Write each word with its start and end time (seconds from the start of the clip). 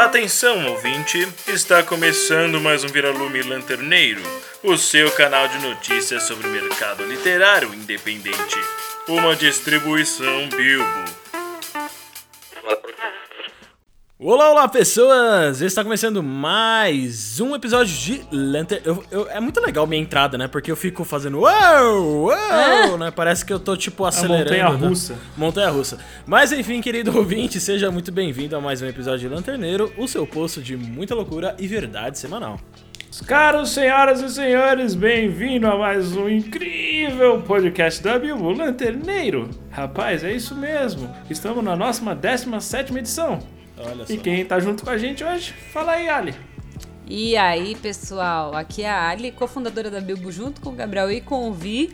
Atenção, 0.00 0.66
ouvinte! 0.66 1.28
Está 1.46 1.82
começando 1.82 2.58
mais 2.58 2.82
um 2.82 2.88
Viralume 2.88 3.42
Lanterneiro, 3.42 4.22
o 4.62 4.74
seu 4.78 5.10
canal 5.10 5.46
de 5.46 5.58
notícias 5.58 6.22
sobre 6.22 6.48
o 6.48 6.50
mercado 6.50 7.04
literário 7.04 7.74
independente. 7.74 8.56
Uma 9.06 9.36
distribuição 9.36 10.48
Bilbo. 10.48 11.19
Olá, 14.22 14.50
olá 14.50 14.68
pessoas! 14.68 15.62
Está 15.62 15.82
começando 15.82 16.22
mais 16.22 17.40
um 17.40 17.54
episódio 17.54 17.96
de 17.96 18.22
Lantern... 18.30 18.82
Eu, 18.84 19.02
eu- 19.10 19.30
é 19.30 19.40
muito 19.40 19.58
legal 19.60 19.86
minha 19.86 20.02
entrada, 20.02 20.36
né? 20.36 20.46
Porque 20.46 20.70
eu 20.70 20.76
fico 20.76 21.04
fazendo 21.04 21.38
uau, 21.40 22.24
uau, 22.26 22.98
né? 22.98 23.10
Parece 23.10 23.46
que 23.46 23.50
eu 23.52 23.58
tô 23.58 23.74
tipo 23.78 24.04
acelerando. 24.04 24.50
né? 24.50 24.62
montanha-russa. 24.68 25.18
Montanha-russa. 25.38 25.98
Mas 26.26 26.52
enfim, 26.52 26.82
querido 26.82 27.16
ouvinte, 27.16 27.58
seja 27.58 27.90
muito 27.90 28.12
bem-vindo 28.12 28.54
a 28.54 28.60
mais 28.60 28.82
um 28.82 28.86
episódio 28.86 29.26
de 29.26 29.34
Lanterneiro, 29.34 29.90
o 29.96 30.06
seu 30.06 30.26
posto 30.26 30.60
de 30.60 30.76
muita 30.76 31.14
loucura 31.14 31.56
e 31.58 31.66
verdade 31.66 32.18
semanal. 32.18 32.60
Caros 33.26 33.70
senhoras 33.70 34.20
e 34.20 34.28
senhores, 34.28 34.94
bem-vindo 34.94 35.66
a 35.66 35.78
mais 35.78 36.14
um 36.14 36.28
incrível 36.28 37.40
podcast 37.40 38.02
da 38.02 38.18
Bilbo 38.18 38.52
Lanterneiro. 38.52 39.48
Rapaz, 39.70 40.22
é 40.22 40.32
isso 40.32 40.54
mesmo. 40.54 41.10
Estamos 41.30 41.64
na 41.64 41.74
nossa 41.74 42.04
17ª 42.04 42.96
edição. 42.98 43.38
Olha 43.80 44.06
só. 44.06 44.12
E 44.12 44.18
quem 44.18 44.44
tá 44.44 44.60
junto 44.60 44.84
com 44.84 44.90
a 44.90 44.98
gente 44.98 45.24
hoje? 45.24 45.52
Fala 45.72 45.92
aí, 45.92 46.08
Ali. 46.08 46.34
E 47.06 47.36
aí, 47.36 47.74
pessoal, 47.74 48.54
aqui 48.54 48.82
é 48.82 48.90
a 48.90 49.08
Ali, 49.08 49.32
cofundadora 49.32 49.90
da 49.90 50.00
Bilbo, 50.00 50.30
junto 50.30 50.60
com 50.60 50.70
o 50.70 50.72
Gabriel 50.72 51.10
e 51.10 51.20
com 51.20 51.48
o 51.48 51.52
Vi. 51.52 51.92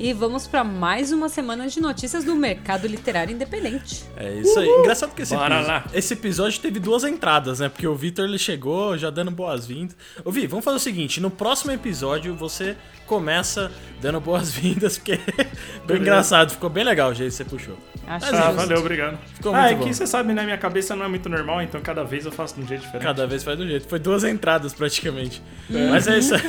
E 0.00 0.12
vamos 0.12 0.46
para 0.46 0.62
mais 0.62 1.10
uma 1.10 1.28
semana 1.28 1.66
de 1.66 1.80
notícias 1.80 2.22
do 2.22 2.36
mercado 2.36 2.86
literário 2.86 3.34
independente. 3.34 4.04
É 4.16 4.32
isso 4.34 4.56
aí. 4.56 4.68
Engraçado 4.68 5.12
que 5.12 5.22
esse, 5.22 5.34
Bora 5.34 5.56
episódio, 5.56 5.68
lá. 5.68 5.84
esse 5.92 6.14
episódio 6.14 6.60
teve 6.60 6.78
duas 6.78 7.02
entradas, 7.02 7.58
né? 7.58 7.68
Porque 7.68 7.84
o 7.84 7.96
Victor 7.96 8.24
ele 8.26 8.38
chegou 8.38 8.96
já 8.96 9.10
dando 9.10 9.32
boas-vindas. 9.32 9.96
Ô, 10.24 10.30
Vi, 10.30 10.46
vamos 10.46 10.64
fazer 10.64 10.76
o 10.76 10.80
seguinte: 10.80 11.20
no 11.20 11.32
próximo 11.32 11.72
episódio 11.72 12.32
você 12.36 12.76
começa 13.06 13.72
dando 14.00 14.20
boas-vindas, 14.20 14.98
porque 14.98 15.16
ficou 15.80 15.96
engraçado, 15.96 16.52
ficou 16.52 16.70
bem 16.70 16.84
legal 16.84 17.10
o 17.10 17.14
jeito 17.14 17.30
que 17.30 17.36
você 17.36 17.44
puxou. 17.44 17.76
Acho 18.06 18.26
Mas 18.26 18.34
Ah, 18.34 18.50
valeu, 18.52 18.78
obrigado. 18.78 19.18
Ficou 19.34 19.52
ah, 19.54 19.62
muito 19.62 19.72
é 19.72 19.76
bom. 19.76 19.84
que 19.84 19.94
você 19.94 20.06
sabe, 20.06 20.32
né? 20.32 20.44
Minha 20.44 20.58
cabeça 20.58 20.94
não 20.94 21.06
é 21.06 21.08
muito 21.08 21.28
normal, 21.28 21.60
então 21.60 21.80
cada 21.80 22.04
vez 22.04 22.24
eu 22.24 22.30
faço 22.30 22.54
de 22.54 22.62
um 22.62 22.66
jeito 22.68 22.82
diferente. 22.82 23.04
Cada 23.04 23.26
vez 23.26 23.42
faz 23.42 23.58
do 23.58 23.66
jeito. 23.66 23.88
Foi 23.88 23.98
duas 23.98 24.22
entradas 24.22 24.72
praticamente. 24.72 25.42
Uhum. 25.68 25.90
Mas 25.90 26.06
é 26.06 26.18
isso 26.18 26.34
aí. 26.34 26.42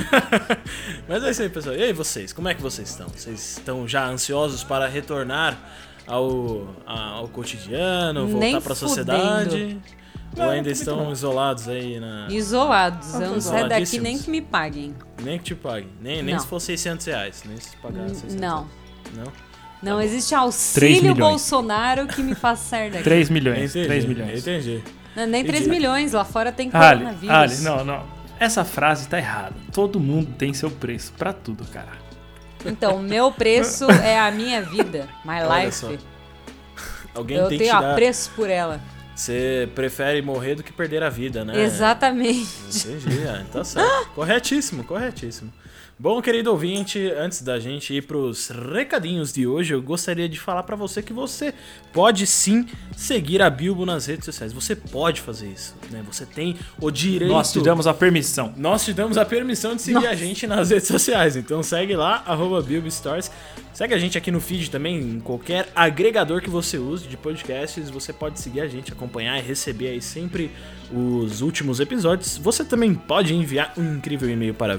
Mas 1.09 1.23
é 1.23 1.31
isso 1.31 1.41
aí, 1.41 1.49
pessoal. 1.49 1.75
E 1.75 1.83
aí, 1.83 1.93
vocês? 1.93 2.31
Como 2.31 2.47
é 2.47 2.53
que 2.53 2.61
vocês 2.61 2.89
estão? 2.89 3.07
Vocês 3.07 3.38
estão 3.41 3.87
já 3.87 4.05
ansiosos 4.07 4.63
para 4.63 4.87
retornar 4.87 5.57
ao, 6.07 6.67
ao 6.85 7.27
cotidiano, 7.27 8.27
voltar 8.27 8.61
para 8.61 8.73
a 8.73 8.75
sociedade? 8.75 9.79
Não, 10.37 10.45
Ou 10.45 10.51
ainda 10.51 10.69
estão 10.69 10.97
não. 11.05 11.11
isolados 11.11 11.67
aí 11.67 11.99
na. 11.99 12.27
Isolados, 12.29 13.15
eu 13.15 13.31
não 13.31 13.41
saio 13.41 13.67
daqui 13.67 13.99
nem 13.99 14.17
que 14.17 14.29
me 14.29 14.41
paguem. 14.41 14.93
Nem 15.23 15.37
que 15.39 15.45
te 15.45 15.55
pague. 15.55 15.87
Nem, 15.99 16.21
nem 16.21 16.35
Não. 16.35 16.41
se 16.41 16.47
for 16.47 16.59
600 16.59 17.05
reais. 17.07 17.43
Nem 17.45 17.57
se 17.57 17.75
pagar 17.77 18.07
600 18.09 18.35
Não, 18.35 18.67
Não? 19.15 19.31
não 19.81 19.99
existe 19.99 20.29
Três 20.29 20.43
auxílio. 20.43 21.15
Bolsonaro 21.15 22.05
que 22.05 22.21
me 22.21 22.35
faça 22.35 22.63
sair 22.69 22.91
daqui. 22.93 23.03
3 23.05 23.29
milhões. 23.31 23.71
Entendi. 23.71 23.87
3 23.87 24.05
milhões. 24.05 24.39
Entendi. 24.41 24.83
Não, 25.15 25.25
nem 25.25 25.43
3 25.43 25.61
Entendi. 25.61 25.75
milhões, 25.75 26.13
lá 26.13 26.23
fora 26.23 26.51
tem 26.51 26.69
Ali, 26.71 26.97
coronavírus. 26.99 27.35
Ali, 27.35 27.57
não, 27.61 27.83
não. 27.83 28.03
Essa 28.39 28.63
frase 28.63 29.09
tá 29.09 29.17
errada. 29.17 29.55
Todo 29.73 29.99
mundo 29.99 30.31
tem 30.37 30.53
seu 30.53 30.69
preço 30.69 31.11
pra 31.17 31.33
tudo, 31.33 31.65
cara. 31.65 31.91
Então, 32.65 32.99
meu 32.99 33.31
preço 33.31 33.89
é 34.03 34.19
a 34.19 34.29
minha 34.31 34.61
vida, 34.61 35.07
my 35.23 35.41
Olha 35.41 35.65
life. 35.65 35.77
só. 35.77 35.91
Alguém 37.13 37.37
Eu 37.37 37.47
tem 37.47 37.57
que 37.57 37.63
tenho 37.65 37.75
te 37.75 37.81
dar. 37.81 37.91
apreço 37.91 38.31
por 38.35 38.49
ela. 38.49 38.79
Você 39.15 39.67
prefere 39.75 40.21
morrer 40.21 40.55
do 40.55 40.63
que 40.63 40.71
perder 40.71 41.03
a 41.03 41.09
vida, 41.09 41.43
né? 41.43 41.61
Exatamente. 41.61 42.47
Entendi, 42.69 43.27
ah, 43.27 43.43
tá 43.51 43.63
certo. 43.65 44.09
corretíssimo, 44.15 44.83
corretíssimo. 44.85 45.51
Bom, 46.01 46.21
querido 46.21 46.49
ouvinte, 46.49 47.11
antes 47.11 47.41
da 47.41 47.59
gente 47.59 47.93
ir 47.93 48.03
pros 48.03 48.47
recadinhos 48.47 49.33
de 49.33 49.45
hoje, 49.45 49.73
eu 49.73 49.81
gostaria 49.81 50.29
de 50.29 50.39
falar 50.39 50.63
pra 50.63 50.73
você 50.73 51.01
que 51.01 51.11
você 51.11 51.53
pode 51.91 52.25
sim 52.25 52.65
seguir 52.95 53.41
a 53.41 53.49
Bilbo 53.49 53.85
nas 53.85 54.05
redes 54.05 54.23
sociais. 54.23 54.53
Você 54.53 54.77
pode 54.77 55.19
fazer 55.19 55.49
isso, 55.49 55.75
né? 55.91 56.01
Você 56.09 56.25
tem 56.25 56.55
o 56.79 56.89
direito. 56.89 57.33
Nós 57.33 57.51
te 57.51 57.59
damos 57.59 57.85
a 57.85 57.93
permissão. 57.93 58.53
Nós 58.55 58.85
te 58.85 58.93
damos 58.93 59.17
a 59.17 59.25
permissão 59.25 59.75
de 59.75 59.81
seguir 59.81 59.95
Nossa. 59.95 60.09
a 60.11 60.15
gente 60.15 60.47
nas 60.47 60.69
redes 60.69 60.87
sociais. 60.87 61.35
Então 61.35 61.61
segue 61.61 61.97
lá, 61.97 62.23
arroba 62.25 62.61
Bilbo 62.61 62.89
Stories. 62.89 63.29
Segue 63.73 63.93
a 63.93 63.97
gente 63.97 64.17
aqui 64.17 64.31
no 64.31 64.39
feed 64.39 64.71
também, 64.71 64.99
em 64.99 65.19
qualquer 65.19 65.69
agregador 65.75 66.41
que 66.41 66.49
você 66.49 66.77
use 66.77 67.07
de 67.07 67.17
podcasts. 67.17 67.89
Você 67.89 68.13
pode 68.13 68.39
seguir 68.39 68.61
a 68.61 68.67
gente, 68.67 68.93
acompanhar 68.93 69.37
e 69.37 69.41
receber 69.41 69.89
aí 69.89 70.01
sempre 70.01 70.49
os 70.91 71.41
últimos 71.41 71.79
episódios. 71.79 72.37
Você 72.37 72.63
também 72.63 72.93
pode 72.93 73.33
enviar 73.33 73.73
um 73.77 73.95
incrível 73.95 74.29
e-mail 74.29 74.53
para 74.53 74.77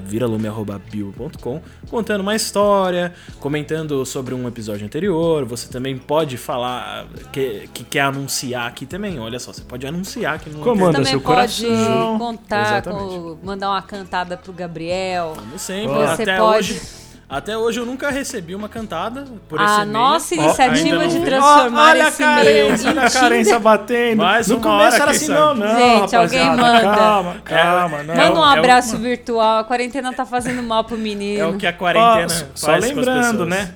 contando 1.88 2.20
uma 2.20 2.34
história, 2.34 3.12
comentando 3.40 4.04
sobre 4.04 4.34
um 4.34 4.46
episódio 4.48 4.84
anterior. 4.86 5.44
Você 5.44 5.68
também 5.68 5.96
pode 5.96 6.36
falar 6.36 7.06
que, 7.32 7.68
que 7.72 7.84
quer 7.84 8.02
anunciar 8.02 8.66
aqui 8.66 8.86
também. 8.86 9.18
Olha 9.18 9.38
só, 9.38 9.52
você 9.52 9.62
pode 9.62 9.86
anunciar 9.86 10.34
aqui 10.34 10.50
no 10.50 10.60
Como 10.60 10.84
Você 10.92 11.04
seu 11.04 11.20
pode 11.20 11.64
coração. 11.66 12.18
contar, 12.18 12.82
com, 12.82 13.38
mandar 13.42 13.70
uma 13.70 13.82
cantada 13.82 14.36
pro 14.36 14.52
Gabriel. 14.52 15.34
Como 15.36 15.58
sempre, 15.58 15.94
Você 15.94 16.22
até 16.22 16.36
pode- 16.38 16.72
hoje. 16.72 16.99
Até 17.30 17.56
hoje 17.56 17.78
eu 17.78 17.86
nunca 17.86 18.10
recebi 18.10 18.56
uma 18.56 18.68
cantada 18.68 19.24
por 19.48 19.60
esse 19.60 19.70
A 19.70 19.74
e-mail. 19.84 19.92
nossa 19.92 20.34
ainda 20.34 20.46
iniciativa 20.46 21.06
de 21.06 21.20
transformar 21.20 21.90
olha 21.90 22.08
esse 22.08 22.22
a 22.24 22.42
e-mail 22.42 22.66
carência, 22.68 22.90
olha 22.90 23.02
a 23.02 23.10
carência 23.10 23.58
batendo. 23.60 24.16
Mais 24.18 24.48
no 24.48 24.56
uma 24.56 24.62
começo 24.64 24.94
hora, 24.96 25.02
era 25.04 25.10
assim, 25.12 25.28
não, 25.28 25.54
não, 25.54 25.78
Gente, 25.78 26.16
alguém 26.16 26.44
manda. 26.56 26.80
Calma, 26.80 27.36
calma, 27.44 28.02
não. 28.02 28.14
Manda 28.16 28.32
um 28.32 28.36
é 28.36 28.40
o- 28.40 28.58
abraço 28.58 28.98
virtual. 28.98 29.58
A 29.60 29.64
quarentena 29.64 30.12
tá 30.12 30.26
fazendo 30.26 30.60
mal 30.60 30.82
pro 30.82 30.96
É 30.96 30.98
menino. 30.98 31.50
o 31.50 31.56
que 31.56 31.68
a 31.68 31.72
quarentena 31.72 32.24
Ó, 32.24 32.28
faz 32.28 32.50
só 32.56 32.66
com 32.66 32.72
as 32.72 32.84
lembrando, 32.84 33.46
né? 33.46 33.74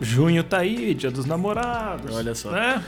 Junho 0.00 0.44
tá 0.44 0.58
aí, 0.58 0.92
dia 0.92 1.10
dos 1.10 1.24
namorados. 1.24 2.14
Olha 2.14 2.34
só. 2.34 2.50
Né? 2.50 2.84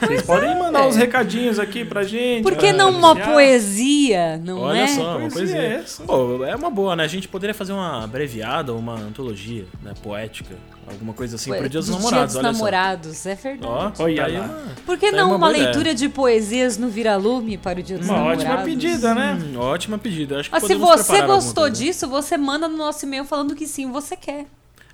Vocês 0.00 0.22
podem 0.22 0.56
mandar 0.56 0.84
é. 0.84 0.86
uns 0.86 0.94
recadinhos 0.94 1.58
aqui 1.58 1.84
pra 1.84 2.04
gente. 2.04 2.44
Por 2.44 2.56
que 2.56 2.72
não 2.72 2.90
uma 2.90 3.10
anunciar. 3.10 3.32
poesia, 3.32 4.38
não 4.38 4.60
Olha 4.60 4.82
é? 4.82 4.86
só, 4.86 5.18
uma 5.18 5.28
Poesia 5.28 5.32
poesia. 5.32 5.58
é 5.60 5.74
essa. 5.74 6.04
Pô, 6.04 6.44
é 6.44 6.54
uma 6.54 6.70
boa, 6.70 6.94
né? 6.94 7.02
A 7.04 7.08
gente 7.08 7.26
poderia 7.26 7.52
fazer 7.54 7.72
uma 7.72 8.04
abreviada, 8.04 8.72
uma 8.72 8.94
antologia, 8.94 9.66
né? 9.82 9.92
Poética. 10.00 10.54
Alguma 10.86 11.12
coisa 11.12 11.36
assim 11.36 11.52
pro 11.52 11.68
Dia 11.68 11.80
dos 11.80 11.88
Do 11.88 11.96
Namorados, 11.96 12.32
Dia 12.32 12.40
olha 12.40 12.50
dos 12.50 12.58
Namorados, 12.58 13.26
é 13.26 13.34
verdade. 13.34 13.62
só. 13.96 14.02
Ó, 14.02 14.04
Olha 14.04 14.16
tá 14.22 14.26
aí 14.28 14.36
uma, 14.36 14.58
Por 14.84 14.98
que 14.98 15.10
tá 15.10 15.16
não 15.16 15.26
uma 15.28 15.36
uma, 15.36 15.48
leitura 15.48 15.94
de 15.94 16.08
poesias 16.08 16.76
no 16.76 16.88
Viralume 16.88 17.56
para 17.56 17.78
o 17.80 17.82
Dia 17.82 17.98
dos 17.98 18.08
Uma 18.08 18.16
Namorados? 18.16 18.44
ótima 18.44 18.62
pedida, 18.64 19.14
né? 19.14 19.38
Hum, 19.40 19.58
ótima 19.58 19.98
pedida. 19.98 20.40
Acho 20.40 20.50
que 20.50 20.56
Ah, 20.56 20.60
se 20.60 20.74
você 20.74 21.22
gostou 21.22 21.70
disso, 21.70 22.08
você 22.08 22.36
manda 22.36 22.68
no 22.68 22.76
nosso 22.76 23.04
e-mail 23.06 23.24
falando 23.24 23.54
que 23.54 23.66
sim, 23.66 23.90
você 23.90 24.16
quer. 24.16 24.46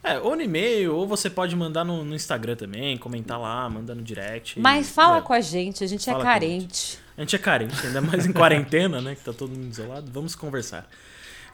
É, 0.02 0.18
ou 0.18 0.36
no 0.36 0.42
e-mail, 0.42 0.94
ou 0.94 1.06
você 1.06 1.28
pode 1.28 1.54
mandar 1.56 1.84
no, 1.84 2.04
no 2.04 2.14
Instagram 2.14 2.54
também, 2.56 2.96
comentar 2.96 3.38
lá, 3.38 3.68
mandar 3.68 3.94
no 3.94 4.02
direct. 4.02 4.58
Mas 4.60 4.88
fala 4.90 5.18
É. 5.18 5.20
com 5.20 5.32
a 5.32 5.40
gente, 5.40 5.82
a 5.82 5.86
gente 5.86 6.04
Fala 6.04 6.18
é 6.18 6.22
com 6.22 6.28
a 6.28 6.32
carente. 6.32 6.98
A 7.16 7.20
gente 7.20 7.34
é 7.36 7.38
carente, 7.38 7.86
ainda 7.86 8.00
mais 8.00 8.24
em 8.24 8.32
quarentena, 8.32 9.00
né? 9.00 9.14
Que 9.16 9.22
tá 9.22 9.32
todo 9.32 9.50
mundo 9.50 9.70
isolado. 9.72 10.10
Vamos 10.12 10.34
conversar. 10.36 10.88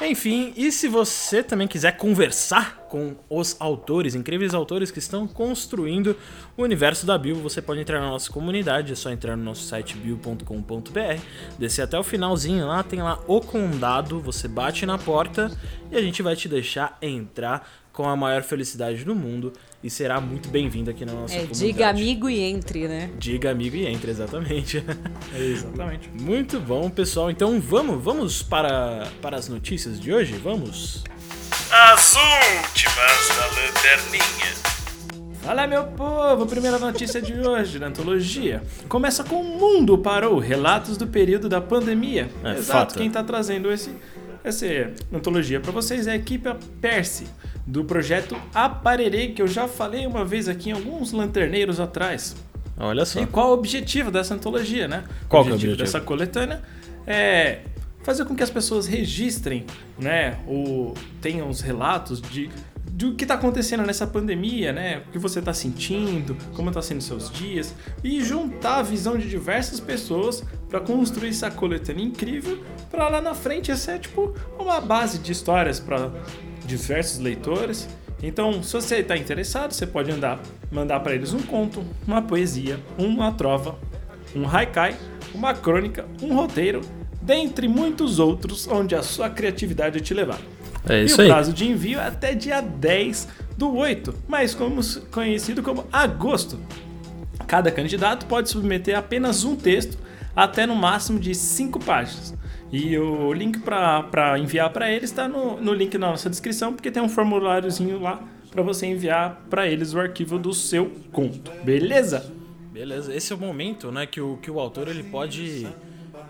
Enfim, 0.00 0.53
e 0.56 0.72
se 0.72 0.88
você 0.88 1.41
também 1.41 1.69
quiser 1.69 1.97
conversar 1.97 2.78
com 2.91 3.15
os 3.31 3.56
autores, 3.60 4.16
incríveis 4.16 4.53
autores 4.53 4.91
que 4.91 4.99
estão 4.99 5.25
construindo 5.26 6.16
o 6.56 6.62
universo 6.65 7.06
da 7.06 7.16
Bill, 7.16 7.37
você 7.37 7.62
pode 7.62 7.81
entrar 7.81 8.00
na 8.00 8.09
nossa 8.09 8.31
comunidade, 8.31 8.93
é 8.93 8.97
só 8.97 9.11
entrar 9.11 9.37
no 9.37 9.44
nosso 9.44 9.62
site 9.62 9.97
bill.com.br, 9.97 11.21
descer 11.59 11.82
até 11.82 11.97
o 11.97 12.03
finalzinho 12.03 12.66
lá, 12.66 12.82
tem 12.82 13.00
lá 13.03 13.21
o 13.28 13.41
condado, 13.41 14.21
você 14.21 14.49
bate 14.49 14.84
na 14.84 14.99
porta 14.99 15.50
e 15.93 15.97
a 15.97 16.03
gente 16.03 16.22
vai 16.22 16.34
te 16.34 16.49
deixar 16.49 16.99
entrar 17.00 17.84
com 17.94 18.09
a 18.09 18.16
maior 18.16 18.43
felicidade 18.43 19.05
do 19.05 19.15
mundo 19.15 19.53
e 19.82 19.88
será 19.88 20.21
muito 20.21 20.49
bem-vindo 20.49 20.91
aqui 20.91 21.05
na 21.06 21.12
nossa 21.12 21.32
É, 21.32 21.38
comunidade. 21.47 21.66
diga 21.66 21.88
amigo 21.88 22.28
e 22.28 22.41
entre, 22.41 22.88
né? 22.88 23.09
Diga 23.19 23.50
amigo 23.53 23.77
e 23.77 23.87
entre, 23.87 24.10
exatamente. 24.10 24.84
Exatamente. 25.34 26.10
Muito 26.21 26.59
bom, 26.60 26.91
pessoal. 26.91 27.31
Então 27.31 27.61
vamos, 27.61 28.02
vamos 28.02 28.43
para, 28.43 29.06
para 29.23 29.37
as 29.37 29.49
notícias 29.49 29.99
de 30.00 30.12
hoje? 30.12 30.32
Vamos? 30.32 31.05
As 31.70 32.14
últimas 32.17 33.29
da 33.37 33.46
lanterninha. 33.46 34.55
Fala, 35.43 35.67
meu 35.67 35.85
povo! 35.88 36.47
Primeira 36.47 36.79
notícia 36.79 37.20
de 37.20 37.35
hoje 37.35 37.79
na 37.79 37.88
antologia. 37.88 38.62
Começa 38.88 39.23
com 39.23 39.43
O 39.43 39.44
Mundo 39.58 39.99
Parou 39.99 40.38
Relatos 40.38 40.97
do 40.97 41.06
Período 41.06 41.49
da 41.50 41.61
Pandemia. 41.61 42.31
É, 42.43 42.52
Exato, 42.52 42.67
fato. 42.93 42.94
quem 42.99 43.11
tá 43.11 43.23
trazendo 43.23 43.70
esse, 43.70 43.90
essa 44.44 44.67
antologia 45.12 45.58
para 45.58 45.73
vocês 45.73 46.06
é 46.06 46.12
a 46.12 46.17
equipe 46.17 46.49
Perse, 46.81 47.26
do 47.67 47.82
projeto 47.82 48.37
Aparerê, 48.55 49.29
que 49.29 49.41
eu 49.41 49.49
já 49.49 49.67
falei 49.67 50.06
uma 50.06 50.23
vez 50.23 50.49
aqui 50.49 50.69
em 50.69 50.73
alguns 50.73 51.12
lanterneiros 51.12 51.81
atrás. 51.81 52.37
Olha 52.76 53.06
só. 53.06 53.20
E 53.20 53.26
qual 53.26 53.50
o 53.50 53.52
objetivo 53.55 54.11
dessa 54.11 54.35
antologia, 54.35 54.87
né? 54.87 55.05
Qual 55.29 55.43
o 55.43 55.44
que 55.46 55.50
é 55.50 55.52
o 55.52 55.55
objetivo 55.55 55.73
objetivo? 55.73 55.76
dessa 55.76 56.00
coletânea 56.00 56.62
é 57.06 57.61
fazer 58.02 58.26
com 58.26 58.37
que 58.37 58.43
as 58.43 58.50
pessoas 58.50 58.87
registrem, 58.87 59.64
né, 59.99 60.38
ou 60.47 60.94
tenham 61.23 61.49
os 61.49 61.62
relatos 61.62 62.20
de 62.20 62.50
do 62.87 63.14
que 63.14 63.25
está 63.25 63.35
acontecendo 63.35 63.82
nessa 63.85 64.06
pandemia, 64.06 64.73
né? 64.73 65.02
O 65.08 65.11
que 65.11 65.19
você 65.19 65.40
está 65.40 65.52
sentindo, 65.52 66.37
como 66.55 66.69
está 66.69 66.81
sendo 66.81 67.00
seus 67.00 67.29
dias 67.29 67.75
e 68.05 68.23
juntar 68.23 68.76
a 68.76 68.82
visão 68.82 69.19
de 69.19 69.29
diversas 69.29 69.81
pessoas 69.81 70.44
para 70.75 70.81
construir 70.81 71.29
essa 71.29 71.53
coletânea 71.53 72.03
incrível 72.03 72.59
para 72.91 73.09
lá 73.09 73.21
na 73.21 73.32
frente 73.32 73.76
ser 73.76 74.00
tipo 74.00 74.35
uma 74.59 74.81
base 74.81 75.19
de 75.19 75.31
histórias 75.31 75.79
para 75.79 76.11
diversos 76.67 77.21
leitores. 77.21 77.88
Então, 78.21 78.61
se 78.61 78.73
você 78.73 78.97
está 78.97 79.17
interessado, 79.17 79.71
você 79.71 79.87
pode 79.87 80.11
andar, 80.11 80.41
mandar 80.73 80.99
para 80.99 81.15
eles 81.15 81.32
um 81.32 81.38
conto, 81.38 81.85
uma 82.05 82.21
poesia, 82.21 82.81
uma 82.99 83.31
trova, 83.31 83.79
um 84.35 84.49
haikai, 84.49 84.97
uma 85.32 85.55
crônica, 85.55 86.06
um 86.21 86.35
roteiro, 86.35 86.81
dentre 87.23 87.69
muitos 87.69 88.19
outros 88.19 88.67
onde 88.67 88.97
a 88.97 89.03
sua 89.05 89.31
criatividade 89.31 90.00
te 90.00 90.12
levar. 90.12 90.41
É 90.88 91.03
e 91.03 91.05
isso 91.05 91.19
o 91.19 91.21
aí. 91.21 91.29
prazo 91.29 91.53
de 91.53 91.69
envio 91.69 92.00
é 92.00 92.09
até 92.09 92.35
dia 92.35 92.61
10 92.61 93.29
do 93.56 93.76
8, 93.76 94.12
mais 94.26 94.56
como, 94.56 94.81
conhecido 95.12 95.62
como 95.62 95.87
agosto. 95.93 96.59
Cada 97.47 97.71
candidato 97.71 98.26
pode 98.26 98.50
submeter 98.50 98.99
apenas 98.99 99.44
um 99.44 99.55
texto, 99.55 100.03
até 100.35 100.67
no 100.67 100.75
máximo 100.75 101.19
de 101.19 101.35
5 101.35 101.79
páginas. 101.81 102.35
E 102.73 102.99
o 102.99 103.33
link 103.33 103.61
para 103.61 104.39
enviar 104.39 104.71
para 104.71 104.91
eles 104.91 105.11
está 105.11 105.29
no, 105.29 105.61
no 105.61 105.73
link 105.73 105.97
na 105.97 106.11
nossa 106.11 106.29
descrição, 106.29 106.73
porque 106.73 106.91
tem 106.91 107.03
um 107.03 107.09
formuláriozinho 107.09 108.01
lá 108.01 108.21
para 108.51 108.63
você 108.63 108.87
enviar 108.87 109.43
para 109.49 109.67
eles 109.67 109.95
o 109.95 110.01
arquivo 110.01 110.39
do 110.39 110.53
seu 110.53 110.91
conto. 111.13 111.51
Beleza? 111.63 112.33
Beleza, 112.73 113.15
esse 113.15 113.33
é 113.33 113.37
o 113.37 113.39
momento, 113.39 113.93
né, 113.93 114.07
que 114.07 114.21
o, 114.21 114.37
que 114.39 114.51
o 114.51 114.59
autor 114.59 114.89
ele 114.89 115.05
pode 115.05 115.69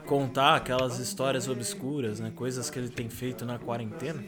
contar 0.05 0.56
aquelas 0.56 0.99
histórias 0.99 1.49
obscuras, 1.49 2.21
né, 2.21 2.31
coisas 2.35 2.69
que 2.69 2.79
ele 2.79 2.91
tem 2.91 3.09
feito 3.09 3.47
na 3.47 3.59
quarentena. 3.59 4.23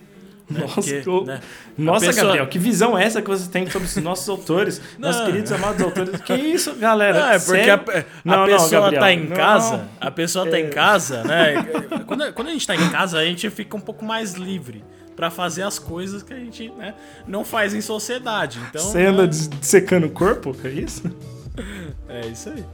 Né, 0.49 0.61
Nossa, 0.61 0.75
porque, 0.75 1.01
que- 1.03 1.25
né, 1.25 1.41
Nossa, 1.77 2.07
pessoa- 2.07 2.25
Gabriel, 2.27 2.47
que 2.47 2.59
visão 2.59 2.97
é 2.97 3.05
essa 3.05 3.21
que 3.21 3.29
você 3.29 3.49
tem 3.51 3.69
sobre 3.69 3.89
os 3.89 3.97
nossos 3.97 4.29
autores, 4.29 4.81
nossos 4.99 5.21
Não. 5.21 5.27
queridos 5.27 5.51
amados 5.53 5.83
autores? 5.83 6.21
Que 6.21 6.35
isso, 6.35 6.75
galera? 6.77 7.19
Não, 7.21 7.29
é 7.31 7.39
porque 7.39 7.71
a, 7.71 7.75
a 7.75 8.05
Não, 8.25 8.37
não, 8.39 8.47
pessoa 8.47 8.81
Gabriel, 8.83 9.01
tá 9.03 9.13
em 9.13 9.25
não. 9.29 9.37
casa, 9.37 9.89
a 10.01 10.11
pessoa 10.11 10.49
tá 10.49 10.57
É. 10.57 10.61
em 10.61 10.71
casa, 10.71 11.25
né? 11.25 11.55
quando, 12.07 12.33
quando 12.33 12.49
a 12.49 12.53
gente 12.53 12.67
tá 12.67 12.77
em 12.77 12.89
casa, 12.91 13.19
a 13.19 13.25
gente 13.25 13.49
fica 13.51 13.77
um 13.77 13.81
pouco 13.81 14.05
mais 14.05 14.35
livre 14.35 14.85
pra 15.17 15.31
fazer 15.31 15.63
as 15.63 15.79
coisas 15.79 16.23
que 16.23 16.33
a 16.33 16.37
gente 16.37 16.69
né, 16.77 16.95
não 17.27 17.45
faz 17.45 17.73
em 17.75 17.81
sociedade. 17.81 18.61
Então, 18.69 18.83
Você 18.83 19.03
anda 19.03 19.23
né, 19.23 19.29
dissecando 19.29 20.07
o 20.07 20.11
corpo? 20.11 20.55
É 20.63 20.69
isso? 20.69 21.03
é 22.09 22.27
isso 22.27 22.51
aí. 22.51 22.65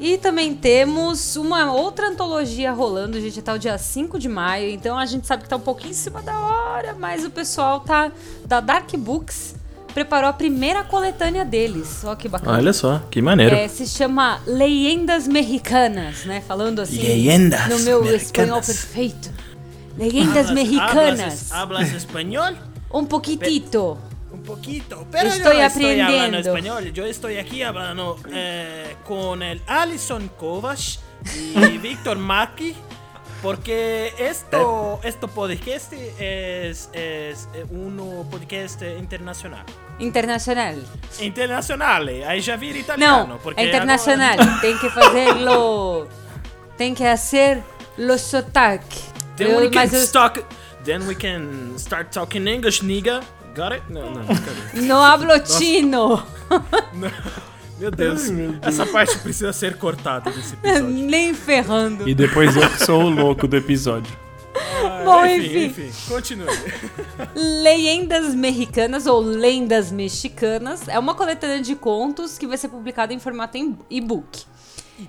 E 0.00 0.16
também 0.16 0.54
temos 0.54 1.36
uma 1.36 1.72
outra 1.72 2.08
antologia 2.08 2.72
rolando, 2.72 3.20
gente, 3.20 3.38
até 3.38 3.52
o 3.52 3.58
dia 3.58 3.76
5 3.76 4.18
de 4.18 4.28
maio. 4.30 4.70
Então 4.70 4.98
a 4.98 5.04
gente 5.04 5.26
sabe 5.26 5.42
que 5.42 5.48
tá 5.48 5.56
um 5.56 5.60
pouquinho 5.60 5.90
em 5.90 5.94
cima 5.94 6.22
da 6.22 6.40
hora, 6.40 6.96
mas 6.98 7.24
o 7.24 7.30
pessoal 7.30 7.80
tá 7.80 8.10
da 8.46 8.60
Dark 8.60 8.90
Books 8.96 9.54
preparou 9.92 10.30
a 10.30 10.32
primeira 10.32 10.84
coletânea 10.84 11.44
deles. 11.44 12.02
Ó 12.04 12.14
que 12.14 12.28
bacana. 12.28 12.56
Olha 12.56 12.72
só, 12.72 13.02
que 13.10 13.20
maneiro. 13.20 13.54
É, 13.54 13.68
se 13.68 13.86
chama 13.86 14.40
Leyendas 14.46 15.26
Mexicanas, 15.26 16.24
né? 16.24 16.42
Falando 16.46 16.80
assim 16.80 17.02
Leyendas 17.02 17.68
no 17.68 17.78
meu 17.80 18.02
Mexicanas. 18.02 18.22
espanhol 18.22 18.62
perfeito. 18.62 19.30
Leyendas 19.98 20.50
Mexicanas. 20.50 21.52
Hablas 21.52 21.92
español? 21.92 22.54
Um 22.92 23.04
poquitito. 23.04 23.98
Un 24.32 24.42
poquito, 24.42 25.06
pero 25.10 25.28
Estoy 25.28 25.58
yo 25.58 25.62
estoy 25.64 25.84
hablando 26.00 26.16
aprendiendo. 26.16 26.38
español. 26.38 26.92
Yo 26.92 27.04
estoy 27.04 27.38
aquí 27.38 27.62
hablando 27.62 28.16
eh, 28.32 28.96
con 29.04 29.42
el 29.42 29.60
Alison 29.66 30.28
Kovacs 30.38 31.00
y 31.34 31.78
Víctor 31.78 32.18
Maki. 32.18 32.74
Porque 33.42 34.12
esto, 34.18 35.00
esto 35.02 35.26
podcast 35.26 35.94
es, 35.94 36.90
es 36.92 37.48
eh, 37.54 37.64
un 37.70 38.28
podcast 38.30 38.82
internacional. 38.82 39.64
Internacional. 39.98 40.84
Internacional, 41.20 42.08
aí 42.26 42.42
já 42.42 42.56
vira 42.56 42.78
italiano. 42.78 43.26
Não, 43.26 43.38
porque 43.38 43.62
é 43.62 43.68
internacional. 43.68 44.36
Tem 44.60 44.76
que 44.76 44.90
fazer 44.90 45.28
Tem 46.76 46.94
que 46.94 47.02
fazer 47.02 47.62
lo 47.96 48.18
sotaque. 48.18 49.10
Then, 49.36 49.56
we 49.56 49.70
can 49.70 49.88
then 50.84 51.06
we 51.06 51.14
can 51.14 51.78
start 51.78 52.12
talking 52.12 52.46
English, 52.46 52.82
nigga. 52.82 53.22
Got 53.54 53.72
it? 53.72 53.82
Não, 53.88 54.10
não, 54.10 54.24
cadê? 54.26 54.80
não 54.86 55.02
hablo 55.02 55.30
chino. 55.46 56.22
Meu 57.78 57.90
Deus, 57.90 58.24
Ai, 58.24 58.30
meu 58.30 58.52
Deus. 58.52 58.62
essa 58.62 58.86
parte 58.86 59.18
precisa 59.18 59.52
ser 59.52 59.76
cortada 59.78 60.30
desse 60.30 60.54
episódio. 60.54 60.86
Nem 60.86 61.32
ferrando. 61.34 62.08
E 62.08 62.14
depois 62.14 62.54
eu 62.54 62.68
que 62.68 62.84
sou 62.84 63.04
o 63.04 63.08
louco 63.08 63.48
do 63.48 63.56
episódio. 63.56 64.14
Bom, 65.04 65.24
enfim, 65.24 65.66
enfim. 65.66 65.86
enfim, 65.86 66.08
continue. 66.12 66.46
Leyendas 67.34 68.34
Mexicanas 68.34 69.06
ou 69.06 69.20
Lendas 69.20 69.90
Mexicanas 69.90 70.88
é 70.88 70.98
uma 70.98 71.14
coletânea 71.14 71.62
de 71.62 71.74
contos 71.74 72.36
que 72.36 72.46
vai 72.46 72.58
ser 72.58 72.68
publicada 72.68 73.14
em 73.14 73.18
formato 73.18 73.56
e-book. 73.88 74.44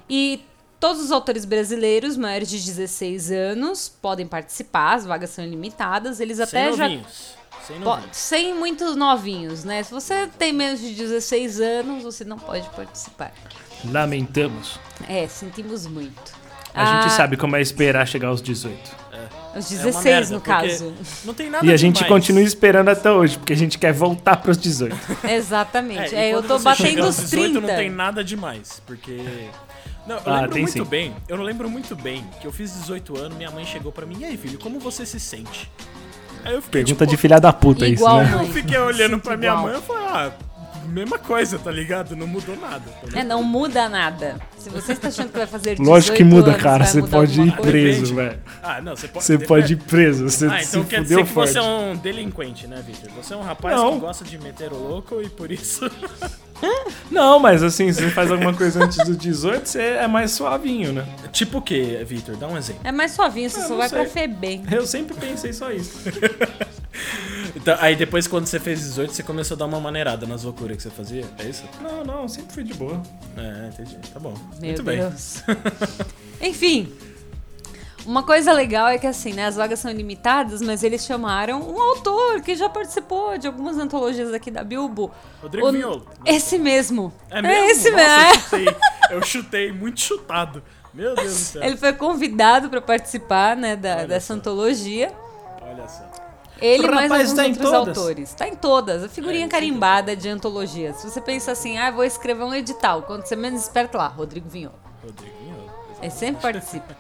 E 0.10 0.46
todos 0.80 1.02
os 1.02 1.12
autores 1.12 1.44
brasileiros 1.44 2.16
maiores 2.16 2.50
de 2.50 2.58
16 2.58 3.32
anos 3.32 3.90
podem 3.90 4.28
participar, 4.28 4.94
as 4.94 5.06
vagas 5.06 5.32
são 5.32 5.44
ilimitadas. 5.44 6.20
Eles 6.20 6.40
até 6.40 6.70
Sem 6.70 6.78
já 6.78 6.88
novinhos. 6.88 7.41
Sem. 7.68 7.78
Sem 8.12 8.54
muitos 8.56 8.96
novinhos, 8.96 9.64
né? 9.64 9.84
Se 9.84 9.92
você 9.92 10.28
tem 10.38 10.52
menos 10.54 10.80
de 10.80 10.94
16 10.94 11.60
anos, 11.62 12.04
você 12.04 12.24
não 12.24 12.38
pode 12.40 12.68
participar. 12.70 13.32
Lamentamos. 13.86 14.80
É, 15.08 15.28
sentimos 15.28 15.86
muito. 15.88 16.40
A 16.74 16.84
Ah, 16.84 17.02
gente 17.04 17.14
sabe 17.14 17.36
como 17.36 17.56
é 17.56 17.62
esperar 17.62 18.08
chegar 18.08 18.30
aos 18.30 18.42
18. 18.42 18.78
Os 19.54 19.70
É 19.70 19.76
uma 19.76 19.92
16, 19.92 20.04
merda, 20.06 20.34
no 20.36 20.42
caso. 20.42 20.94
Não 21.26 21.34
tem 21.34 21.50
nada 21.50 21.66
E 21.66 21.72
a 21.74 21.76
gente 21.78 21.96
demais. 21.96 22.10
continua 22.14 22.42
esperando 22.42 22.88
até 22.90 23.12
hoje, 23.12 23.38
porque 23.38 23.52
a 23.52 23.58
gente 23.58 23.78
quer 23.78 23.92
voltar 23.92 24.38
pros 24.38 24.58
18. 24.58 24.96
Exatamente. 25.28 26.14
e 26.14 26.18
É, 26.18 26.34
eu 26.34 26.42
tô 26.42 26.58
você 26.58 26.64
batendo 26.64 27.06
os 27.06 27.18
18, 27.18 27.52
30. 27.52 27.68
não 27.68 27.76
tem 27.76 27.90
nada 27.90 28.24
demais, 28.24 28.82
porque... 28.86 29.18
Não, 30.08 30.16
eu 30.16 30.22
Ah, 30.26 30.36
lembro 30.38 30.52
tem 30.54 30.62
muito 30.64 30.74
sim. 30.74 30.84
bem, 30.86 31.14
eu 31.28 31.38
não 31.38 31.44
lembro 31.44 31.70
muito 31.70 31.96
bem 31.96 32.26
que 32.40 32.48
eu 32.48 32.52
fiz 32.54 32.72
18 32.74 33.18
anos, 33.20 33.38
minha 33.38 33.52
mãe 33.52 33.66
chegou 33.66 33.92
pra 33.92 34.06
mim, 34.06 34.18
e 34.22 34.26
aí 34.26 34.38
filho, 34.38 34.58
como 34.58 34.80
você 34.80 35.06
se 35.06 35.20
sente? 35.20 35.70
Aí 36.44 36.54
eu 36.54 36.62
fiquei 36.62 36.84
Pergunta 36.84 37.06
tipo, 37.06 37.16
de 37.16 37.18
filha 37.18 37.40
da 37.40 37.54
puta 37.54 37.88
isso, 37.88 38.04
né? 38.04 38.30
Eu 38.34 38.48
fiquei 38.48 38.78
olhando 38.78 39.20
pra 39.20 39.38
minha 39.38 39.56
mãe 39.56 39.78
e 39.78 39.82
falei, 39.82 40.08
ah, 40.08 40.32
mesma 40.92 41.18
coisa, 41.18 41.58
tá 41.58 41.72
ligado? 41.72 42.16
Não 42.16 42.28
mudou 42.28 42.56
nada. 42.58 42.82
tá 43.12 43.20
É, 43.20 43.24
não 43.24 43.44
muda 43.44 43.88
nada. 43.90 44.36
Se 44.58 44.70
você 44.70 44.92
está 44.94 45.08
achando 45.08 45.30
que 45.32 45.38
vai 45.38 45.48
fazer 45.48 45.72
18 45.76 45.82
Lógico 45.90 46.18
que 46.18 46.24
muda, 46.24 46.52
anos, 46.52 46.62
cara. 46.62 46.86
Você 46.86 47.02
pode 47.02 47.42
ir 47.42 47.52
preso, 47.58 48.16
velho. 48.16 48.40
Ah, 48.62 48.82
não, 48.82 48.96
você 48.96 49.08
pode... 49.08 49.26
Você 49.26 49.38
pode 49.40 49.74
ir 49.74 49.78
preso. 49.78 50.30
Você 50.30 50.46
Ah, 50.46 50.60
se 50.60 50.70
então 50.78 50.84
quer 50.84 51.02
dizer 51.02 51.24
que 51.26 51.30
forte. 51.32 51.54
você 51.54 51.60
é 51.60 51.62
um 51.62 51.96
delinquente, 51.96 52.68
né, 52.68 52.84
Victor? 52.86 53.10
Você 53.22 53.34
é 53.34 53.38
um 53.38 53.42
rapaz 53.42 53.76
Não. 53.76 53.94
que 53.94 54.00
gosta 54.00 54.24
de 54.24 54.38
meter 54.38 54.72
o 54.72 54.78
louco 54.78 55.22
e 55.22 55.30
por 55.30 55.52
isso... 55.52 55.90
Não, 57.10 57.40
mas 57.40 57.64
assim, 57.64 57.92
se 57.92 58.02
você 58.04 58.12
faz 58.12 58.32
alguma 58.32 58.54
coisa 58.54 58.84
antes 58.84 58.98
dos 59.04 59.18
18, 59.18 59.68
você 59.68 59.82
é 59.82 60.08
mais 60.08 60.30
suavinho, 60.32 60.94
né? 60.94 61.08
tipo 61.32 61.58
o 61.58 61.62
que, 61.62 61.98
Victor? 62.06 62.36
Dá 62.36 62.48
um 62.48 62.56
exemplo. 62.56 62.82
É 62.84 62.92
mais 62.92 63.12
suavinho, 63.14 63.50
você 63.50 63.62
Ah, 63.62 63.68
só 63.68 63.76
vai 63.76 63.90
sei. 63.90 64.00
pra 64.00 64.08
Febem. 64.08 64.64
Eu 64.72 64.86
sempre 64.86 65.16
pensei 65.16 65.54
só 65.54 65.72
isso. 65.72 65.98
Então, 67.62 67.78
aí 67.80 67.96
depois, 67.96 68.28
quando 68.28 68.48
você 68.48 68.60
fez 68.60 68.80
18, 68.80 69.14
você 69.14 69.22
começou 69.22 69.54
a 69.56 69.58
dar 69.60 69.66
uma 69.66 69.80
maneirada 69.80 70.26
nas 70.26 70.44
loucuras 70.44 70.78
que 70.78 70.84
você 70.84 70.90
fazia? 70.90 71.26
É 71.38 71.44
isso? 71.46 71.64
Não, 71.80 72.04
não, 72.04 72.28
sempre 72.28 72.54
fui 72.54 72.64
de 72.64 72.74
boa. 72.74 73.02
É, 73.38 73.68
entendi. 73.68 73.98
Tá 74.12 74.20
bom. 74.20 74.34
Meu 74.60 74.68
Muito 74.70 74.82
bem. 74.84 75.00
Deus. 75.00 75.44
Enfim. 76.42 76.92
Uma 78.04 78.24
coisa 78.24 78.52
legal 78.52 78.88
é 78.88 78.98
que 78.98 79.06
assim, 79.06 79.32
né, 79.34 79.46
as 79.46 79.56
vagas 79.58 79.78
são 79.78 79.92
ilimitadas, 79.92 80.60
mas 80.60 80.82
eles 80.84 81.06
chamaram 81.06 81.62
um 81.62 81.80
autor 81.80 82.42
que 82.42 82.56
já 82.56 82.68
participou 82.68 83.38
de 83.38 83.46
algumas 83.46 83.78
antologias 83.78 84.34
aqui 84.34 84.50
da 84.50 84.64
Bilbo. 84.64 85.12
Rodrigo 85.40 85.68
O- 85.68 85.72
Vinholo. 85.72 86.08
Esse 86.26 86.58
mesmo. 86.58 87.14
É 87.30 87.44
mesmo? 87.44 87.70
esse 87.70 87.92
Nossa, 87.92 88.58
mesmo. 88.58 88.72
Eu 88.72 88.72
chutei, 88.72 88.76
eu 89.12 89.24
chutei, 89.24 89.72
muito 89.72 90.00
chutado. 90.02 90.64
Meu 90.92 91.14
Deus 91.14 91.28
do 91.28 91.34
céu. 91.40 91.64
Ele 91.64 91.78
foi 91.78 91.94
convidado 91.94 92.72
para 92.72 92.82
participar, 92.82 93.56
né, 93.56 93.76
da, 93.76 93.98
Olha 93.98 94.08
dessa 94.08 94.28
só. 94.28 94.34
antologia. 94.34 95.12
Olha 95.62 95.88
só. 95.88 96.11
Ele 96.62 96.88
O 96.88 96.92
mais 96.94 97.12
alguns 97.12 97.34
tá 97.34 97.44
outros 97.44 97.72
todas. 97.72 97.98
autores. 97.98 98.34
Tá 98.34 98.48
em 98.48 98.56
todas. 98.56 99.04
A 99.04 99.10
figurinha 99.10 99.46
É, 99.46 99.50
carimbada 99.50 100.16
de 100.16 100.30
antologia. 100.30 100.94
Se 100.94 101.10
você 101.10 101.20
pensa 101.20 101.52
assim, 101.52 101.78
ah, 101.80 101.90
vou 101.90 102.04
escrever 102.04 102.44
um 102.44 102.54
edital. 102.54 103.02
Quando 103.02 103.26
você 103.26 103.36
menos 103.36 103.64
esperto 103.64 103.98
lá, 103.98 104.08
Rodrigo 104.08 104.48
Vinhol. 104.48 104.74
Rodrigo 105.04 105.36
Vinholo. 105.40 105.72
Ele 106.02 106.12
sempre 106.12 106.42
participa. 106.42 106.96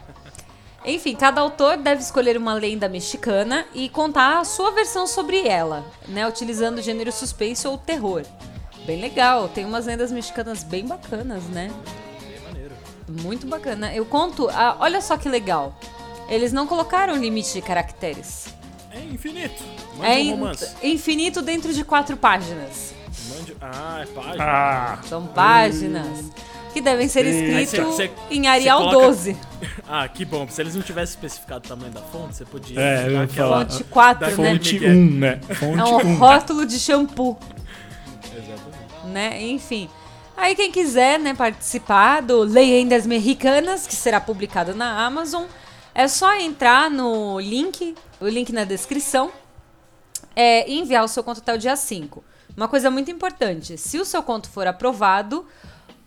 Enfim, 0.83 1.15
cada 1.15 1.41
autor 1.41 1.77
deve 1.77 2.01
escolher 2.01 2.35
uma 2.37 2.55
lenda 2.55 2.89
mexicana 2.89 3.65
e 3.71 3.87
contar 3.87 4.39
a 4.39 4.43
sua 4.43 4.71
versão 4.71 5.05
sobre 5.05 5.47
ela, 5.47 5.85
né? 6.07 6.27
Utilizando 6.27 6.79
o 6.79 6.81
gênero 6.81 7.11
suspense 7.11 7.67
ou 7.67 7.77
terror. 7.77 8.23
Bem 8.83 8.99
legal, 8.99 9.47
tem 9.47 9.63
umas 9.63 9.85
lendas 9.85 10.11
mexicanas 10.11 10.63
bem 10.63 10.87
bacanas, 10.87 11.43
né? 11.43 11.71
Muito 13.07 13.45
bacana. 13.45 13.93
Eu 13.93 14.05
conto, 14.05 14.49
ah, 14.49 14.75
olha 14.79 15.01
só 15.01 15.17
que 15.17 15.29
legal. 15.29 15.75
Eles 16.27 16.51
não 16.51 16.65
colocaram 16.65 17.15
limite 17.15 17.53
de 17.53 17.61
caracteres. 17.61 18.47
É 18.93 18.99
infinito. 18.99 19.63
Mande 19.97 20.05
É 20.11 20.19
um 20.23 20.31
romance. 20.31 20.69
infinito 20.83 21.41
dentro 21.41 21.73
de 21.73 21.83
quatro 21.83 22.17
páginas. 22.17 22.93
Mande... 23.29 23.55
Ah, 23.61 23.99
é 24.01 24.05
página. 24.07 24.43
Ah, 24.43 24.99
São 25.07 25.27
páginas 25.27 26.31
que 26.73 26.81
devem 26.81 27.07
ser 27.07 27.25
escritas 27.25 28.09
em 28.29 28.47
Arial 28.47 28.79
coloca- 28.79 29.07
12. 29.07 29.37
Ah, 29.93 30.07
que 30.07 30.23
bom. 30.23 30.47
Se 30.49 30.61
eles 30.61 30.73
não 30.73 30.81
tivessem 30.81 31.15
especificado 31.15 31.65
o 31.65 31.67
tamanho 31.67 31.91
da 31.91 32.01
fonte, 32.01 32.35
você 32.37 32.45
podia 32.45 32.79
É, 32.79 33.07
eu 33.07 33.11
ia 33.11 33.23
aquela... 33.23 33.65
Fonte 33.65 33.83
4, 33.83 34.19
da 34.21 34.27
né? 34.27 34.35
fonte 34.53 34.73
Miguel. 34.75 34.89
1, 34.91 35.11
né? 35.19 35.39
É 35.49 35.53
Fonte 35.53 35.81
um 36.05 36.11
1. 36.13 36.15
rótulo 36.17 36.65
de 36.65 36.79
shampoo, 36.79 37.37
Exatamente. 38.23 39.07
né? 39.07 39.41
Enfim. 39.43 39.89
Aí 40.37 40.55
quem 40.55 40.71
quiser, 40.71 41.19
né, 41.19 41.33
participar 41.33 42.21
do 42.21 42.39
Leyendas 42.43 43.05
Mexicanas, 43.05 43.85
que 43.85 43.93
será 43.95 44.19
publicado 44.21 44.73
na 44.73 45.05
Amazon, 45.05 45.43
é 45.93 46.07
só 46.07 46.33
entrar 46.39 46.89
no 46.89 47.39
link, 47.39 47.95
o 48.19 48.27
link 48.27 48.51
na 48.51 48.63
descrição, 48.63 49.31
é, 50.35 50.69
e 50.69 50.79
enviar 50.79 51.03
o 51.03 51.07
seu 51.07 51.23
conto 51.23 51.39
até 51.39 51.53
o 51.53 51.57
dia 51.57 51.75
5. 51.75 52.23
Uma 52.55 52.67
coisa 52.67 52.91
muito 52.91 53.09
importante, 53.09 53.77
se 53.77 53.97
o 53.99 54.05
seu 54.05 54.21
conto 54.21 54.49
for 54.49 54.67
aprovado, 54.67 55.45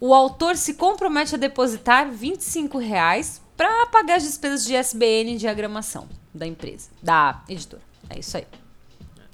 o 0.01 0.13
autor 0.13 0.57
se 0.57 0.75
compromete 0.75 1.35
a 1.35 1.39
depositar 1.39 2.11
25 2.11 2.79
reais 2.79 3.41
para 3.57 3.87
pagar 3.87 4.17
as 4.17 4.23
despesas 4.25 4.65
de 4.65 4.75
SBN 4.75 5.35
e 5.35 5.39
diagramação 5.39 6.09
da 6.35 6.47
empresa, 6.47 6.91
da 7.03 7.43
editora. 7.49 7.83
É 8.11 8.19
isso 8.19 8.37
aí. 8.37 8.47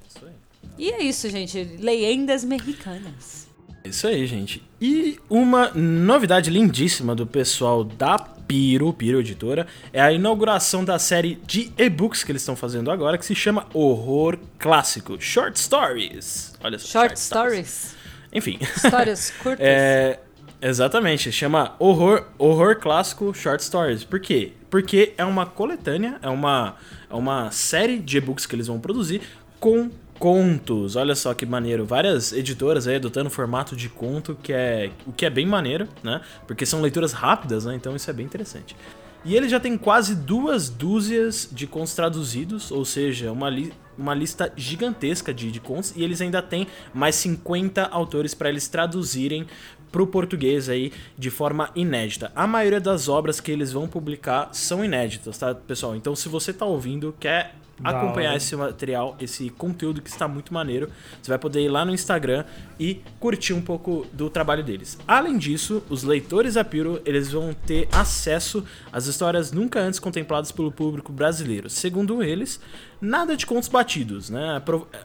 Isso 0.09 0.25
aí. 0.25 0.35
E 0.79 0.91
é 0.91 1.03
isso, 1.03 1.29
gente. 1.29 1.63
Leyendas 1.79 2.45
Mexicanas. 2.45 3.50
Isso 3.85 4.07
aí, 4.07 4.27
gente. 4.27 4.63
E 4.81 5.19
uma 5.29 5.71
novidade 5.75 6.51
lindíssima 6.51 7.15
do 7.15 7.27
pessoal 7.27 7.83
da 7.83 8.19
Piro, 8.19 8.93
Piro 8.93 9.21
Editora, 9.21 9.67
é 9.93 10.01
a 10.01 10.13
inauguração 10.13 10.85
da 10.85 10.99
série 10.99 11.41
de 11.47 11.73
e-books 11.79 12.25
que 12.25 12.33
eles 12.33 12.43
estão 12.43 12.57
fazendo 12.57 12.91
agora, 12.91 13.17
que 13.17 13.25
se 13.25 13.35
chama 13.35 13.67
Horror 13.73 14.39
Clássico, 14.59 15.21
Short 15.21 15.59
Stories. 15.59 16.55
Olha 16.63 16.79
só. 16.79 17.01
Short 17.01 17.19
Stories. 17.19 17.95
Enfim. 18.33 18.59
Histórias 18.61 19.31
curtas. 19.43 19.61
É, 19.61 20.19
exatamente, 20.61 21.33
chama 21.33 21.75
Horror, 21.79 22.27
Horror 22.39 22.77
Clássico 22.77 23.33
Short 23.33 23.63
Stories. 23.63 24.05
Por 24.05 24.21
quê? 24.21 24.53
Porque 24.69 25.15
é 25.17 25.25
uma 25.25 25.47
coletânea, 25.47 26.19
é 26.23 26.29
uma, 26.29 26.77
é 27.09 27.15
uma 27.15 27.51
série 27.51 27.99
de 27.99 28.19
e-books 28.19 28.47
que 28.47 28.55
eles 28.55 28.67
vão 28.67 28.79
produzir 28.79 29.23
com 29.59 29.91
contos. 30.21 30.97
Olha 30.97 31.15
só 31.17 31.33
que 31.33 31.47
maneiro. 31.47 31.87
Várias 31.87 32.33
editoras 32.33 32.87
aí 32.87 32.97
adotando 32.97 33.29
o 33.29 33.33
formato 33.33 33.75
de 33.75 33.89
conto, 33.89 34.37
que 34.41 34.53
é 34.53 34.91
o 35.07 35.13
que 35.13 35.25
é 35.25 35.31
bem 35.31 35.47
maneiro, 35.47 35.89
né? 36.03 36.21
Porque 36.47 36.67
são 36.67 36.83
leituras 36.83 37.13
rápidas, 37.13 37.65
né? 37.65 37.75
Então 37.75 37.97
isso 37.97 38.09
é 38.09 38.13
bem 38.13 38.27
interessante. 38.27 38.77
E 39.25 39.35
ele 39.35 39.49
já 39.49 39.59
tem 39.59 39.77
quase 39.77 40.15
duas 40.15 40.69
dúzias 40.69 41.49
de 41.51 41.67
contos 41.67 41.95
traduzidos, 41.95 42.71
ou 42.71 42.85
seja, 42.85 43.33
uma, 43.33 43.51
li 43.51 43.73
uma 43.97 44.15
lista 44.15 44.53
gigantesca 44.57 45.33
de, 45.33 45.51
de 45.51 45.61
contos, 45.61 45.93
e 45.97 46.03
eles 46.03 46.21
ainda 46.21 46.41
têm 46.41 46.67
mais 46.95 47.17
50 47.17 47.85
autores 47.87 48.35
para 48.35 48.49
eles 48.49 48.67
traduzirem 48.69 49.47
pro 49.93 50.07
português 50.07 50.69
aí 50.69 50.93
de 51.19 51.31
forma 51.31 51.71
inédita. 51.75 52.31
A 52.35 52.47
maioria 52.47 52.81
das 52.81 53.09
obras 53.09 53.41
que 53.41 53.51
eles 53.51 53.73
vão 53.73 53.89
publicar 53.89 54.51
são 54.53 54.85
inéditas, 54.85 55.37
tá, 55.37 55.55
pessoal? 55.55 55.97
Então 55.97 56.15
se 56.15 56.29
você 56.29 56.53
tá 56.53 56.65
ouvindo, 56.65 57.15
quer 57.21 57.55
Da 57.81 57.91
acompanhar 57.91 58.29
hora. 58.29 58.37
esse 58.37 58.55
material, 58.55 59.17
esse 59.21 59.51
conteúdo 59.51 60.03
que 60.03 60.11
está 60.11 60.29
muito 60.29 60.53
maneiro, 60.53 60.89
você 61.21 61.31
vai 61.31 61.39
poder 61.39 61.63
ir 61.63 61.69
lá 61.69 61.85
no 61.85 61.93
Instagram 61.93 62.45
e 62.79 63.01
curtir 63.19 63.53
um 63.53 63.61
pouco 63.63 64.07
do 64.13 64.29
trabalho 64.29 64.63
deles. 64.63 64.99
Além 65.07 65.39
disso, 65.39 65.83
os 65.89 66.03
leitores 66.03 66.55
da 66.55 66.65
Piro, 66.65 67.01
eles 67.05 67.31
vão 67.33 67.55
ter 67.67 67.89
acesso 67.93 68.65
às 68.93 69.07
histórias 69.07 69.53
nunca 69.53 69.81
antes 69.81 69.99
contempladas 69.99 70.53
pelo 70.53 70.71
público 70.71 71.13
brasileiro. 71.13 71.71
Segundo 71.71 72.23
eles, 72.23 72.61
nada 73.01 73.37
de 73.37 73.47
contos 73.47 73.69
batidos, 73.69 74.31
né? 74.31 74.63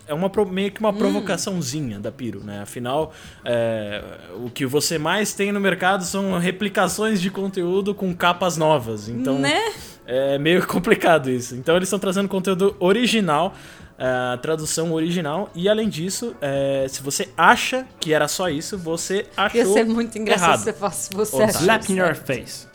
É 0.07 0.13
uma 0.13 0.31
meio 0.51 0.71
que 0.71 0.79
uma 0.79 0.93
provocaçãozinha 0.93 1.99
da 1.99 2.11
Piro, 2.11 2.43
né? 2.43 2.61
Afinal, 2.61 3.13
é, 3.43 4.03
o 4.43 4.49
que 4.49 4.65
você 4.65 4.97
mais 4.97 5.33
tem 5.33 5.51
no 5.51 5.59
mercado 5.59 6.03
são 6.03 6.37
replicações 6.37 7.21
de 7.21 7.31
conteúdo 7.31 7.95
com 7.95 8.13
capas 8.13 8.57
novas. 8.57 9.07
Então, 9.07 9.39
Né? 9.39 9.59
É 10.07 10.37
meio 10.37 10.65
complicado 10.67 11.29
isso. 11.29 11.55
Então 11.55 11.75
eles 11.75 11.87
estão 11.87 11.99
trazendo 11.99 12.27
conteúdo 12.27 12.75
original, 12.79 13.53
a 13.97 14.37
tradução 14.41 14.93
original. 14.93 15.49
E 15.55 15.67
além 15.69 15.89
disso, 15.89 16.35
é, 16.41 16.85
se 16.89 17.01
você 17.01 17.29
acha 17.37 17.85
que 17.99 18.13
era 18.13 18.27
só 18.27 18.49
isso, 18.49 18.77
você 18.77 19.25
achou 19.35 19.59
Ia 19.59 19.65
ser 19.65 19.85
muito 19.85 20.17
engraçado 20.17 20.47
errado. 20.49 20.59
se 20.59 20.65
você 20.65 20.73
fosse 20.73 21.13
você. 21.13 21.35
Otário. 21.35 21.55
Slap 21.55 21.89
in 21.89 21.97
your 21.97 22.15
face. 22.15 22.67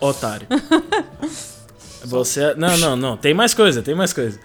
Otário. 0.00 0.46
Você. 2.04 2.54
Não, 2.56 2.76
não, 2.76 2.96
não. 2.96 3.16
Tem 3.16 3.32
mais 3.32 3.54
coisa, 3.54 3.80
tem 3.80 3.94
mais 3.94 4.12
coisa. 4.12 4.38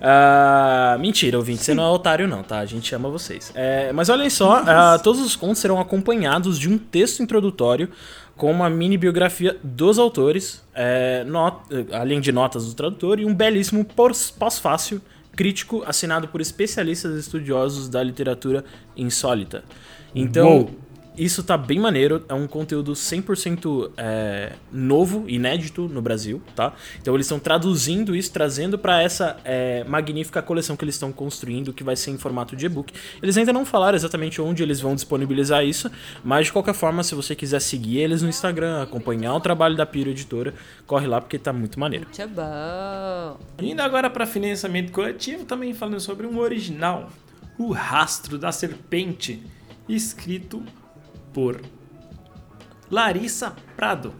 Ah, 0.00 0.96
mentira, 1.00 1.38
ouvinte, 1.38 1.62
você 1.62 1.72
não 1.72 1.84
é 1.84 1.88
otário, 1.88 2.28
não, 2.28 2.42
tá? 2.42 2.58
A 2.58 2.66
gente 2.66 2.94
ama 2.94 3.08
vocês. 3.08 3.50
É, 3.54 3.92
mas 3.92 4.08
olhem 4.08 4.28
só, 4.28 4.62
ah, 4.66 4.98
todos 4.98 5.20
os 5.22 5.36
contos 5.36 5.58
serão 5.58 5.80
acompanhados 5.80 6.58
de 6.58 6.68
um 6.68 6.76
texto 6.76 7.22
introdutório 7.22 7.88
com 8.36 8.50
uma 8.50 8.68
mini 8.68 8.96
biografia 8.98 9.56
dos 9.62 9.98
autores, 9.98 10.62
é, 10.74 11.24
not- 11.24 11.58
além 11.92 12.20
de 12.20 12.32
notas 12.32 12.66
do 12.66 12.74
tradutor, 12.74 13.20
e 13.20 13.24
um 13.24 13.34
belíssimo 13.34 13.84
pós- 13.84 14.30
pós-fácil 14.30 15.00
crítico 15.36 15.82
assinado 15.86 16.28
por 16.28 16.40
especialistas 16.40 17.18
estudiosos 17.18 17.88
da 17.88 18.02
literatura 18.02 18.64
insólita. 18.96 19.64
Então. 20.14 20.68
Isso 21.16 21.42
tá 21.42 21.56
bem 21.56 21.78
maneiro, 21.78 22.24
é 22.28 22.34
um 22.34 22.46
conteúdo 22.46 22.92
100% 22.92 23.92
é, 23.96 24.52
novo, 24.72 25.24
inédito 25.28 25.88
no 25.88 26.02
Brasil, 26.02 26.42
tá? 26.56 26.72
Então 27.00 27.14
eles 27.14 27.26
estão 27.26 27.38
traduzindo 27.38 28.16
isso, 28.16 28.32
trazendo 28.32 28.76
para 28.76 29.00
essa 29.00 29.36
é, 29.44 29.84
magnífica 29.84 30.42
coleção 30.42 30.76
que 30.76 30.84
eles 30.84 30.96
estão 30.96 31.12
construindo, 31.12 31.72
que 31.72 31.84
vai 31.84 31.94
ser 31.94 32.10
em 32.10 32.18
formato 32.18 32.56
de 32.56 32.66
e-book. 32.66 32.92
Eles 33.22 33.36
ainda 33.36 33.52
não 33.52 33.64
falaram 33.64 33.94
exatamente 33.96 34.40
onde 34.40 34.62
eles 34.62 34.80
vão 34.80 34.94
disponibilizar 34.94 35.64
isso, 35.64 35.90
mas 36.24 36.46
de 36.46 36.52
qualquer 36.52 36.74
forma, 36.74 37.02
se 37.04 37.14
você 37.14 37.34
quiser 37.34 37.60
seguir 37.60 37.98
eles 37.98 38.22
no 38.22 38.28
Instagram, 38.28 38.82
acompanhar 38.82 39.34
o 39.34 39.40
trabalho 39.40 39.76
da 39.76 39.86
Piro 39.86 40.10
Editora, 40.10 40.52
corre 40.86 41.06
lá 41.06 41.20
porque 41.20 41.38
tá 41.38 41.52
muito 41.52 41.78
maneiro. 41.78 42.06
Muito 42.06 42.34
bom. 42.34 43.38
Indo 43.60 43.82
agora 43.82 44.10
para 44.10 44.26
financiamento 44.26 44.90
coletivo, 44.90 45.44
também 45.44 45.72
falando 45.74 46.00
sobre 46.00 46.26
um 46.26 46.38
original, 46.38 47.08
O 47.56 47.70
Rastro 47.70 48.36
da 48.36 48.50
Serpente, 48.50 49.40
escrito 49.88 50.62
por 51.34 51.60
Larissa 52.90 53.54
Prado, 53.76 54.14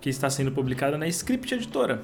que 0.00 0.10
está 0.10 0.28
sendo 0.28 0.52
publicada 0.52 0.98
na 0.98 1.06
Script 1.06 1.54
Editora. 1.54 2.02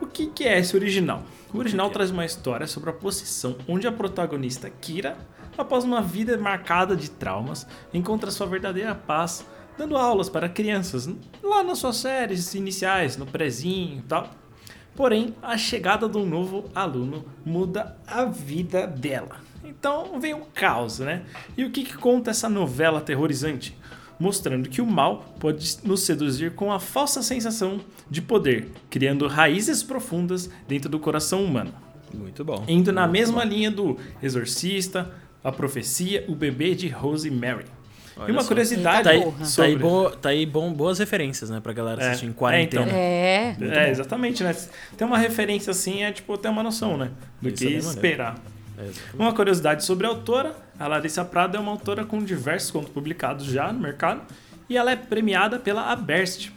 O 0.00 0.06
que, 0.06 0.26
que 0.26 0.44
é 0.44 0.58
esse 0.58 0.76
original? 0.76 1.22
O 1.54 1.58
original 1.58 1.88
traz 1.88 2.10
uma 2.10 2.26
história 2.26 2.66
sobre 2.66 2.90
a 2.90 2.92
possessão, 2.92 3.56
onde 3.68 3.86
a 3.86 3.92
protagonista 3.92 4.68
Kira, 4.68 5.16
após 5.56 5.84
uma 5.84 6.02
vida 6.02 6.36
marcada 6.36 6.96
de 6.96 7.08
traumas, 7.08 7.66
encontra 7.94 8.32
sua 8.32 8.48
verdadeira 8.48 8.94
paz 8.94 9.46
dando 9.78 9.96
aulas 9.96 10.28
para 10.28 10.48
crianças, 10.48 11.08
lá 11.42 11.62
nas 11.62 11.78
suas 11.78 11.96
séries 11.96 12.54
iniciais, 12.54 13.16
no 13.16 13.26
prezinho 13.26 14.00
e 14.00 14.02
tal. 14.02 14.28
Porém, 14.94 15.34
a 15.40 15.56
chegada 15.56 16.08
de 16.08 16.18
um 16.18 16.26
novo 16.26 16.64
aluno 16.74 17.24
muda 17.44 17.96
a 18.06 18.24
vida 18.24 18.86
dela. 18.86 19.51
Então 19.64 20.18
vem 20.20 20.34
o 20.34 20.40
caos, 20.54 20.98
né? 20.98 21.22
E 21.56 21.64
o 21.64 21.70
que, 21.70 21.84
que 21.84 21.96
conta 21.96 22.30
essa 22.30 22.48
novela 22.48 22.98
aterrorizante? 22.98 23.76
Mostrando 24.18 24.68
que 24.68 24.80
o 24.80 24.86
mal 24.86 25.34
pode 25.40 25.78
nos 25.84 26.02
seduzir 26.02 26.52
com 26.52 26.70
a 26.72 26.78
falsa 26.78 27.22
sensação 27.22 27.80
de 28.10 28.20
poder, 28.22 28.68
criando 28.90 29.26
raízes 29.26 29.82
profundas 29.82 30.48
dentro 30.68 30.88
do 30.88 30.98
coração 30.98 31.44
humano. 31.44 31.72
Muito 32.14 32.44
bom. 32.44 32.62
Indo 32.68 32.92
na 32.92 33.06
mesma 33.08 33.42
linha 33.42 33.70
do 33.70 33.98
Exorcista, 34.22 35.10
A 35.42 35.50
Profecia, 35.50 36.24
O 36.28 36.34
Bebê 36.34 36.74
de 36.74 36.88
Rosemary. 36.88 37.64
Olha 38.16 38.28
e 38.28 38.32
uma 38.32 38.42
só. 38.42 38.48
curiosidade 38.48 39.04
Tá 39.04 39.10
aí, 39.10 39.22
tá 39.22 39.26
aí, 39.40 39.46
sobre... 39.46 39.76
bo- 39.76 40.10
tá 40.10 40.28
aí 40.28 40.44
bom, 40.44 40.70
boas 40.72 40.98
referências, 40.98 41.48
né, 41.48 41.60
pra 41.60 41.72
galera 41.72 42.02
É. 42.02 42.08
assistir 42.08 42.26
em 42.26 42.30
É, 42.30 42.32
quarentena. 42.34 42.82
então. 42.84 42.94
É. 42.94 43.56
É, 43.86 43.90
exatamente, 43.90 44.44
né? 44.44 44.54
Tem 44.96 45.06
uma 45.06 45.16
referência 45.16 45.70
assim, 45.70 46.02
é 46.02 46.12
tipo 46.12 46.36
ter 46.36 46.48
uma 46.50 46.62
noção, 46.62 46.98
né? 46.98 47.10
Do 47.40 47.48
Isso 47.48 47.56
que 47.56 47.64
é 47.66 47.70
bem 47.70 47.82
maneiro. 48.18 48.34
É. 48.82 48.90
Uma 49.14 49.32
curiosidade 49.32 49.84
sobre 49.84 50.06
a 50.06 50.10
autora, 50.10 50.56
a 50.78 50.88
Larissa 50.88 51.24
Prado 51.24 51.56
é 51.56 51.60
uma 51.60 51.70
autora 51.70 52.04
com 52.04 52.22
diversos 52.22 52.70
contos 52.70 52.90
publicados 52.90 53.46
já 53.46 53.72
no 53.72 53.80
mercado 53.80 54.22
e 54.68 54.76
ela 54.76 54.90
é 54.90 54.96
premiada 54.96 55.58
pela 55.58 55.90
Aberst. 55.90 56.50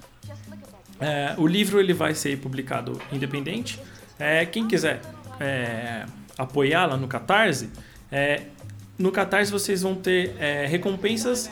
É, 1.00 1.36
o 1.38 1.46
livro 1.46 1.80
ele 1.80 1.94
vai 1.94 2.16
ser 2.16 2.38
publicado 2.40 3.00
independente. 3.12 3.80
É, 4.18 4.46
quem 4.46 4.68
quiser 4.68 5.02
é, 5.40 6.06
apoiá-la 6.38 6.98
no 6.98 7.08
Catarse, 7.08 7.70
é, 8.12 8.44
no 8.98 9.12
Catarse 9.12 9.52
vocês 9.52 9.82
vão 9.82 9.96
ter 9.96 10.36
é, 10.40 10.66
recompensas 10.66 11.50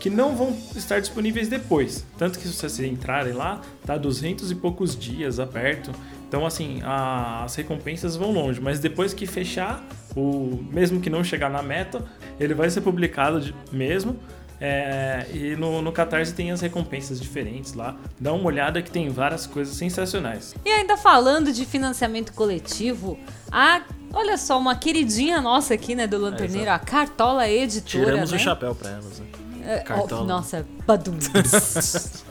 que 0.00 0.10
não 0.10 0.34
vão 0.34 0.56
estar 0.74 0.98
disponíveis 0.98 1.48
depois. 1.48 2.04
Tanto 2.18 2.38
que 2.38 2.48
se 2.48 2.54
vocês 2.54 2.80
entrarem 2.80 3.32
lá, 3.32 3.60
tá 3.84 3.96
200 3.96 4.50
e 4.50 4.54
poucos 4.54 4.98
dias 4.98 5.38
aberto. 5.38 5.92
Então, 6.30 6.46
assim, 6.46 6.80
a- 6.84 7.42
as 7.44 7.56
recompensas 7.56 8.14
vão 8.14 8.30
longe. 8.30 8.60
Mas 8.60 8.78
depois 8.78 9.12
que 9.12 9.26
fechar, 9.26 9.84
o 10.14 10.62
mesmo 10.70 11.00
que 11.00 11.10
não 11.10 11.24
chegar 11.24 11.50
na 11.50 11.60
meta, 11.60 12.04
ele 12.38 12.54
vai 12.54 12.70
ser 12.70 12.82
publicado 12.82 13.40
de- 13.40 13.52
mesmo. 13.72 14.16
É, 14.60 15.26
e 15.34 15.56
no, 15.56 15.82
no 15.82 15.90
Catarse 15.90 16.32
tem 16.32 16.52
as 16.52 16.60
recompensas 16.60 17.20
diferentes 17.20 17.72
lá. 17.74 17.96
Dá 18.20 18.32
uma 18.32 18.44
olhada 18.44 18.80
que 18.80 18.92
tem 18.92 19.08
várias 19.08 19.44
coisas 19.44 19.74
sensacionais. 19.74 20.54
E 20.64 20.70
ainda 20.70 20.96
falando 20.96 21.52
de 21.52 21.64
financiamento 21.66 22.32
coletivo, 22.32 23.18
a, 23.50 23.80
olha 24.12 24.36
só, 24.36 24.56
uma 24.56 24.76
queridinha 24.76 25.40
nossa 25.40 25.74
aqui, 25.74 25.96
né, 25.96 26.06
do 26.06 26.16
Lanterneiro, 26.16 26.70
a 26.70 26.78
Cartola 26.78 27.48
Editora, 27.48 28.04
Tiramos 28.04 28.30
né? 28.30 28.36
o 28.36 28.40
chapéu 28.40 28.72
pra 28.72 28.90
elas, 28.90 29.18
né? 29.18 29.26
É, 29.66 29.78
Cartola. 29.80 30.24
nossa, 30.26 30.64
badum. 30.86 31.18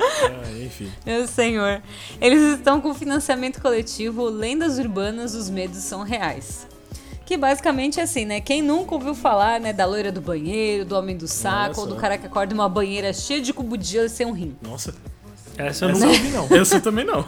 Ah, 0.00 0.50
enfim. 0.64 0.90
Meu 1.04 1.26
senhor. 1.26 1.82
Eles 2.20 2.58
estão 2.58 2.80
com 2.80 2.94
financiamento 2.94 3.60
coletivo 3.60 4.24
Lendas 4.24 4.78
Urbanas, 4.78 5.34
os 5.34 5.50
Medos 5.50 5.78
São 5.78 6.02
Reais. 6.02 6.66
Que 7.26 7.36
basicamente 7.36 8.00
é 8.00 8.02
assim, 8.02 8.24
né? 8.24 8.40
Quem 8.40 8.60
nunca 8.60 8.94
ouviu 8.94 9.14
falar, 9.14 9.60
né, 9.60 9.72
da 9.72 9.84
loira 9.86 10.10
do 10.10 10.20
banheiro, 10.20 10.84
do 10.84 10.96
homem 10.96 11.16
do 11.16 11.28
saco, 11.28 11.68
Nossa. 11.68 11.80
ou 11.82 11.86
do 11.86 11.96
cara 11.96 12.18
que 12.18 12.26
acorda 12.26 12.52
em 12.52 12.56
uma 12.56 12.68
banheira 12.68 13.12
cheia 13.12 13.40
de 13.40 13.52
cubo 13.52 13.76
de 13.76 13.86
gelo 13.86 14.08
sem 14.08 14.26
um 14.26 14.32
rim. 14.32 14.56
Nossa, 14.62 14.94
Essa 15.56 15.84
eu 15.84 15.90
nunca 15.90 16.06
ouvi, 16.06 16.28
não. 16.30 16.48
eu 16.50 16.80
também 16.80 17.04
não. 17.04 17.24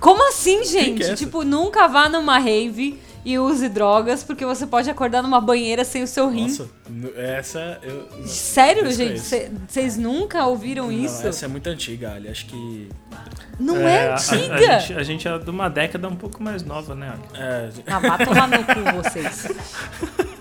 Como 0.00 0.28
assim, 0.28 0.64
gente? 0.64 1.02
é 1.02 1.06
essa? 1.06 1.14
tipo, 1.14 1.44
nunca 1.44 1.86
vá 1.86 2.08
numa 2.08 2.38
rave 2.38 2.98
e 3.28 3.40
use 3.40 3.68
drogas, 3.68 4.22
porque 4.22 4.46
você 4.46 4.64
pode 4.68 4.88
acordar 4.88 5.20
numa 5.20 5.40
banheira 5.40 5.84
sem 5.84 6.00
o 6.04 6.06
seu 6.06 6.28
rim. 6.30 6.42
Nossa, 6.46 6.68
essa 7.16 7.76
eu. 7.82 8.06
Sério, 8.24 8.86
é 8.86 8.90
gente? 8.92 9.16
isso. 9.16 9.34
Vocês 9.66 9.96
nunca 9.96 10.46
ouviram 10.46 10.84
Não, 10.84 10.92
isso? 10.92 11.26
essa 11.26 11.44
é 11.44 11.48
muito 11.48 11.68
antiga, 11.68 12.12
Ali. 12.12 12.28
Acho 12.28 12.46
que. 12.46 12.88
Não 13.58 13.78
é, 13.78 14.10
a- 14.10 14.14
a- 14.14 14.14
antiga? 14.14 14.54
A, 14.54 14.78
gente, 14.78 14.92
a 14.98 15.02
gente 15.02 15.26
é 15.28 15.38
de 15.38 15.50
uma 15.50 15.68
década 15.68 16.06
um 16.06 16.14
pouco 16.14 16.40
mais 16.40 16.62
nova, 16.62 16.94
né? 16.94 17.14
Ali? 17.14 17.22
É, 17.42 17.68
Ah, 17.88 17.98
vá 17.98 18.16
tomar 18.16 18.46
no 18.48 18.58
cu 18.64 19.02
vocês. 19.02 19.48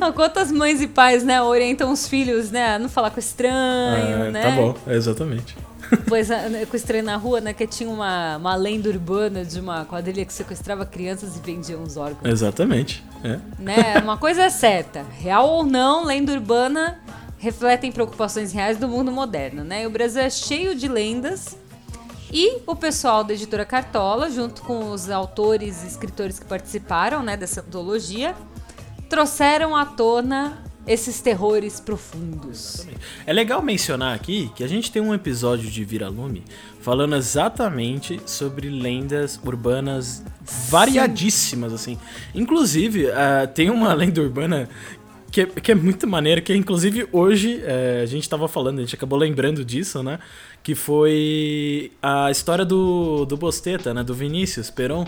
Não, 0.00 0.12
quantas 0.12 0.50
mães 0.52 0.80
e 0.80 0.86
pais, 0.86 1.24
né, 1.24 1.42
orientam 1.42 1.90
os 1.92 2.06
filhos, 2.08 2.50
né, 2.50 2.74
a 2.74 2.78
não 2.78 2.88
falar 2.88 3.10
com 3.10 3.18
estranho, 3.18 4.24
é, 4.24 4.30
né? 4.30 4.42
Tá 4.42 4.50
bom, 4.52 4.74
exatamente. 4.86 5.56
Pois, 6.06 6.28
né, 6.28 6.66
com 6.66 6.76
estranho 6.76 7.04
na 7.04 7.16
rua, 7.16 7.40
né, 7.40 7.52
que 7.52 7.66
tinha 7.66 7.88
uma, 7.88 8.36
uma 8.36 8.54
lenda 8.54 8.88
urbana 8.88 9.44
de 9.44 9.60
uma 9.60 9.84
quadrilha 9.84 10.24
que 10.24 10.32
sequestrava 10.32 10.84
crianças 10.84 11.36
e 11.36 11.40
vendia 11.40 11.78
os 11.78 11.96
órgãos, 11.96 12.24
Exatamente. 12.24 13.04
É. 13.22 13.38
né? 13.58 13.98
Uma 14.02 14.16
coisa 14.16 14.44
é 14.44 14.50
certa, 14.50 15.04
real 15.18 15.48
ou 15.48 15.64
não, 15.64 16.04
lenda 16.04 16.32
urbana 16.32 16.98
refletem 17.38 17.92
preocupações 17.92 18.52
reais 18.52 18.76
do 18.78 18.88
mundo 18.88 19.12
moderno, 19.12 19.62
né? 19.62 19.84
E 19.84 19.86
o 19.86 19.90
Brasil 19.90 20.22
é 20.22 20.30
cheio 20.30 20.74
de 20.74 20.88
lendas 20.88 21.56
e 22.32 22.60
o 22.66 22.76
pessoal 22.76 23.24
da 23.24 23.32
editora 23.32 23.64
Cartola, 23.64 24.30
junto 24.30 24.62
com 24.62 24.90
os 24.90 25.08
autores 25.08 25.82
e 25.82 25.86
escritores 25.86 26.38
que 26.38 26.44
participaram 26.44 27.22
né, 27.22 27.36
dessa 27.36 27.60
antologia, 27.60 28.34
trouxeram 29.08 29.74
à 29.74 29.86
tona 29.86 30.62
esses 30.88 31.20
terrores 31.20 31.78
profundos. 31.78 32.86
É 33.26 33.32
legal 33.32 33.62
mencionar 33.62 34.14
aqui 34.14 34.50
que 34.56 34.64
a 34.64 34.66
gente 34.66 34.90
tem 34.90 35.02
um 35.02 35.12
episódio 35.12 35.70
de 35.70 35.84
Viralume 35.84 36.42
falando 36.80 37.14
exatamente 37.14 38.18
sobre 38.24 38.70
lendas 38.70 39.38
urbanas 39.44 40.24
variadíssimas, 40.70 41.72
assim. 41.72 41.98
Inclusive, 42.34 43.10
ah, 43.10 43.46
tem 43.46 43.68
uma 43.68 43.92
lenda 43.94 44.22
urbana 44.22 44.68
que 45.30 45.42
é, 45.42 45.46
que 45.46 45.72
é 45.72 45.74
muito 45.74 46.06
maneira, 46.06 46.40
que 46.40 46.54
inclusive 46.54 47.06
hoje 47.12 47.60
eh, 47.62 48.00
a 48.02 48.06
gente 48.06 48.28
tava 48.28 48.48
falando, 48.48 48.78
a 48.78 48.80
gente 48.80 48.94
acabou 48.94 49.18
lembrando 49.18 49.62
disso, 49.62 50.02
né? 50.02 50.18
Que 50.68 50.74
foi 50.74 51.92
a 52.02 52.30
história 52.30 52.62
do, 52.62 53.24
do 53.24 53.38
Bosteta, 53.38 53.94
né? 53.94 54.02
Do 54.04 54.12
Vinícius 54.12 54.68
Peron, 54.70 55.06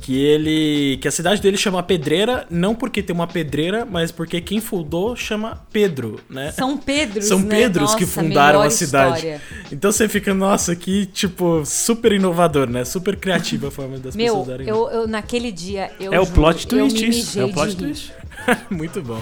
que 0.00 0.16
ele. 0.16 0.98
que 1.02 1.08
a 1.08 1.10
cidade 1.10 1.42
dele 1.42 1.56
chama 1.56 1.82
Pedreira, 1.82 2.46
não 2.48 2.76
porque 2.76 3.02
tem 3.02 3.12
uma 3.12 3.26
pedreira, 3.26 3.84
mas 3.84 4.12
porque 4.12 4.40
quem 4.40 4.60
fundou 4.60 5.16
chama 5.16 5.66
Pedro, 5.72 6.20
né? 6.30 6.52
São 6.52 6.78
Pedros, 6.78 7.24
São 7.24 7.40
né? 7.40 7.56
Pedros 7.56 7.92
que 7.96 8.02
Nossa, 8.02 8.20
fundaram 8.20 8.62
a 8.62 8.70
cidade. 8.70 9.16
história. 9.16 9.42
Então 9.72 9.90
você 9.90 10.08
fica, 10.08 10.32
nossa, 10.32 10.76
que 10.76 11.06
tipo, 11.06 11.64
super 11.66 12.12
inovador, 12.12 12.70
né? 12.70 12.84
Super 12.84 13.16
criativa 13.16 13.66
a 13.66 13.70
forma 13.72 13.98
das 13.98 14.14
Meu, 14.14 14.26
pessoas 14.26 14.46
darem. 14.46 14.68
eu, 14.68 14.88
eu 14.90 15.08
naquele 15.08 15.50
dia 15.50 15.90
eu 15.98 16.14
É 16.14 16.20
o 16.20 16.26
plot 16.28 16.68
eu 16.70 16.86
twist 16.88 17.08
isso. 17.08 17.40
É 17.40 17.46
o 17.46 17.52
plot 17.52 17.74
twist. 17.76 18.12
Muito 18.70 19.02
bom. 19.02 19.20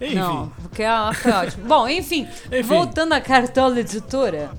Enfim. 0.00 0.14
Não, 0.14 0.48
porque 0.62 0.82
ela 0.82 1.12
foi 1.12 1.30
ótimo. 1.30 1.66
Bom, 1.66 1.86
enfim, 1.86 2.26
Enfim. 2.46 2.62
voltando 2.62 3.12
à 3.12 3.20
cartola 3.20 3.80
editora. 3.80 4.50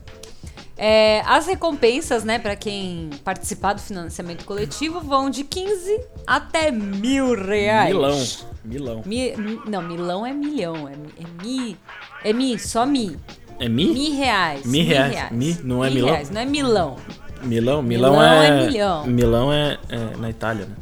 É, 0.77 1.22
as 1.25 1.48
recompensas, 1.48 2.24
né, 2.24 2.39
para 2.39 2.55
quem 2.55 3.10
participar 3.24 3.74
do 3.74 3.81
financiamento 3.81 4.46
coletivo 4.46 5.00
vão 5.01 5.29
de 5.29 5.43
15 5.43 6.00
até 6.25 6.72
mil 6.72 7.36
reais. 7.36 7.89
Milão. 7.93 8.27
Milão. 8.63 9.01
Mi- 9.05 9.36
mi- 9.38 9.60
não, 9.67 9.81
milão 9.81 10.25
é 10.25 10.34
milhão. 10.34 10.88
É, 10.88 10.96
mi- 10.96 11.13
é 11.19 11.43
mi. 11.43 11.77
É 12.24 12.34
mi, 12.34 12.60
só 12.60 12.86
mi. 12.86 13.17
É 13.60 13.67
mi? 13.67 13.88
Mi 13.88 14.12
reais. 14.12 14.65
Mi 14.65 14.81
reais. 14.84 15.31
Mi, 15.31 15.57
não 15.63 15.84
é 15.84 15.89
Mi 15.89 15.96
milão? 15.96 16.12
reais, 16.12 16.29
não 16.29 16.41
é 16.41 16.46
milão. 16.46 16.96
Milão? 17.43 17.81
Milão, 17.81 18.12
Milão 18.13 18.24
é. 18.24 18.48
é 18.48 18.65
milhão. 18.67 19.07
Milão 19.07 19.54
é, 19.54 19.78
é 19.89 20.17
na 20.17 20.30
Itália, 20.30 20.65
né? 20.65 20.75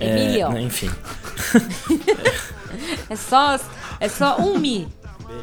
É 0.00 0.14
milhão. 0.14 0.52
né, 0.52 0.62
Enfim. 0.62 0.90
É 3.08 3.16
só, 3.16 3.58
é 4.00 4.08
só 4.08 4.36
um 4.40 4.58
mi. 4.58 4.88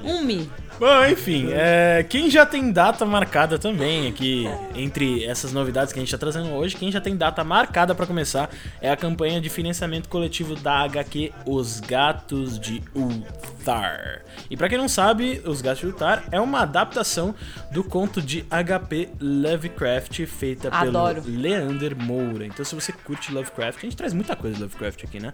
Um 0.04 0.24
mi. 0.24 0.50
Bom, 0.80 1.06
enfim, 1.06 1.50
é, 1.52 2.06
quem 2.08 2.30
já 2.30 2.46
tem 2.46 2.72
data 2.72 3.06
marcada 3.06 3.60
também 3.60 4.08
aqui, 4.08 4.46
entre 4.74 5.26
essas 5.26 5.52
novidades 5.52 5.92
que 5.92 6.00
a 6.00 6.02
gente 6.02 6.12
tá 6.12 6.18
trazendo 6.18 6.50
hoje, 6.52 6.76
quem 6.78 6.90
já 6.92 7.02
tem 7.02 7.18
data 7.18 7.44
marcada 7.44 7.94
pra 7.94 8.06
começar 8.08 8.50
é 8.82 8.90
a 8.90 8.96
campanha 8.96 9.42
de 9.42 9.50
financiamento 9.50 10.08
coletivo 10.08 10.56
da 10.56 10.80
HQ 10.86 11.34
Os 11.46 11.82
Gatos 11.82 12.58
de 12.58 12.82
Ulthar. 12.96 14.22
E 14.50 14.56
pra 14.56 14.70
quem 14.70 14.78
não 14.78 14.88
sabe, 14.88 15.42
Os 15.46 15.62
Gatos 15.62 15.82
de 15.82 15.88
Ulthar 15.88 16.24
é 16.32 16.40
uma 16.40 16.62
adaptação 16.62 17.36
do 17.72 17.84
conto 17.84 18.22
de 18.22 18.44
HP 18.50 19.10
Lovecraft 19.20 20.26
feita 20.28 20.70
Adoro. 20.72 21.22
pelo 21.22 21.38
Leander 21.42 21.96
Moura. 21.96 22.46
Então 22.46 22.64
se 22.64 22.74
você 22.74 22.92
curte 22.92 23.32
Lovecraft, 23.34 23.80
a 23.80 23.82
gente 23.82 23.98
traz 23.98 24.14
muita 24.14 24.36
coisa 24.36 24.56
de 24.56 24.62
Lovecraft 24.64 25.04
aqui, 25.04 25.20
né? 25.20 25.34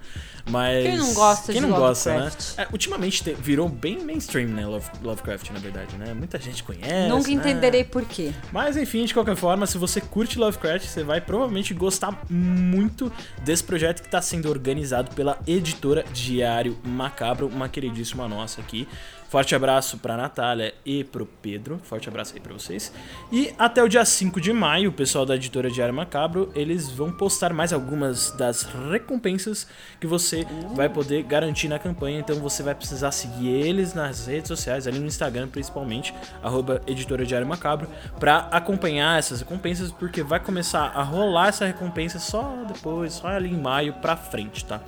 Mas 0.50 0.84
Quem 0.86 0.98
não 0.98 1.14
gosta 1.14 1.52
quem 1.54 1.62
de 1.62 1.68
não 1.68 1.78
gosta, 1.78 2.10
né? 2.10 2.16
Lovecraft? 2.24 2.60
É, 2.60 2.68
ultimamente 2.72 3.24
te- 3.24 3.34
virou 3.34 3.70
bem 3.70 4.04
mainstream, 4.04 4.50
né? 4.50 4.66
Love- 4.66 4.90
Lovecraft, 5.36 5.52
na 5.52 5.60
verdade, 5.60 5.96
né? 5.98 6.14
Muita 6.14 6.40
gente 6.40 6.64
conhece. 6.64 7.10
Nunca 7.10 7.28
né? 7.28 7.34
entenderei 7.34 7.84
por 7.84 8.06
quê. 8.06 8.32
Mas 8.52 8.78
enfim, 8.78 9.06
de 9.06 9.14
qualquer 9.14 9.36
forma, 9.36 9.68
se 9.68 9.78
você 9.78 10.00
curte 10.00 10.40
Lovecraft, 10.40 10.86
você 10.86 11.04
vai 11.04 11.22
provavelmente 11.22 11.74
gostar 11.74 12.24
muito 12.30 13.12
desse 13.44 13.64
projeto 13.64 14.02
que 14.02 14.08
está 14.08 14.22
sendo 14.22 14.50
organizado 14.50 15.14
pela 15.14 15.40
editora 15.46 16.06
Diário 16.14 16.78
Macabro, 16.84 17.48
uma 17.48 17.70
queridíssima 17.70 18.28
nossa 18.28 18.62
aqui. 18.62 18.88
Forte 19.36 19.54
abraço 19.54 19.98
pra 19.98 20.16
Natália 20.16 20.74
e 20.86 21.04
pro 21.04 21.26
Pedro. 21.26 21.78
Forte 21.84 22.08
abraço 22.08 22.34
aí 22.34 22.40
pra 22.40 22.54
vocês. 22.54 22.94
E 23.30 23.54
até 23.60 23.84
o 23.84 23.90
dia 23.90 24.06
5 24.06 24.40
de 24.40 24.54
maio, 24.54 24.92
o 24.92 24.94
pessoal 24.94 25.26
da 25.26 25.36
editora 25.36 25.70
Diário 25.70 25.94
Macabro, 25.94 26.54
eles 26.56 26.90
vão 26.90 27.12
postar 27.12 27.52
mais 27.52 27.74
algumas 27.74 28.32
das 28.32 28.64
recompensas 28.64 29.68
que 30.00 30.08
você 30.08 30.48
vai 30.74 30.88
poder 30.88 31.24
garantir 31.24 31.68
na 31.68 31.78
campanha. 31.78 32.22
Então 32.22 32.38
você 32.38 32.64
vai 32.64 32.74
precisar 32.74 33.12
seguir 33.12 33.50
eles 33.50 33.94
nas 33.94 34.26
redes 34.26 34.48
sociais, 34.48 34.88
ali 34.88 35.00
no 35.00 35.06
Instagram 35.06 35.50
principalmente, 35.50 36.16
arroba 36.42 36.82
editora 36.88 37.26
Diário 37.26 37.46
Macabro, 37.46 37.90
pra 38.18 38.48
acompanhar 38.54 39.20
essas 39.20 39.42
recompensas, 39.42 39.92
porque 39.92 40.24
vai 40.24 40.40
começar 40.40 40.94
a 40.96 41.04
rolar 41.04 41.50
essa 41.50 41.66
recompensa 41.66 42.20
só 42.20 42.56
depois, 42.70 43.12
só 43.12 43.28
ali 43.28 43.52
em 43.52 43.60
maio 43.60 43.96
pra 43.96 44.16
frente, 44.16 44.64
tá? 44.64 44.80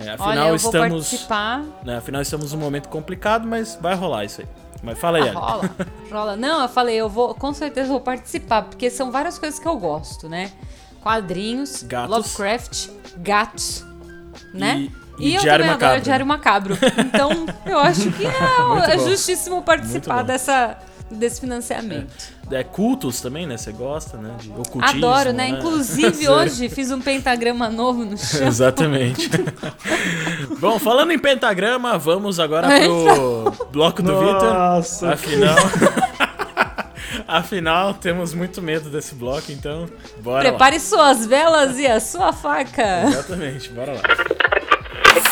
É, 0.00 0.10
afinal, 0.10 0.46
Olha, 0.48 0.56
estamos. 0.56 1.28
Né, 1.84 1.96
afinal, 1.98 2.22
estamos 2.22 2.52
num 2.52 2.58
momento 2.58 2.88
complicado, 2.88 3.46
mas 3.46 3.78
vai 3.80 3.94
rolar 3.94 4.24
isso 4.24 4.40
aí. 4.40 4.48
Mas 4.82 4.98
fala 4.98 5.18
aí, 5.18 5.28
Ah, 5.28 5.32
rola, 5.32 5.70
rola. 6.10 6.36
Não, 6.36 6.62
eu 6.62 6.68
falei, 6.68 6.96
eu 6.96 7.08
vou, 7.08 7.34
com 7.34 7.52
certeza 7.52 7.88
vou 7.88 8.00
participar, 8.00 8.62
porque 8.62 8.88
são 8.88 9.10
várias 9.12 9.38
coisas 9.38 9.60
que 9.60 9.68
eu 9.68 9.76
gosto, 9.76 10.26
né? 10.28 10.50
Quadrinhos, 11.02 11.82
Gatos. 11.82 12.10
Lovecraft, 12.16 12.88
gatos, 13.18 13.84
né? 14.54 14.88
E- 15.18 15.28
e 15.28 15.34
eu 15.34 15.42
Diário 15.42 15.64
também 15.64 15.74
Macabro, 15.74 15.86
adoro 15.86 16.02
Diário 16.02 16.26
Macabro. 16.26 16.78
Então, 16.98 17.30
eu 17.66 17.78
acho 17.78 18.10
que 18.12 18.24
é, 18.26 18.94
é 18.94 18.98
justíssimo 18.98 19.60
participar 19.62 20.22
dessa, 20.22 20.78
desse 21.10 21.40
financiamento. 21.40 22.12
É, 22.50 22.62
cultos 22.62 23.20
também, 23.20 23.46
né? 23.46 23.56
Você 23.56 23.72
gosta, 23.72 24.16
né? 24.16 24.34
De 24.40 24.50
ocultismo. 24.50 25.06
Adoro, 25.06 25.32
né? 25.32 25.48
Inclusive, 25.48 26.28
hoje 26.30 26.68
fiz 26.68 26.90
um 26.90 27.00
pentagrama 27.00 27.68
novo 27.68 28.04
no 28.04 28.16
chão. 28.16 28.46
Exatamente. 28.46 29.30
Bom, 30.60 30.78
falando 30.78 31.12
em 31.12 31.18
pentagrama, 31.18 31.98
vamos 31.98 32.38
agora 32.38 32.68
pro 32.68 33.68
bloco 33.70 34.02
do 34.02 34.18
Vitor. 34.18 34.52
Nossa. 34.52 35.12
Afinal. 35.12 35.56
Afinal, 37.26 37.94
temos 37.94 38.34
muito 38.34 38.60
medo 38.60 38.90
desse 38.90 39.14
bloco, 39.14 39.52
então 39.52 39.86
bora 40.18 40.42
lá. 40.44 40.50
Prepare 40.50 40.80
suas 40.80 41.24
velas 41.26 41.78
e 41.78 41.86
a 41.86 42.00
sua 42.00 42.32
faca. 42.32 43.04
Exatamente, 43.06 43.68
bora 43.70 43.92
lá. 43.92 44.02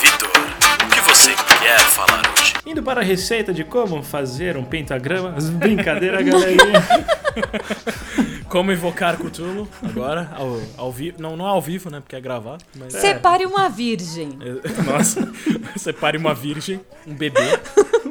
Vitor, 0.00 0.28
o 0.28 0.88
que 0.90 1.00
você 1.00 1.34
quer 1.60 1.80
falar? 1.80 2.27
Indo 2.68 2.82
para 2.82 3.00
a 3.00 3.04
receita 3.04 3.50
de 3.50 3.64
como 3.64 4.02
fazer 4.02 4.58
um 4.58 4.62
pentagrama. 4.62 5.30
Brincadeira, 5.52 6.20
galerinha. 6.22 6.84
Como 8.46 8.72
invocar 8.72 9.18
Cthulhu 9.18 9.68
agora, 9.82 10.30
ao, 10.34 10.60
ao 10.76 10.92
vivo. 10.92 11.20
Não, 11.20 11.36
não 11.36 11.46
ao 11.46 11.60
vivo, 11.60 11.90
né? 11.90 12.00
Porque 12.00 12.16
é 12.16 12.20
gravado. 12.20 12.64
Mas... 12.74 12.94
Separe 12.94 13.44
uma 13.44 13.68
virgem. 13.68 14.30
Nossa, 14.86 15.30
separe 15.76 16.16
uma 16.16 16.34
virgem, 16.34 16.80
um 17.06 17.14
bebê 17.14 17.40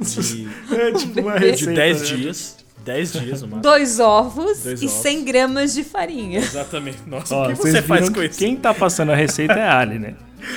de, 0.01 0.47
É 0.75 0.91
tipo 0.91 1.21
uma 1.21 1.39
de 1.39 1.45
receita. 1.51 1.73
10 1.73 2.01
né? 2.01 2.17
dias. 2.17 2.57
10 2.85 3.13
dias, 3.13 3.41
no 3.41 3.47
máximo. 3.47 3.61
Dois 3.61 3.99
ovos 3.99 4.63
Dois 4.63 4.81
e 4.81 4.85
ovos. 4.85 4.97
100 5.01 5.23
gramas 5.25 5.73
de 5.73 5.83
farinha. 5.83 6.39
Exatamente. 6.39 6.99
Nossa, 7.05 7.35
Ó, 7.35 7.45
o 7.45 7.47
que 7.49 7.55
você 7.55 7.81
faz 7.81 8.07
com 8.07 8.15
que 8.15 8.25
isso? 8.25 8.39
Quem 8.39 8.55
tá 8.55 8.73
passando 8.73 9.11
a 9.11 9.15
receita 9.15 9.53
é 9.53 9.63
a 9.63 9.79
Ali, 9.79 9.99
né? 9.99 10.15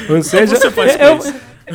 Ou 0.08 0.22
seja, 0.22 0.56
você 0.56 0.70
faz 0.70 0.96
com 0.96 1.02
eu, 1.02 1.18
isso? 1.18 1.34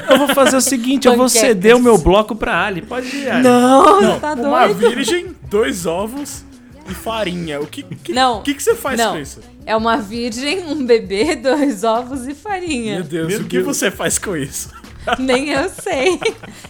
Eu 0.09 0.17
vou 0.17 0.27
fazer 0.29 0.57
o 0.57 0.61
seguinte, 0.61 1.07
eu 1.07 1.15
vou 1.15 1.29
ceder 1.29 1.75
o 1.75 1.79
meu 1.79 1.97
bloco 1.97 2.35
pra 2.35 2.65
Ali. 2.65 2.81
Pode 2.81 3.07
ir, 3.15 3.29
Ali. 3.29 3.43
Não, 3.43 4.19
tá 4.19 4.33
Uma 4.33 4.67
doido? 4.67 4.89
virgem, 4.89 5.35
dois 5.49 5.85
ovos 5.85 6.43
e 6.89 6.93
farinha. 6.93 7.59
O 7.61 7.67
que, 7.67 7.83
que, 7.83 8.13
Não. 8.13 8.41
que, 8.43 8.53
que 8.53 8.61
você 8.63 8.75
faz 8.75 8.99
Não. 8.99 9.13
com 9.13 9.19
isso? 9.19 9.39
É 9.65 9.75
uma 9.75 9.97
virgem, 9.97 10.63
um 10.65 10.85
bebê, 10.85 11.35
dois 11.37 11.83
ovos 11.83 12.27
e 12.27 12.33
farinha. 12.35 12.95
Meu 12.95 13.03
Deus, 13.03 13.27
Meu 13.27 13.39
o 13.41 13.43
que 13.45 13.57
Deus. 13.61 13.65
você 13.65 13.89
faz 13.89 14.17
com 14.19 14.35
isso? 14.35 14.69
Nem 15.19 15.49
eu 15.49 15.69
sei. 15.69 16.19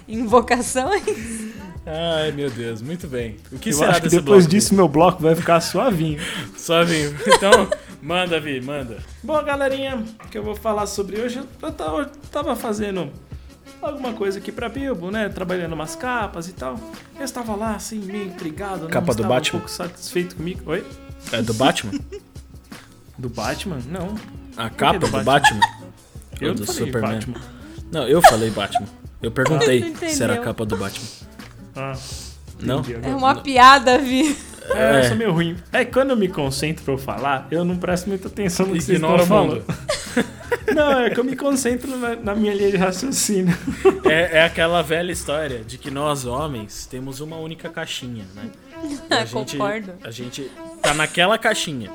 Invocações? 0.08 1.04
Ai, 1.86 2.32
meu 2.32 2.50
Deus, 2.50 2.82
muito 2.82 3.08
bem. 3.08 3.36
O 3.52 3.60
que 3.60 3.70
Eu 3.70 3.74
será 3.74 3.92
acho 3.92 4.00
que 4.02 4.06
desse 4.08 4.16
depois 4.18 4.46
bloco? 4.46 4.52
disso 4.56 4.74
meu 4.74 4.88
bloco 4.88 5.22
vai 5.22 5.36
ficar 5.36 5.62
suavinho. 5.62 6.18
Vim. 6.88 7.16
Então, 7.28 7.68
manda, 8.06 8.40
Vi, 8.40 8.62
manda. 8.62 8.98
Bom, 9.24 9.44
galerinha, 9.44 10.04
o 10.24 10.28
que 10.30 10.38
eu 10.38 10.44
vou 10.44 10.56
falar 10.56 10.86
sobre 10.86 11.20
hoje, 11.20 11.42
eu 11.62 11.72
tava, 11.72 11.98
eu 12.00 12.06
tava 12.32 12.56
fazendo 12.56 13.12
alguma 13.82 14.14
coisa 14.14 14.40
aqui 14.40 14.52
pra 14.52 14.70
Bilbo, 14.70 15.12
né? 15.12 15.30
Trabalhando 15.30 15.74
umas 15.74 15.96
capas 15.96 16.48
e 16.48 16.54
tal. 16.54 16.80
Eu 17.18 17.26
estava 17.26 17.56
lá, 17.56 17.76
assim, 17.76 18.00
meio 18.00 18.26
intrigado? 18.26 18.88
Capa 18.88 19.08
do 19.08 19.12
estava 19.22 19.34
Batman? 19.34 19.58
um 19.58 19.62
pouco 19.62 19.70
satisfeito 19.70 20.36
comigo. 20.36 20.62
Oi? 20.72 20.86
É 21.32 21.42
do 21.42 21.54
Batman? 21.54 21.92
Do 23.18 23.30
Batman? 23.30 23.80
Não. 23.88 24.14
A 24.58 24.70
capa 24.70 25.00
do 25.00 25.08
do 25.10 25.24
Batman? 25.24 25.62
Eu 26.42 26.50
Ou 26.50 26.56
do 26.56 26.66
falei 26.66 26.86
Superman? 26.86 27.14
Batman. 27.14 27.42
Não, 27.90 28.08
eu 28.10 28.22
falei 28.22 28.50
Batman. 28.50 28.88
Eu 29.22 29.32
perguntei 29.32 29.80
entendeu. 29.80 30.10
se 30.10 30.22
era 30.22 30.34
a 30.34 30.38
capa 30.40 30.66
do 30.66 30.76
Batman. 30.76 31.08
Ah, 31.78 31.94
Não? 32.60 32.84
É 33.02 33.08
uma 33.16 33.36
piada, 33.36 33.98
Vi. 33.98 34.36
É, 34.70 34.92
eu 34.92 34.96
É. 34.96 35.04
sou 35.04 35.18
meio 35.18 35.32
ruim. 35.32 35.56
É 35.72 35.86
que 35.86 35.92
quando 35.92 36.12
eu 36.12 36.18
me 36.18 36.28
concentro 36.28 36.84
pra 36.84 36.94
eu 36.94 36.98
falar, 36.98 37.48
eu 37.52 37.64
não 37.64 37.78
presto 37.78 38.08
muita 38.10 38.28
atenção 38.28 38.66
no 38.68 38.74
que 38.74 38.82
vocês 38.82 38.98
estão 39.00 39.20
falando. 39.20 39.64
Não, 40.74 41.00
é 41.02 41.10
que 41.12 41.20
eu 41.20 41.24
me 41.24 41.36
concentro 41.36 41.96
na, 41.96 42.16
na 42.16 42.36
minha 42.36 42.54
linha 42.54 42.72
de 42.72 42.78
raciocínio. 42.78 43.56
É, 44.10 44.38
é 44.40 44.44
aquela 44.44 44.82
velha 44.84 45.12
história 45.12 45.60
de 45.64 45.78
que 45.78 45.90
nós, 45.90 46.26
homens, 46.26 46.86
temos 46.86 47.20
uma 47.22 47.38
única 47.38 47.70
caixinha, 47.70 48.24
né? 48.36 48.50
A 49.10 49.24
gente, 49.26 49.58
Concordo. 49.58 49.94
A 50.04 50.12
gente 50.12 50.52
tá 50.82 50.94
naquela 50.94 51.38
caixinha. 51.38 51.92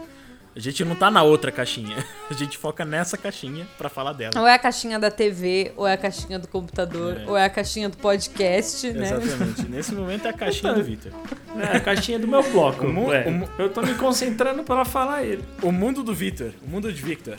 A 0.54 0.58
gente 0.58 0.84
não 0.84 0.96
tá 0.96 1.10
na 1.10 1.22
outra 1.22 1.52
caixinha. 1.52 1.96
A 2.28 2.34
gente 2.34 2.58
foca 2.58 2.84
nessa 2.84 3.16
caixinha 3.16 3.66
pra 3.78 3.88
falar 3.88 4.12
dela. 4.12 4.32
Ou 4.36 4.46
é 4.46 4.54
a 4.54 4.58
caixinha 4.58 4.98
da 4.98 5.10
TV, 5.10 5.72
ou 5.76 5.86
é 5.86 5.92
a 5.92 5.96
caixinha 5.96 6.38
do 6.38 6.48
computador, 6.48 7.18
É. 7.20 7.26
ou 7.30 7.36
é 7.36 7.44
a 7.44 7.50
caixinha 7.50 7.88
do 7.88 7.96
podcast, 7.96 8.90
né? 8.92 9.02
Exatamente. 9.12 9.62
Nesse 9.70 9.94
momento 9.94 10.26
é 10.26 10.30
a 10.30 10.32
caixinha 10.32 10.72
do 10.72 10.82
Victor. 10.82 11.12
É, 11.56 11.76
a 11.76 11.80
caixinha 11.80 12.18
do 12.18 12.26
meu 12.26 12.42
bloco. 12.50 12.84
O 12.86 12.92
mu- 12.92 13.12
é. 13.12 13.28
o 13.28 13.62
Eu 13.62 13.70
tô 13.70 13.80
me 13.82 13.94
concentrando 13.94 14.62
para 14.64 14.84
falar 14.84 15.22
ele. 15.24 15.44
O 15.62 15.70
mundo 15.70 16.02
do 16.02 16.12
Victor. 16.14 16.52
O 16.66 16.68
mundo 16.68 16.92
de 16.92 17.00
Victor. 17.00 17.36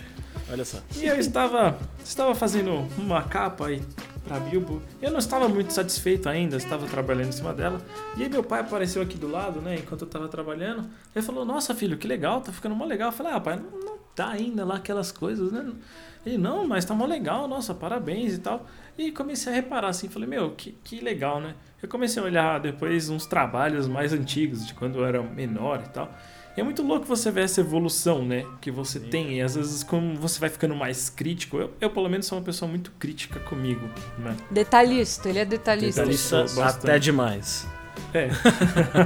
Olha 0.50 0.66
só. 0.66 0.80
E 0.98 1.06
eu 1.06 1.18
estava, 1.18 1.78
estava 2.04 2.34
fazendo 2.36 2.88
uma 2.98 3.24
capa 3.24 3.68
aí 3.68 3.82
pra 4.24 4.40
Bilbo. 4.40 4.82
Eu 5.02 5.12
não 5.12 5.20
estava 5.20 5.48
muito 5.48 5.74
satisfeito 5.74 6.30
ainda, 6.30 6.58
estava 6.58 6.88
trabalhando 6.88 7.30
em 7.30 7.34
cima 7.34 7.54
dela. 7.54 7.82
E 8.18 8.24
aí 8.24 8.30
meu 8.30 8.44
pai 8.44 8.62
apareceu 8.62 9.02
aqui 9.02 9.18
do 9.18 9.28
lado, 9.28 9.62
né, 9.62 9.76
enquanto 9.76 10.02
eu 10.02 10.08
estava 10.08 10.28
trabalhando. 10.28 10.88
Ele 11.16 11.26
falou, 11.26 11.46
nossa 11.46 11.74
filho, 11.76 11.98
que 11.98 12.08
legal, 12.08 12.42
tá 12.42 12.52
ficando 12.52 12.76
mó 12.76 12.86
legal. 12.86 13.10
Eu 13.10 13.14
falei, 13.14 13.34
ah 13.34 13.40
pai, 13.40 13.58
não, 13.58 13.80
não 13.80 13.98
tá 14.16 14.30
ainda 14.30 14.66
lá 14.66 14.76
aquelas 14.76 15.12
coisas, 15.12 15.52
né? 15.52 15.72
Ele, 16.26 16.38
não, 16.38 16.68
mas 16.68 16.86
tá 16.86 16.94
mó 16.94 17.06
legal, 17.06 17.48
nossa, 17.48 17.74
parabéns 17.74 18.36
e 18.36 18.40
tal. 18.40 18.66
E 18.98 19.12
comecei 19.12 19.52
a 19.52 19.56
reparar 19.56 19.90
assim, 19.90 20.08
falei, 20.08 20.30
meu, 20.30 20.52
que, 20.52 20.78
que 20.84 21.00
legal, 21.00 21.40
né? 21.40 21.56
Eu 21.82 21.90
comecei 21.90 22.22
a 22.22 22.26
olhar 22.26 22.60
depois 22.60 23.10
uns 23.10 23.26
trabalhos 23.26 23.88
mais 23.88 24.14
antigos, 24.14 24.68
de 24.68 24.74
quando 24.74 25.00
eu 25.00 25.06
era 25.06 25.22
menor 25.24 25.84
e 25.84 25.90
tal. 25.90 26.14
E 26.56 26.60
é 26.60 26.64
muito 26.64 26.84
louco 26.84 27.06
você 27.06 27.32
ver 27.32 27.44
essa 27.46 27.62
evolução, 27.62 28.26
né? 28.26 28.46
Que 28.60 28.70
você 28.70 29.00
tem. 29.00 29.38
E 29.38 29.42
às 29.42 29.56
vezes, 29.56 29.84
como 29.84 30.16
você 30.16 30.40
vai 30.40 30.50
ficando 30.50 30.76
mais 30.76 31.10
crítico, 31.10 31.58
eu, 31.58 31.72
eu 31.80 31.90
pelo 31.90 32.10
menos 32.10 32.26
sou 32.26 32.38
uma 32.38 32.44
pessoa 32.44 32.70
muito 32.70 32.92
crítica 33.00 33.40
comigo, 33.40 33.88
né? 34.18 34.36
Detalhista, 34.50 35.30
ele 35.30 35.40
é 35.40 35.46
detalhista. 35.46 36.02
Detalhista. 36.02 36.42
Bastante. 36.42 36.70
até 36.70 37.00
demais. 37.00 37.66
É. 38.14 38.30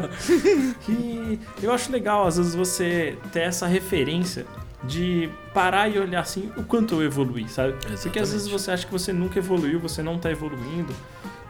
e 0.90 1.40
eu 1.62 1.72
acho 1.72 1.92
legal, 1.92 2.26
às 2.26 2.38
vezes, 2.38 2.56
você 2.56 3.18
ter 3.32 3.42
essa 3.42 3.68
referência 3.68 4.46
de 4.84 5.30
parar 5.54 5.88
e 5.90 5.98
olhar 5.98 6.22
assim 6.22 6.52
o 6.58 6.64
quanto 6.64 6.96
eu 6.96 7.04
evolui, 7.04 7.48
sabe? 7.48 7.74
Porque 7.74 7.88
às 7.88 8.06
Exatamente. 8.06 8.32
vezes 8.32 8.48
você 8.48 8.72
acha 8.72 8.86
que 8.86 8.92
você 8.92 9.12
nunca 9.14 9.40
evoluiu, 9.40 9.80
você 9.80 10.02
não 10.02 10.18
tá 10.18 10.32
evoluindo. 10.32 10.94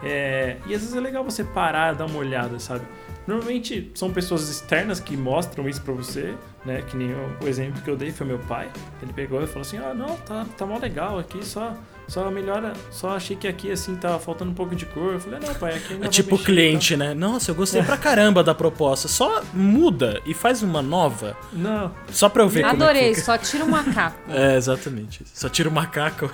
É, 0.02 0.56
E 0.66 0.74
às 0.74 0.80
vezes 0.82 0.94
é 0.94 1.00
legal 1.00 1.24
você 1.24 1.42
parar 1.42 1.94
e 1.94 1.98
dar 1.98 2.06
uma 2.06 2.18
olhada, 2.18 2.58
sabe? 2.58 2.84
Normalmente 3.26 3.90
são 3.94 4.12
pessoas 4.12 4.48
externas 4.48 5.00
que 5.00 5.16
mostram 5.16 5.68
isso 5.68 5.82
pra 5.82 5.92
você, 5.92 6.34
né? 6.64 6.82
Que 6.82 6.96
nem 6.96 7.12
o, 7.12 7.44
o 7.44 7.48
exemplo 7.48 7.82
que 7.82 7.90
eu 7.90 7.96
dei 7.96 8.12
foi 8.12 8.26
meu 8.26 8.38
pai. 8.38 8.70
Ele 9.02 9.12
pegou 9.12 9.42
e 9.42 9.46
falou 9.46 9.62
assim: 9.62 9.78
Ah, 9.78 9.92
não, 9.92 10.16
tá, 10.18 10.46
tá 10.56 10.64
mó 10.64 10.78
legal 10.78 11.18
aqui, 11.18 11.44
só, 11.44 11.76
só 12.08 12.30
melhora. 12.30 12.72
Só 12.90 13.16
achei 13.16 13.36
que 13.36 13.46
aqui 13.48 13.70
assim 13.70 13.96
tá 13.96 14.18
faltando 14.18 14.50
um 14.50 14.54
pouco 14.54 14.74
de 14.76 14.86
cor. 14.86 15.14
Eu 15.14 15.20
falei: 15.20 15.40
Não, 15.40 15.54
pai, 15.54 15.74
aqui 15.76 15.94
ainda 15.94 16.06
É 16.06 16.08
tipo 16.08 16.30
o 16.30 16.38
mexer, 16.38 16.44
cliente, 16.44 16.96
né? 16.96 17.14
Nossa, 17.14 17.50
eu 17.50 17.54
gostei 17.54 17.82
pra 17.82 17.96
caramba 17.96 18.42
da 18.44 18.54
proposta. 18.54 19.08
Só 19.08 19.42
muda 19.52 20.20
e 20.24 20.32
faz 20.34 20.62
uma 20.62 20.80
nova. 20.82 21.30
tá?" 21.32 21.36
Não, 21.52 21.92
Só 22.10 22.28
pra 22.28 22.42
eu 22.42 22.48
ver 22.48 22.62
como 22.62 22.82
é 22.82 22.86
Adorei, 22.86 23.08
que 23.10 23.14
fica. 23.20 23.26
só 23.26 23.38
tira 23.38 23.64
o 23.64 23.68
macaco. 23.68 24.18
É, 24.30 24.56
exatamente. 24.56 25.22
Só 25.34 25.48
tira 25.48 25.68
o 25.68 25.72
macaco. 25.72 26.30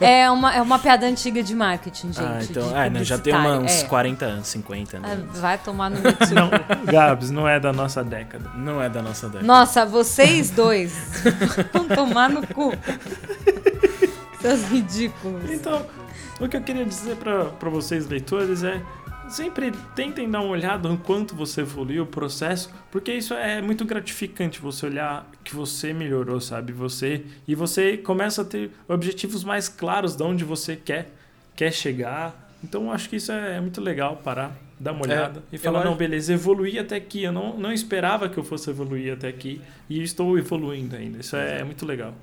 É 0.00 0.30
uma, 0.30 0.54
é 0.54 0.62
uma 0.62 0.78
piada 0.78 1.06
antiga 1.06 1.42
de 1.42 1.54
marketing, 1.54 2.12
gente. 2.12 2.20
ah, 2.24 2.38
então. 2.42 2.68
de 2.68 2.74
Ah, 2.74 2.88
não, 2.90 3.04
já 3.04 3.18
tem 3.18 3.34
uma- 3.34 3.58
uns 3.58 3.82
é. 3.82 3.86
40 3.86 4.24
anos, 4.24 4.46
50, 4.48 4.98
né? 5.00 5.18
Ah, 5.20 5.38
Vai 5.40 5.58
tomar 5.58 5.90
no 5.90 5.96
não, 6.32 6.50
Gabs, 6.86 7.30
não 7.30 7.48
é 7.48 7.58
da 7.58 7.72
nossa 7.72 8.02
década. 8.04 8.48
Não 8.54 8.80
é 8.80 8.88
da 8.88 9.02
nossa 9.02 9.26
década. 9.26 9.44
Nossa, 9.46 9.84
vocês 9.84 10.50
dois 10.50 10.92
vão 11.74 11.88
tomar 11.88 12.30
no 12.30 12.46
cu. 12.46 12.72
Seus 14.40 14.62
ridículos. 14.64 15.50
Então, 15.50 15.84
o 16.40 16.48
que 16.48 16.56
eu 16.56 16.62
queria 16.62 16.84
dizer 16.84 17.16
pra 17.16 17.46
pra 17.46 17.70
vocês, 17.70 18.06
leitores, 18.08 18.62
é 18.62 18.80
sempre 19.28 19.72
tentem 19.94 20.30
dar 20.30 20.40
uma 20.40 20.50
olhada 20.50 20.88
no 20.88 20.96
quanto 20.96 21.34
você 21.34 21.60
evoluiu 21.60 22.04
o 22.04 22.06
processo, 22.06 22.70
porque 22.90 23.12
isso 23.12 23.34
é 23.34 23.60
muito 23.60 23.84
gratificante 23.84 24.58
você 24.60 24.86
olhar 24.86 25.28
que 25.44 25.54
você 25.54 25.92
melhorou, 25.92 26.40
sabe? 26.40 26.72
Você 26.72 27.24
e 27.46 27.54
você 27.54 27.96
começa 27.96 28.42
a 28.42 28.44
ter 28.44 28.70
objetivos 28.88 29.44
mais 29.44 29.68
claros 29.68 30.16
de 30.16 30.22
onde 30.22 30.44
você 30.44 30.76
quer 30.76 31.10
quer 31.54 31.72
chegar. 31.72 32.46
Então, 32.62 32.84
eu 32.84 32.92
acho 32.92 33.08
que 33.08 33.16
isso 33.16 33.30
é 33.32 33.60
muito 33.60 33.80
legal 33.80 34.16
parar, 34.16 34.56
dar 34.80 34.92
uma 34.92 35.02
É, 35.06 35.08
olhada 35.08 35.42
e 35.52 35.56
eu 35.56 35.60
falar, 35.60 35.80
não, 35.84 35.90
acho- 35.90 35.98
beleza, 35.98 36.32
evoluí 36.32 36.78
até 36.78 36.96
aqui. 36.96 37.22
Eu 37.24 37.32
não, 37.32 37.56
não 37.58 37.72
esperava 37.72 38.28
que 38.28 38.38
eu 38.38 38.44
fosse 38.44 38.70
evoluir 38.70 39.12
até 39.12 39.28
aqui 39.28 39.60
e 39.90 40.02
estou 40.02 40.38
evoluindo 40.38 40.96
ainda. 40.96 41.18
Isso 41.18 41.36
é 41.36 41.62
muito 41.64 41.84
legal. 41.84 42.14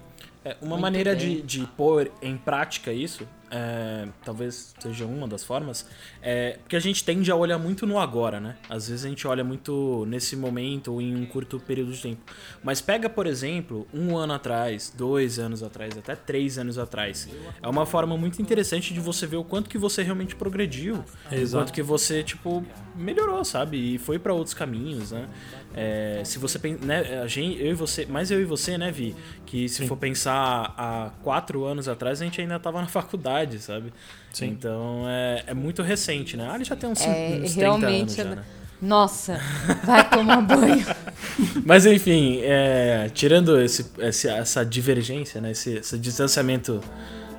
É, 0.45 0.55
uma 0.61 0.69
Muito 0.71 0.81
maneira 0.83 1.15
bem. 1.15 1.37
de, 1.37 1.41
de 1.41 1.67
pôr 1.75 2.11
em 2.21 2.37
prática 2.37 2.93
isso, 2.93 3.27
é, 3.55 4.07
talvez 4.25 4.75
seja 4.79 5.05
uma 5.05 5.27
das 5.29 5.41
formas, 5.41 5.87
é 6.21 6.57
porque 6.61 6.75
a 6.75 6.79
gente 6.79 7.05
tende 7.05 7.31
a 7.31 7.35
olhar 7.35 7.57
muito 7.57 7.87
no 7.87 7.97
agora, 7.97 8.37
né? 8.41 8.57
Às 8.69 8.89
vezes 8.89 9.05
a 9.05 9.07
gente 9.07 9.25
olha 9.25 9.45
muito 9.45 10.05
nesse 10.09 10.35
momento 10.35 10.91
ou 10.91 11.01
em 11.01 11.15
um 11.15 11.25
curto 11.25 11.57
período 11.57 11.93
de 11.93 12.01
tempo. 12.01 12.21
Mas 12.61 12.81
pega, 12.81 13.09
por 13.09 13.25
exemplo, 13.25 13.87
um 13.93 14.17
ano 14.17 14.33
atrás, 14.33 14.93
dois 14.95 15.39
anos 15.39 15.63
atrás, 15.63 15.97
até 15.97 16.15
três 16.15 16.57
anos 16.57 16.77
atrás. 16.77 17.29
É 17.61 17.67
uma 17.67 17.85
forma 17.85 18.17
muito 18.17 18.41
interessante 18.41 18.93
de 18.93 18.99
você 18.99 19.25
ver 19.25 19.37
o 19.37 19.43
quanto 19.43 19.69
que 19.69 19.77
você 19.77 20.03
realmente 20.03 20.35
progrediu. 20.35 21.05
O 21.31 21.33
Exato. 21.33 21.63
quanto 21.63 21.73
que 21.73 21.81
você, 21.81 22.23
tipo, 22.23 22.65
melhorou, 22.93 23.45
sabe? 23.45 23.95
E 23.95 23.97
foi 23.97 24.19
pra 24.19 24.33
outros 24.33 24.53
caminhos, 24.53 25.11
né? 25.11 25.29
É, 25.77 26.21
se 26.23 26.39
você 26.39 26.57
né, 26.81 27.21
a 27.21 27.27
gente, 27.27 27.61
eu 27.61 27.71
e 27.71 27.73
você, 27.73 28.05
mais 28.05 28.31
eu 28.31 28.41
e 28.41 28.45
você, 28.45 28.77
né, 28.77 28.91
Vi? 28.91 29.13
Que 29.45 29.67
se 29.67 29.79
Sim. 29.79 29.87
for 29.87 29.97
pensar 29.97 30.73
há 30.77 31.11
quatro 31.21 31.65
anos 31.65 31.89
atrás, 31.89 32.21
a 32.21 32.25
gente 32.25 32.39
ainda 32.39 32.57
tava 32.57 32.79
na 32.79 32.87
faculdade, 33.05 33.44
sabe? 33.59 33.93
Sim. 34.33 34.47
Então 34.47 35.03
é, 35.07 35.43
é 35.47 35.53
muito 35.53 35.81
recente, 35.81 36.35
né? 36.35 36.47
Ah, 36.51 36.55
ele 36.55 36.63
já 36.65 36.75
tem 36.75 36.89
uns, 36.89 37.01
É, 37.01 37.39
uns 37.43 37.53
30 37.53 37.59
realmente. 37.61 38.01
anos 38.01 38.15
já, 38.15 38.23
né? 38.35 38.43
Nossa, 38.81 39.39
vai 39.85 40.07
tomar 40.09 40.41
banho. 40.41 40.85
Mas 41.65 41.85
enfim, 41.85 42.39
é, 42.43 43.09
tirando 43.13 43.59
esse, 43.61 43.85
esse- 43.99 44.27
essa 44.27 44.65
divergência, 44.65 45.39
né, 45.39 45.51
esse, 45.51 45.75
esse 45.77 45.97
distanciamento 45.97 46.81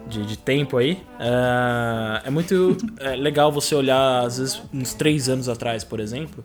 de, 0.08 0.24
de 0.24 0.38
tempo 0.38 0.78
aí, 0.78 1.02
é, 1.20 2.22
é 2.28 2.30
muito 2.30 2.76
é, 2.98 3.14
legal 3.16 3.52
você 3.52 3.74
olhar, 3.74 4.24
às 4.24 4.38
vezes, 4.38 4.62
uns 4.72 4.94
três 4.94 5.28
anos 5.28 5.48
atrás, 5.48 5.84
por 5.84 6.00
exemplo, 6.00 6.42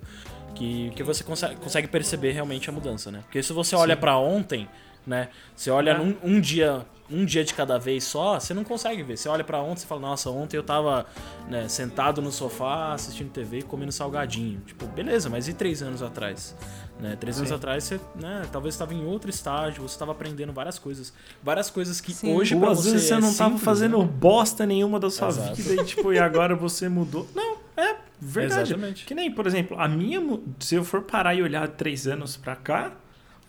que, 0.56 0.92
que 0.96 1.04
você 1.04 1.24
consegue, 1.24 1.56
consegue 1.56 1.88
perceber 1.88 2.34
realmente 2.34 2.70
a 2.70 2.74
mudança, 2.74 3.10
né? 3.12 3.20
Porque 3.24 3.42
se 3.42 3.54
você 3.54 3.76
olha 3.76 3.96
pra 3.96 4.18
ontem, 4.18 4.68
né, 5.06 5.30
você 5.56 5.70
olha 5.72 5.92
É. 5.92 5.98
num, 5.98 6.16
um 6.24 6.40
dia 6.42 6.86
um 7.14 7.26
dia 7.26 7.44
de 7.44 7.54
cada 7.54 7.78
vez 7.78 8.06
só, 8.06 8.40
você 8.40 8.54
não 8.54 8.64
consegue 8.64 9.04
ver. 9.04 9.18
Você 9.18 9.28
olha 9.28 9.44
pra 9.44 9.62
ontem 9.62 9.84
e 9.84 9.86
fala, 9.86 10.00
nossa, 10.00 10.30
ontem 10.30 10.56
eu 10.56 10.64
tava 10.64 11.06
né, 11.50 11.68
sentado 11.68 12.22
no 12.22 12.32
sofá 12.32 12.94
assistindo 12.94 13.30
TV 13.30 13.58
e 13.60 13.62
comendo 13.64 13.92
salgadinho. 13.92 14.62
Tipo, 14.66 14.86
beleza, 14.88 15.30
mas 15.30 15.46
e 15.50 15.54
três 15.54 15.82
anos 15.82 16.02
atrás? 16.02 16.56
Né? 17.02 17.18
Três 17.18 17.36
anos 17.36 17.50
Sim. 17.50 17.56
atrás 17.56 17.84
você 17.84 18.00
né, 18.16 18.44
talvez 18.50 18.76
estava 18.76 18.94
em 18.94 19.04
outro 19.06 19.30
estágio, 19.30 19.82
você 19.82 19.94
estava 19.94 20.14
aprendendo 20.14 20.54
várias 20.54 20.80
coisas. 20.80 21.12
Várias 21.44 21.70
coisas 21.70 22.00
que 22.00 22.14
Sim. 22.14 22.34
hoje 22.34 22.56
Ou 22.56 22.62
pra 22.62 22.72
às 22.72 22.78
você 22.78 22.92
vezes 22.92 23.08
você 23.10 23.14
é 23.16 23.20
não 23.20 23.34
tava 23.34 23.50
simples, 23.50 23.64
fazendo 23.66 23.98
né? 24.00 24.06
bosta 24.06 24.66
nenhuma 24.66 24.98
da 24.98 25.10
sua 25.10 25.28
Exato. 25.28 25.56
vida 25.56 25.82
e, 25.82 25.86
tipo, 25.86 26.14
e 26.14 26.18
agora 26.20 26.56
você 26.56 26.88
mudou. 26.88 27.28
Não, 27.36 27.58
é 27.76 27.98
verdade. 28.22 28.72
Exatamente. 28.72 29.06
Que 29.06 29.14
nem, 29.14 29.30
por 29.30 29.46
exemplo, 29.46 29.78
a 29.78 29.86
minha. 29.86 30.22
Se 30.62 30.76
eu 30.76 30.84
for 30.86 31.02
parar 31.02 31.36
e 31.36 31.44
olhar 31.44 31.68
três 31.68 32.08
anos 32.08 32.38
pra 32.38 32.56
cá, 32.56 32.94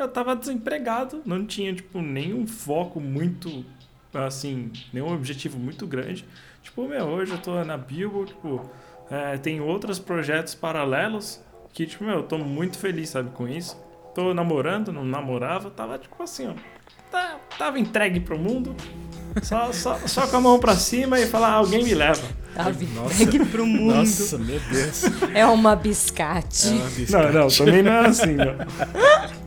eu 0.02 0.08
tava 0.08 0.36
desempregado, 0.36 1.22
não 1.24 1.44
tinha, 1.46 1.74
tipo, 1.74 2.00
nenhum 2.00 2.46
foco 2.46 3.00
muito. 3.00 3.64
Assim, 4.12 4.70
nenhum 4.92 5.12
objetivo 5.12 5.58
muito 5.58 5.86
grande. 5.86 6.24
Tipo, 6.62 6.86
meu, 6.86 7.06
hoje 7.06 7.32
eu 7.32 7.38
tô 7.38 7.64
na 7.64 7.78
Bilbo, 7.78 8.26
tipo, 8.26 8.70
é, 9.10 9.38
tem 9.38 9.60
outros 9.60 9.98
projetos 9.98 10.54
paralelos 10.54 11.40
que, 11.72 11.86
tipo, 11.86 12.04
meu, 12.04 12.16
eu 12.16 12.22
tô 12.22 12.36
muito 12.38 12.78
feliz, 12.78 13.08
sabe, 13.08 13.30
com 13.30 13.48
isso. 13.48 13.76
Tô 14.14 14.34
namorando, 14.34 14.92
não 14.92 15.04
namorava, 15.04 15.70
tava 15.70 15.98
tipo 15.98 16.22
assim, 16.22 16.46
ó. 16.48 16.52
Tá, 17.10 17.38
tava 17.58 17.78
entregue 17.78 18.20
pro 18.20 18.38
mundo. 18.38 18.74
Só, 19.42 19.72
só, 19.72 19.98
só 20.06 20.26
com 20.26 20.36
a 20.36 20.40
mão 20.40 20.58
pra 20.58 20.76
cima 20.76 21.18
e 21.18 21.26
falar, 21.26 21.52
alguém 21.52 21.82
me 21.82 21.94
leva. 21.94 22.22
Tá 22.54 22.70
entregue 22.70 23.44
pro 23.46 23.66
mundo. 23.66 23.94
Nossa, 23.94 24.36
meu 24.36 24.60
Deus. 24.70 25.04
É 25.34 25.46
uma 25.46 25.74
biscate. 25.74 26.68
É 26.68 26.70
uma 26.70 26.82
Não, 26.82 26.90
biscate. 26.90 27.34
não, 27.34 27.48
também 27.48 27.82
não 27.82 27.92
é 27.92 28.06
assim, 28.06 28.36
ó. 28.38 29.32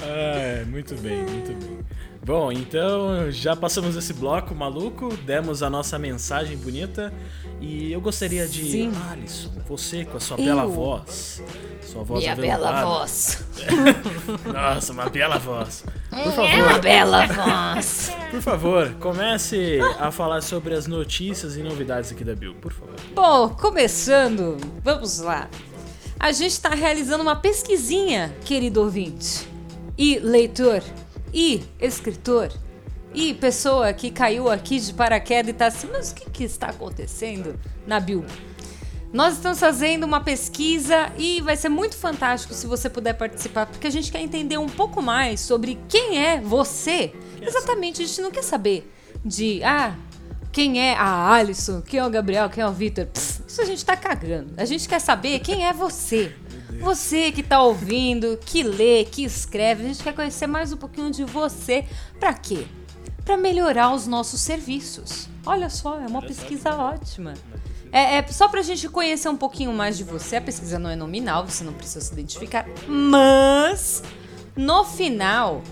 É, 0.00 0.64
muito 0.66 0.94
bem, 0.96 1.18
muito 1.24 1.52
bem. 1.64 1.78
Bom, 2.24 2.50
então 2.50 3.30
já 3.30 3.54
passamos 3.54 3.96
esse 3.96 4.14
bloco 4.14 4.54
maluco, 4.54 5.14
demos 5.26 5.62
a 5.62 5.68
nossa 5.68 5.98
mensagem 5.98 6.56
bonita 6.56 7.12
e 7.60 7.92
eu 7.92 8.00
gostaria 8.00 8.46
de. 8.48 8.64
Sim. 8.70 8.92
Alisson, 9.10 9.50
você 9.68 10.04
com 10.06 10.16
a 10.16 10.20
sua 10.20 10.38
Eu. 10.38 10.44
bela 10.46 10.66
voz. 10.66 11.42
Sua 11.82 12.02
voz 12.02 12.22
Minha 12.22 12.34
bela 12.34 12.82
voz. 12.82 13.44
Nossa, 14.52 14.92
uma 14.92 15.08
bela 15.10 15.38
voz. 15.38 15.84
Por 16.10 16.18
É 16.18 16.22
uma 16.22 16.32
favor, 16.32 16.80
bela 16.80 17.26
voz. 17.26 18.10
por 18.30 18.40
favor, 18.40 18.90
comece 19.00 19.78
a 20.00 20.10
falar 20.10 20.40
sobre 20.42 20.74
as 20.74 20.86
notícias 20.86 21.56
e 21.56 21.62
novidades 21.62 22.10
aqui 22.10 22.24
da 22.24 22.34
Bill, 22.34 22.54
por 22.54 22.72
favor. 22.72 22.94
Bom, 23.14 23.50
começando, 23.50 24.56
vamos 24.82 25.18
lá. 25.20 25.48
A 26.24 26.32
gente 26.32 26.52
está 26.52 26.70
realizando 26.70 27.20
uma 27.22 27.36
pesquisinha, 27.36 28.34
querido 28.46 28.80
ouvinte, 28.80 29.46
e 29.98 30.18
leitor, 30.18 30.82
e 31.34 31.62
escritor, 31.78 32.50
e 33.12 33.34
pessoa 33.34 33.92
que 33.92 34.10
caiu 34.10 34.48
aqui 34.50 34.80
de 34.80 34.94
paraquedas 34.94 35.50
e 35.50 35.52
tá 35.52 35.66
assim, 35.66 35.86
mas 35.92 36.12
o 36.12 36.14
que, 36.14 36.30
que 36.30 36.44
está 36.44 36.68
acontecendo 36.68 37.60
na 37.86 38.00
Bilbo? 38.00 38.32
Nós 39.12 39.34
estamos 39.34 39.60
fazendo 39.60 40.04
uma 40.04 40.18
pesquisa 40.18 41.12
e 41.18 41.42
vai 41.42 41.58
ser 41.58 41.68
muito 41.68 41.94
fantástico 41.94 42.54
se 42.54 42.66
você 42.66 42.88
puder 42.88 43.12
participar, 43.12 43.66
porque 43.66 43.86
a 43.86 43.90
gente 43.90 44.10
quer 44.10 44.22
entender 44.22 44.56
um 44.56 44.66
pouco 44.66 45.02
mais 45.02 45.40
sobre 45.40 45.78
quem 45.90 46.24
é 46.24 46.40
você. 46.40 47.12
Exatamente, 47.38 48.00
a 48.00 48.06
gente 48.06 48.22
não 48.22 48.30
quer 48.30 48.44
saber 48.44 48.90
de, 49.22 49.62
ah, 49.62 49.94
quem 50.54 50.80
é 50.80 50.96
a 50.96 51.32
Alisson, 51.32 51.82
quem 51.82 51.98
é 51.98 52.06
o 52.06 52.08
Gabriel, 52.08 52.48
quem 52.48 52.62
é 52.62 52.66
o 52.66 52.72
Vitor. 52.72 53.08
Isso 53.12 53.60
a 53.60 53.64
gente 53.64 53.84
tá 53.84 53.96
cagando. 53.96 54.54
A 54.56 54.64
gente 54.64 54.88
quer 54.88 55.00
saber 55.00 55.40
quem 55.40 55.66
é 55.66 55.72
você. 55.72 56.32
Você 56.80 57.32
que 57.32 57.42
tá 57.42 57.60
ouvindo, 57.60 58.38
que 58.46 58.62
lê, 58.62 59.04
que 59.04 59.24
escreve. 59.24 59.82
A 59.82 59.88
gente 59.88 60.00
quer 60.00 60.14
conhecer 60.14 60.46
mais 60.46 60.72
um 60.72 60.76
pouquinho 60.76 61.10
de 61.10 61.24
você. 61.24 61.84
Pra 62.20 62.32
quê? 62.32 62.68
Pra 63.24 63.36
melhorar 63.36 63.92
os 63.92 64.06
nossos 64.06 64.40
serviços. 64.40 65.28
Olha 65.44 65.68
só, 65.68 66.00
é 66.00 66.06
uma 66.06 66.22
pesquisa 66.22 66.72
ótima. 66.76 67.34
É, 67.90 68.18
é 68.18 68.26
só 68.28 68.46
pra 68.46 68.62
gente 68.62 68.88
conhecer 68.88 69.28
um 69.28 69.36
pouquinho 69.36 69.72
mais 69.72 69.96
de 69.96 70.04
você. 70.04 70.36
A 70.36 70.40
pesquisa 70.40 70.78
não 70.78 70.88
é 70.88 70.94
nominal, 70.94 71.44
você 71.44 71.64
não 71.64 71.72
precisa 71.72 72.00
se 72.00 72.12
identificar. 72.12 72.64
Mas, 72.86 74.04
no 74.54 74.84
final, 74.84 75.64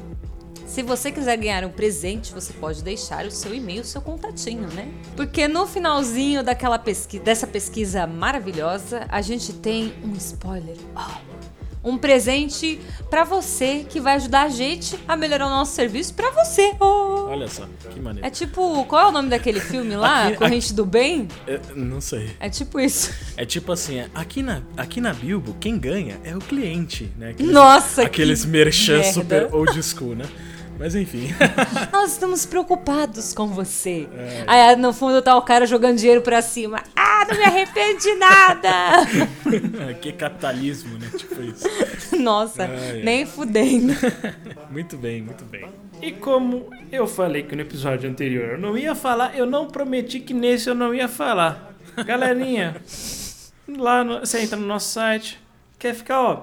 se 0.73 0.83
você 0.83 1.13
quiser 1.13 1.37
ganhar 1.37 1.65
um 1.67 1.71
presente, 1.71 2.33
você 2.33 2.51
pode 2.55 2.83
deixar 2.83 3.27
o 3.27 3.31
seu 3.31 3.55
e-mail, 3.55 3.83
o 3.83 3.85
seu 3.85 4.01
contatinho, 4.01 4.67
né? 4.69 4.89
Porque 5.15 5.47
no 5.47 5.67
finalzinho 5.67 6.43
daquela 6.43 6.79
pesqui 6.79 7.19
dessa 7.19 7.47
pesquisa 7.47 8.07
maravilhosa, 8.07 9.05
a 9.11 9.21
gente 9.21 9.53
tem 9.53 9.93
um 10.03 10.15
spoiler. 10.15 10.77
Oh, 10.97 11.91
um 11.91 11.99
presente 11.99 12.81
pra 13.11 13.23
você 13.23 13.85
que 13.87 14.01
vai 14.01 14.15
ajudar 14.15 14.45
a 14.45 14.49
gente 14.49 14.99
a 15.07 15.15
melhorar 15.15 15.47
o 15.47 15.51
nosso 15.51 15.75
serviço 15.75 16.15
pra 16.15 16.31
você. 16.31 16.73
Oh. 16.81 17.27
Olha 17.29 17.49
só, 17.49 17.67
que 17.93 18.01
maneiro. 18.01 18.27
É 18.27 18.31
tipo, 18.31 18.85
qual 18.87 19.07
é 19.07 19.09
o 19.09 19.13
nome 19.13 19.29
daquele 19.29 19.61
filme 19.61 19.95
lá? 19.95 20.29
Aqui- 20.29 20.37
Corrente 20.39 20.73
do 20.73 20.87
Bem? 20.87 21.29
É, 21.47 21.61
não 21.75 22.01
sei. 22.01 22.31
É 22.41 22.49
tipo 22.49 22.81
isso. 22.81 23.13
É 23.37 23.45
tipo 23.45 23.73
assim, 23.73 23.99
é, 23.99 24.09
aqui 24.15 24.43
na, 24.43 24.63
aqui 24.75 25.03
na 25.03 25.13
Bilbo, 25.13 25.55
quem 25.61 25.77
ganha 25.79 26.19
é 26.25 26.35
o 26.35 26.39
cliente, 26.39 27.13
né? 27.19 27.31
Aqueles, 27.31 27.53
Nossa, 27.53 28.03
Aqueles 28.05 28.43
que 28.45 28.51
merchan 28.51 28.99
merda. 29.01 29.13
super 29.13 29.55
old 29.55 29.83
school, 29.83 30.15
né? 30.15 30.25
Mas 30.79 30.95
enfim. 30.95 31.29
Nós 31.93 32.13
estamos 32.13 32.45
preocupados 32.47 33.33
com 33.33 33.47
você. 33.49 34.09
É. 34.17 34.45
Aí 34.47 34.77
no 34.77 34.93
fundo 34.93 35.23
tá 35.23 35.37
o 35.37 35.43
cara 35.43 35.67
jogando 35.67 35.99
dinheiro 35.99 36.23
pra 36.23 36.43
cima. 36.43 36.83
Ah, 36.97 37.25
não 37.29 37.37
me 37.37 37.45
arrependo 37.45 38.01
de 38.01 38.15
nada! 38.15 38.71
que 40.01 40.13
capitalismo, 40.13 40.99
né? 40.99 41.09
Tipo 41.17 41.43
isso. 41.43 41.69
Nossa, 42.19 42.65
Ai, 42.65 42.91
ai. 42.97 43.03
nem 43.03 43.27
fudendo. 43.27 43.93
Muito 44.71 44.97
bem, 44.97 45.21
muito 45.23 45.45
bem. 45.45 45.67
E 46.01 46.11
como 46.13 46.71
eu 46.91 47.07
falei 47.07 47.43
que 47.43 47.55
no 47.55 47.61
episódio 47.61 48.09
anterior 48.09 48.53
eu 48.53 48.59
não 48.59 48.77
ia 48.77 48.95
falar, 48.95 49.37
eu 49.37 49.45
não 49.45 49.67
prometi 49.69 50.19
que 50.19 50.33
nesse 50.33 50.69
eu 50.69 50.75
não 50.75 50.95
ia 50.95 51.09
falar. 51.09 51.75
Galerinha, 52.07 52.77
lá 53.69 54.03
no, 54.03 54.21
você 54.21 54.41
entra 54.41 54.57
no 54.57 54.67
nosso 54.67 54.91
site, 54.95 55.39
quer 55.79 55.95
ficar, 55.95 56.23
ó, 56.23 56.43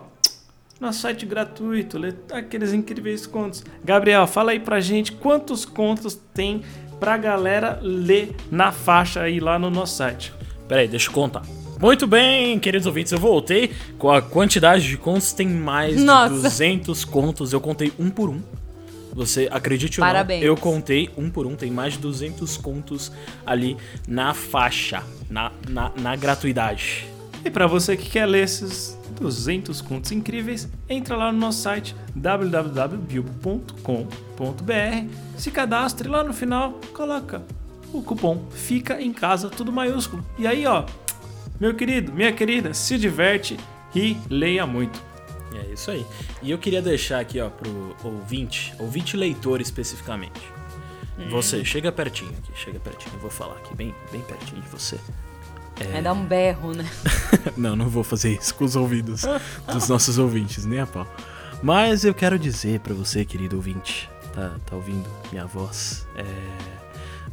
nosso 0.80 1.02
site 1.02 1.26
gratuito, 1.26 1.98
ler 1.98 2.16
aqueles 2.32 2.74
incríveis 2.74 3.28
contos. 3.28 3.64
Gabriel, 3.84 4.26
fala 4.28 4.52
aí 4.52 4.60
pra 4.60 4.80
gente 4.80 5.12
quantos 5.12 5.66
contos 5.66 6.20
tem 6.34 6.62
pra 7.00 7.18
galera 7.18 7.80
ler 7.82 8.36
na 8.52 8.72
faixa 8.72 9.22
aí 9.22 9.40
lá 9.40 9.58
no 9.60 9.70
nosso 9.70 9.96
site. 9.98 10.34
Peraí, 10.68 10.88
deixa 10.88 11.10
eu 11.10 11.14
contar. 11.14 11.42
Muito 11.80 12.06
bem, 12.06 12.60
queridos 12.60 12.86
ouvintes, 12.86 13.14
eu 13.14 13.20
voltei 13.20 13.72
com 13.98 14.12
a 14.12 14.22
quantidade 14.22 14.86
de 14.86 14.98
contos. 14.98 15.32
Tem 15.32 15.48
mais 15.48 16.02
Nossa. 16.04 16.36
de 16.36 16.42
200 16.42 17.06
contos. 17.06 17.54
Eu 17.54 17.62
contei 17.62 17.94
um 17.98 18.10
por 18.10 18.30
um. 18.30 18.42
Você 19.14 19.48
acredite 19.50 20.00
ou 20.00 20.06
Parabéns. 20.06 20.42
não, 20.42 20.48
eu 20.48 20.58
contei 20.58 21.10
um 21.18 21.30
por 21.30 21.48
um. 21.48 21.56
Tem 21.56 21.72
mais 21.72 21.94
de 21.94 22.00
200 22.00 22.58
contos 22.58 23.12
ali 23.46 23.78
na 24.06 24.34
faixa, 24.34 25.04
na, 25.30 25.54
na, 25.70 25.92
na 25.98 26.16
gratuidade. 26.18 27.08
E 27.46 27.50
para 27.50 27.66
você 27.66 27.96
que 27.96 28.10
quer 28.10 28.26
ler 28.26 28.44
esses 28.44 28.99
200 29.20 29.82
contos 29.82 30.12
incríveis, 30.12 30.70
entra 30.88 31.16
lá 31.16 31.32
no 31.32 31.40
nosso 31.40 31.62
site 31.62 31.96
www.bilbo.com.br, 32.16 35.14
se 35.38 35.52
cadastre 35.52 36.08
lá 36.08 36.24
no 36.24 36.34
final, 36.34 36.80
coloca 36.94 37.44
o 37.92 38.02
cupom 38.02 38.46
Fica 38.52 39.02
em 39.02 39.12
Casa, 39.12 39.50
tudo 39.50 39.72
maiúsculo. 39.72 40.26
E 40.38 40.48
aí, 40.48 40.66
ó, 40.66 40.86
meu 41.60 41.76
querido, 41.76 42.14
minha 42.14 42.32
querida, 42.32 42.74
se 42.74 42.98
diverte 42.98 43.58
e 43.94 44.18
leia 44.30 44.66
muito. 44.66 45.02
É 45.54 45.74
isso 45.74 45.92
aí. 45.92 46.06
E 46.42 46.52
eu 46.52 46.58
queria 46.58 46.82
deixar 46.82 47.20
aqui, 47.20 47.40
ó, 47.40 47.50
pro 47.50 47.96
ouvinte, 48.04 48.74
ouvinte 48.80 49.18
leitor 49.18 49.60
especificamente. 49.60 50.60
Você, 51.30 51.66
chega 51.66 51.92
pertinho 51.92 52.32
aqui, 52.32 52.52
chega 52.56 52.80
pertinho. 52.80 53.14
Eu 53.16 53.20
vou 53.20 53.30
falar 53.30 53.56
aqui, 53.56 53.76
bem, 53.76 53.94
bem 54.12 54.22
pertinho 54.22 54.62
de 54.62 54.70
você. 54.70 54.98
É 55.80 56.02
dar 56.02 56.14
um 56.14 56.26
berro, 56.26 56.74
né? 56.74 56.86
Não, 57.56 57.76
não 57.76 57.88
vou 57.90 58.04
fazer 58.04 58.34
isso 58.34 58.56
com 58.56 58.66
os 58.66 58.76
ouvidos 58.76 59.24
dos 59.72 59.88
nossos 59.88 60.18
ouvintes, 60.18 60.66
nem 60.66 60.80
a 60.80 60.88
pau. 60.88 61.08
Mas 61.62 62.04
eu 62.04 62.14
quero 62.14 62.40
dizer 62.40 62.80
pra 62.80 62.94
você, 62.94 63.26
querido 63.26 63.58
ouvinte, 63.58 64.10
tá, 64.34 64.56
tá 64.66 64.76
ouvindo 64.76 65.08
minha 65.32 65.46
voz? 65.46 66.08
É, 66.16 66.24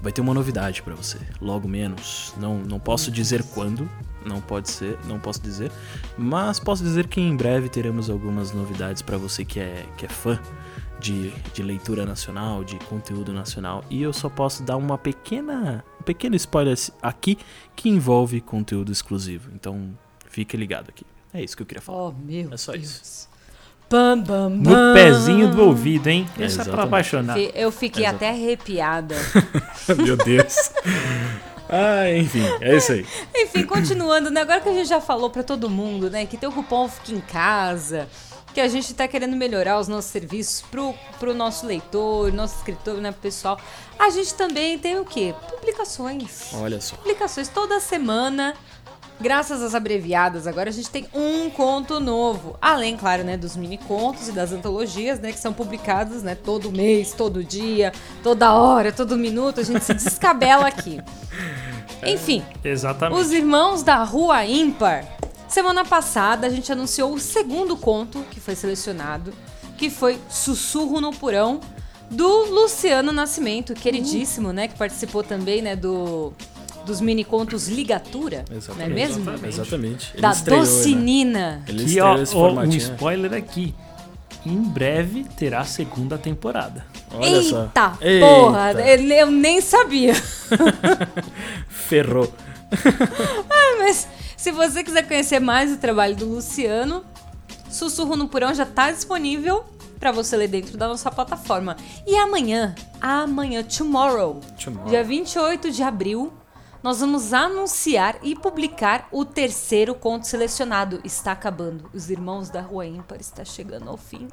vai 0.03 0.13
ter 0.13 0.21
uma 0.21 0.35
novidade 0.35 0.83
pra 0.83 0.95
você, 0.95 1.19
logo 1.41 1.69
menos. 1.69 2.35
Não, 2.37 2.59
não 2.59 2.79
posso 2.79 3.11
dizer 3.11 3.43
quando, 3.55 3.89
não 4.25 4.41
pode 4.41 4.71
ser, 4.71 4.99
não 5.07 5.19
posso 5.19 5.41
dizer, 5.41 5.71
mas 6.19 6.59
posso 6.59 6.83
dizer 6.83 7.07
que 7.07 7.21
em 7.21 7.37
breve 7.37 7.69
teremos 7.69 8.11
algumas 8.11 8.53
novidades 8.53 9.03
pra 9.03 9.17
você 9.17 9.45
que 9.45 9.61
é, 9.61 9.87
que 9.97 10.07
é 10.07 10.09
fã 10.09 10.39
de, 11.01 11.31
de 11.53 11.63
leitura 11.63 12.05
nacional, 12.07 12.65
de 12.65 12.77
conteúdo 12.87 13.33
nacional, 13.33 13.85
e 13.91 14.03
eu 14.03 14.13
só 14.13 14.29
posso 14.29 14.63
dar 14.63 14.77
uma 14.77 14.97
pequena, 14.97 15.85
um 16.01 16.03
pequeno 16.03 16.35
spoiler 16.37 16.77
aqui 17.03 17.39
que 17.75 17.89
envolve 17.89 18.41
conteúdo 18.41 18.91
exclusivo. 18.93 19.51
Então, 19.55 19.91
fique 20.29 20.57
ligado 20.57 20.89
aqui. 20.89 21.05
É 21.35 21.43
isso 21.43 21.57
que 21.57 21.63
eu 21.63 21.67
queria 21.67 21.83
falar. 21.83 21.99
Oh, 22.09 22.13
meu 22.13 22.49
É 22.53 22.57
só 22.57 22.73
Deus. 22.73 22.85
isso. 22.85 23.29
Pam, 23.89 24.19
bam, 24.19 24.49
No 24.49 24.71
bam. 24.71 24.95
pezinho 24.95 25.49
do 25.51 25.63
ouvido, 25.63 26.09
hein? 26.09 26.27
Esse 26.33 26.35
é 26.35 26.65
pra 26.65 26.73
Exatamente. 26.73 26.87
apaixonar. 26.87 27.39
Eu 27.39 27.71
fiquei 27.71 28.03
Exato. 28.05 28.17
até 28.17 28.31
arrepiada. 28.31 29.15
Meu 30.05 30.17
Deus. 30.17 30.73
ah, 31.69 32.11
enfim, 32.11 32.43
é 32.61 32.77
isso 32.77 32.91
aí. 32.93 33.07
Enfim, 33.35 33.65
continuando, 33.65 34.29
né? 34.31 34.41
Agora 34.41 34.61
que 34.61 34.69
a 34.69 34.73
gente 34.73 34.89
já 34.89 35.01
falou 35.01 35.31
pra 35.31 35.45
todo 35.45 35.71
mundo, 35.71 36.11
né? 36.11 36.27
Que 36.27 36.37
tem 36.37 36.49
o 36.49 36.53
cupom 36.53 36.89
Fica 36.89 37.13
em 37.13 37.21
Casa, 37.21 38.09
que 38.57 38.61
a 38.62 38.69
gente 38.69 38.95
tá 38.95 39.07
querendo 39.07 39.37
melhorar 39.37 39.79
os 39.79 39.87
nossos 39.87 40.11
serviços 40.11 40.62
pro, 40.71 40.95
pro 41.21 41.35
nosso 41.35 41.66
leitor, 41.66 42.33
nosso 42.33 42.57
escritor, 42.57 43.03
né, 43.03 43.12
pro 43.12 43.21
pessoal. 43.21 43.61
A 43.99 44.09
gente 44.09 44.33
também 44.33 44.79
tem 44.79 44.99
o 44.99 45.05
quê? 45.05 45.35
Publicações. 45.51 46.55
Olha 46.55 46.81
só. 46.81 46.97
Publicações 46.97 47.49
toda 47.49 47.79
semana. 47.81 48.55
Graças 49.21 49.62
às 49.62 49.75
abreviadas, 49.75 50.47
agora 50.47 50.71
a 50.71 50.73
gente 50.73 50.88
tem 50.88 51.07
um 51.12 51.51
conto 51.51 52.01
novo. 52.01 52.57
Além, 52.59 52.97
claro, 52.97 53.25
né, 53.25 53.37
dos 53.37 53.59
mini 53.59 53.77
contos 53.77 54.29
e 54.29 54.33
das 54.33 54.53
antologias, 54.53 55.21
né, 55.21 55.33
que 55.33 55.38
são 55.38 55.53
publicados, 55.53 56.23
né, 56.23 56.35
todo 56.35 56.73
mês, 56.73 57.12
todo 57.12 57.45
dia, 57.45 57.92
toda 58.23 58.55
hora, 58.55 58.90
todo 58.90 59.19
minuto. 59.19 59.61
A 59.61 59.64
gente 59.64 59.85
se 59.85 59.92
descabela 59.92 60.66
aqui. 60.66 60.99
Enfim, 62.07 62.42
Exatamente. 62.64 63.21
os 63.21 63.33
Irmãos 63.33 63.83
da 63.83 64.03
Rua 64.03 64.47
Ímpar. 64.47 65.16
Semana 65.49 65.85
passada 65.85 66.47
a 66.47 66.51
gente 66.51 66.71
anunciou 66.71 67.13
o 67.13 67.21
segundo 67.21 67.77
conto 67.77 68.25
que 68.31 68.41
foi 68.41 68.55
selecionado, 68.55 69.33
que 69.77 69.89
foi 69.89 70.19
Sussurro 70.29 71.01
no 71.01 71.13
Porão, 71.13 71.61
do 72.11 72.45
Luciano 72.51 73.13
Nascimento, 73.13 73.75
queridíssimo, 73.75 74.53
né? 74.53 74.69
Que 74.69 74.77
participou 74.77 75.23
também, 75.23 75.61
né, 75.61 75.75
do, 75.75 76.33
dos 76.85 77.01
mini 77.01 77.25
contos 77.25 77.69
Ligatura, 77.69 78.45
não 78.49 78.85
é 78.85 78.89
mesmo? 78.89 79.25
Exatamente. 79.45 80.13
Ele 80.15 80.23
Da 80.23 80.31
estreou, 80.31 80.61
né? 80.61 80.67
Docinina. 80.67 81.63
Ele 81.67 81.83
Aqui, 81.83 81.99
estreou 81.99 82.43
ó, 82.43 82.49
ó, 82.49 82.53
um 82.53 82.67
né? 82.67 82.77
spoiler 82.77 83.35
aqui. 83.35 83.75
Em 84.45 84.63
breve 84.63 85.25
terá 85.37 85.61
a 85.61 85.65
segunda 85.65 86.17
temporada. 86.17 86.87
Olha 87.13 87.43
só. 87.43 87.65
Eita, 87.65 87.99
Eita. 88.01 88.27
porra, 88.27 88.73
eu 88.73 89.01
eu 89.11 89.31
nem 89.31 89.61
sabia. 89.61 90.15
Ferrou. 91.69 92.33
Mas 93.79 94.07
se 94.47 94.53
você 94.53 94.85
quiser 94.85 95.03
conhecer 95.09 95.41
mais 95.41 95.73
o 95.73 95.77
trabalho 95.77 96.15
do 96.15 96.25
Luciano, 96.25 97.05
Sussurro 97.69 98.15
no 98.15 98.29
Porão 98.29 98.55
já 98.55 98.63
está 98.63 98.93
disponível 98.93 99.65
para 99.99 100.13
você 100.13 100.37
ler 100.37 100.47
dentro 100.47 100.79
da 100.79 100.87
nossa 100.87 101.11
plataforma. 101.11 101.77
E 102.07 102.15
amanhã, 102.15 102.73
amanhã, 103.01 103.65
tomorrow, 103.65 104.41
Tomorrow. 104.63 104.89
dia 104.89 105.03
28 105.03 105.73
de 105.73 105.83
abril, 105.83 106.33
nós 106.81 107.01
vamos 107.01 107.33
anunciar 107.33 108.19
e 108.23 108.37
publicar 108.37 109.09
o 109.11 109.25
terceiro 109.25 109.97
conto 109.97 110.29
selecionado. 110.29 111.01
Está 111.03 111.33
acabando. 111.33 111.91
Os 111.93 112.09
Irmãos 112.09 112.49
da 112.49 112.61
Rua 112.61 112.87
Ímpar 112.87 113.19
está 113.19 113.45
chegando 113.45 113.91
ao 113.91 113.97
fim. 113.97 114.29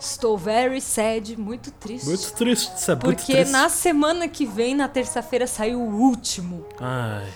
Estou 0.00 0.38
very 0.38 0.80
sad, 0.80 1.36
muito 1.36 1.70
triste. 1.72 2.06
Muito 2.06 2.32
triste, 2.32 2.72
isso 2.74 2.90
é 2.90 2.94
muito 2.94 3.04
porque 3.04 3.34
triste. 3.34 3.52
na 3.52 3.68
semana 3.68 4.26
que 4.28 4.46
vem, 4.46 4.74
na 4.74 4.88
terça-feira, 4.88 5.46
saiu 5.46 5.78
o 5.78 5.94
último. 5.94 6.64
Ai. 6.80 7.28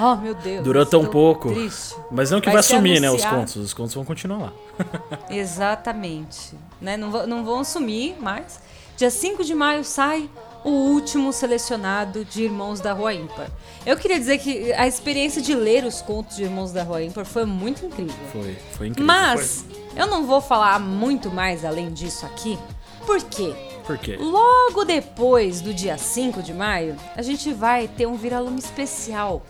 Oh, 0.00 0.16
meu 0.16 0.34
Deus. 0.34 0.64
Durou 0.64 0.84
tão 0.84 1.06
pouco. 1.06 1.52
Triste. 1.52 1.94
Mas 2.10 2.30
não 2.30 2.40
que 2.40 2.46
Vai 2.46 2.54
vai, 2.54 2.62
sumir, 2.62 3.00
né, 3.00 3.10
os 3.10 3.24
contos. 3.24 3.56
Os 3.56 3.72
contos 3.72 3.94
vão 3.94 4.04
continuar 4.04 4.38
lá. 4.38 4.52
Exatamente. 5.30 6.54
Né? 6.80 6.96
Não, 6.96 7.26
não 7.26 7.44
vão 7.44 7.62
sumir 7.62 8.16
mais. 8.20 8.60
Dia 8.96 9.10
5 9.10 9.44
de 9.44 9.54
maio 9.54 9.84
sai 9.84 10.28
o 10.64 10.70
último 10.70 11.32
selecionado 11.32 12.24
de 12.24 12.44
Irmãos 12.44 12.80
da 12.80 12.92
Rua 12.92 13.12
Ímpar. 13.12 13.48
Eu 13.84 13.96
queria 13.96 14.18
dizer 14.18 14.38
que 14.38 14.72
a 14.72 14.86
experiência 14.86 15.42
de 15.42 15.54
ler 15.54 15.84
os 15.84 16.00
contos 16.00 16.36
de 16.36 16.44
Irmãos 16.44 16.72
da 16.72 16.82
Rua 16.82 17.02
Ímpar 17.02 17.24
foi 17.24 17.44
muito 17.44 17.84
incrível. 17.84 18.14
Foi, 18.32 18.56
foi 18.72 18.86
incrível. 18.88 19.06
Mas 19.06 19.64
eu 19.94 20.06
não 20.06 20.24
vou 20.26 20.40
falar 20.40 20.80
muito 20.80 21.30
mais 21.30 21.64
além 21.64 21.92
disso 21.92 22.24
aqui. 22.24 22.58
Por 23.04 23.22
quê? 23.22 23.54
Por 23.86 23.98
quê? 23.98 24.16
Logo 24.18 24.84
depois 24.84 25.60
do 25.60 25.74
dia 25.74 25.98
5 25.98 26.42
de 26.42 26.54
maio, 26.54 26.96
a 27.14 27.20
gente 27.20 27.52
vai 27.52 27.86
ter 27.86 28.06
um 28.06 28.16
viralume 28.16 28.58
especial 28.58 29.42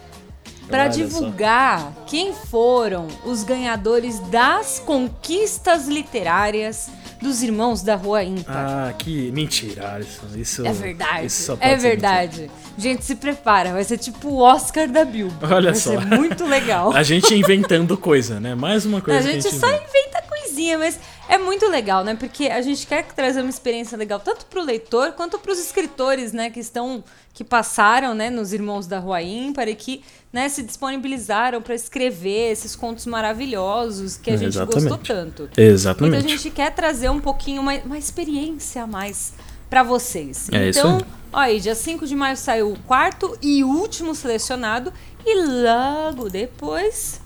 para 0.68 0.84
Olha 0.84 0.92
só. 0.92 0.98
divulgar 0.98 1.92
quem 2.06 2.32
foram 2.32 3.06
os 3.24 3.42
ganhadores 3.42 4.18
das 4.30 4.78
conquistas 4.84 5.86
literárias 5.88 6.88
dos 7.20 7.42
irmãos 7.42 7.82
da 7.82 7.96
Rua 7.96 8.22
Ímpar. 8.22 8.54
Ah, 8.54 8.92
que 8.98 9.30
mentira. 9.32 9.98
Isso, 10.00 10.20
isso 10.36 10.66
é 10.66 10.72
verdade. 10.72 11.26
Isso 11.26 11.42
só 11.44 11.56
pode 11.56 11.70
é 11.70 11.76
verdade. 11.76 12.50
Gente, 12.76 13.04
se 13.04 13.14
prepara, 13.14 13.72
vai 13.72 13.84
ser 13.84 13.98
tipo 13.98 14.28
o 14.28 14.38
Oscar 14.40 14.88
da 14.88 15.04
Bilbo. 15.04 15.34
Olha 15.42 15.72
vai 15.72 15.80
só. 15.80 15.90
ser 15.90 16.04
muito 16.06 16.44
legal. 16.44 16.84
mentira. 16.86 17.00
A 17.00 17.02
gente 17.02 17.34
inventando 17.34 17.96
coisa, 17.96 18.38
né? 18.40 18.54
Mais 18.54 18.84
uma 18.84 19.00
coisa 19.00 19.20
A 19.20 19.22
gente 19.22 19.46
a 19.46 19.50
gente 19.50 19.58
só 19.60 19.68
inventa. 19.68 19.84
inventa 19.88 20.22
coisinha, 20.28 20.78
mas 20.78 20.98
é 21.28 21.38
muito 21.38 21.66
legal, 21.68 22.04
né? 22.04 22.14
Porque 22.14 22.48
a 22.48 22.60
gente 22.60 22.86
quer 22.86 23.04
trazer 23.06 23.40
uma 23.40 23.50
experiência 23.50 23.96
legal 23.96 24.20
tanto 24.20 24.44
pro 24.46 24.62
leitor 24.62 25.12
quanto 25.12 25.38
pros 25.38 25.58
escritores, 25.58 26.32
né? 26.32 26.50
Que 26.50 26.60
estão, 26.60 27.02
que 27.32 27.42
passaram, 27.42 28.14
né? 28.14 28.28
Nos 28.28 28.52
Irmãos 28.52 28.86
da 28.86 28.98
Rua 28.98 29.22
Ímpar 29.22 29.68
e 29.68 29.74
que 29.74 30.04
né, 30.34 30.48
se 30.48 30.64
disponibilizaram 30.64 31.62
para 31.62 31.76
escrever 31.76 32.50
esses 32.50 32.74
contos 32.74 33.06
maravilhosos 33.06 34.16
que 34.16 34.32
a 34.32 34.36
gente 34.36 34.48
Exatamente. 34.48 34.88
gostou 34.88 34.98
tanto. 34.98 35.48
Exatamente. 35.56 36.16
Então 36.16 36.26
a 36.26 36.36
gente 36.36 36.50
quer 36.50 36.74
trazer 36.74 37.08
um 37.08 37.20
pouquinho, 37.20 37.62
uma, 37.62 37.72
uma 37.84 37.96
experiência 37.96 38.82
a 38.82 38.86
mais 38.86 39.32
pra 39.70 39.84
vocês. 39.84 40.48
É 40.50 40.70
isso 40.70 40.80
então, 40.80 40.96
aí. 40.96 41.04
ó 41.32 41.38
aí, 41.38 41.60
dia 41.60 41.76
5 41.76 42.04
de 42.04 42.16
maio 42.16 42.36
saiu 42.36 42.72
o 42.72 42.78
quarto 42.80 43.38
e 43.40 43.62
último 43.62 44.12
selecionado. 44.12 44.92
E 45.24 45.40
logo 45.40 46.28
depois 46.28 47.20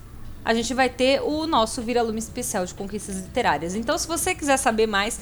a 0.45 0.53
gente 0.53 0.75
vai 0.75 0.91
ter 0.91 1.23
o 1.23 1.47
nosso 1.47 1.81
Viralume 1.81 2.19
Especial 2.19 2.67
de 2.67 2.75
Conquistas 2.75 3.17
Literárias. 3.17 3.75
Então, 3.75 3.97
se 3.97 4.07
você 4.07 4.35
quiser 4.35 4.59
saber 4.59 4.87
mais, 4.87 5.19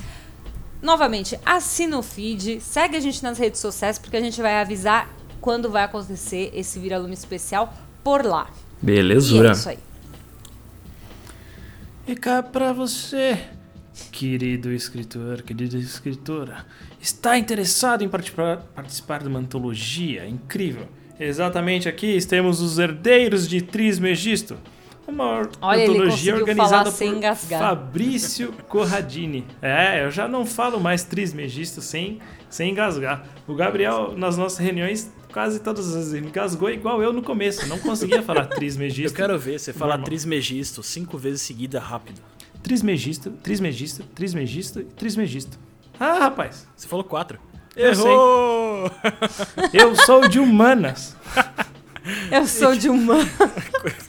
novamente, 0.82 1.38
assina 1.46 1.96
o 1.96 2.02
feed, 2.02 2.60
segue 2.60 2.96
a 2.96 3.00
gente 3.00 3.22
nas 3.22 3.38
redes 3.38 3.60
sociais, 3.60 3.96
porque 3.96 4.16
a 4.16 4.20
gente 4.20 4.42
vai 4.42 4.56
avisar 4.56 5.08
quando 5.46 5.70
vai 5.70 5.84
acontecer 5.84 6.50
esse 6.52 6.76
Viralume 6.80 7.14
Especial 7.14 7.72
por 8.02 8.24
lá. 8.24 8.50
E 8.82 8.86
Belezura. 8.86 9.50
é 9.50 9.52
isso 9.52 9.68
aí. 9.68 9.78
E 12.04 12.16
cá 12.16 12.42
pra 12.42 12.72
você, 12.72 13.38
querido 14.10 14.72
escritor, 14.72 15.42
querida 15.42 15.76
escritora, 15.76 16.66
está 17.00 17.38
interessado 17.38 18.02
em 18.02 18.08
participar, 18.08 18.56
participar 18.74 19.22
de 19.22 19.28
uma 19.28 19.38
antologia 19.38 20.26
incrível? 20.26 20.88
Exatamente 21.18 21.88
aqui 21.88 22.18
temos 22.26 22.60
os 22.60 22.80
Herdeiros 22.80 23.48
de 23.48 23.62
Trismegisto, 23.62 24.56
uma 25.06 25.48
Olha, 25.60 25.84
antologia 25.84 26.34
organizada 26.34 26.90
por 26.90 27.04
engasgar. 27.04 27.60
Fabrício 27.60 28.52
Corradini. 28.68 29.46
É, 29.62 30.04
eu 30.04 30.10
já 30.10 30.26
não 30.26 30.44
falo 30.44 30.80
mais 30.80 31.04
Trismegisto 31.04 31.80
sem, 31.80 32.18
sem 32.50 32.72
engasgar. 32.72 33.24
O 33.46 33.54
Gabriel, 33.54 34.12
nas 34.16 34.36
nossas 34.36 34.58
reuniões, 34.58 35.08
quase 35.36 35.60
todas 35.60 35.88
as 35.88 35.94
vezes 35.96 36.14
ele 36.14 36.28
engasgou 36.28 36.70
igual 36.70 37.02
eu 37.02 37.12
no 37.12 37.20
começo, 37.20 37.66
não 37.66 37.78
conseguia 37.78 38.22
falar 38.22 38.44
Eu 38.44 38.56
Trismegisto. 38.56 39.14
quero 39.14 39.38
ver 39.38 39.60
você 39.60 39.70
falar 39.70 39.98
Normal. 39.98 40.06
trismegisto 40.06 40.82
cinco 40.82 41.18
vezes 41.18 41.42
seguida 41.42 41.78
rápido. 41.78 42.22
Trismegisto, 42.62 43.30
Trismegisto, 43.42 44.02
Trismegisto 44.14 44.80
e 44.80 44.84
Trismegisto. 44.84 45.58
Ah, 46.00 46.20
rapaz, 46.20 46.66
Você 46.74 46.88
falou 46.88 47.04
quatro. 47.04 47.38
Eu 47.76 47.90
Errou! 47.92 48.90
eu 49.74 49.94
sou 49.94 50.26
de 50.26 50.38
humanas. 50.40 51.14
Eu 52.30 52.46
sou 52.46 52.74
de 52.74 52.88
uma. 52.88 53.16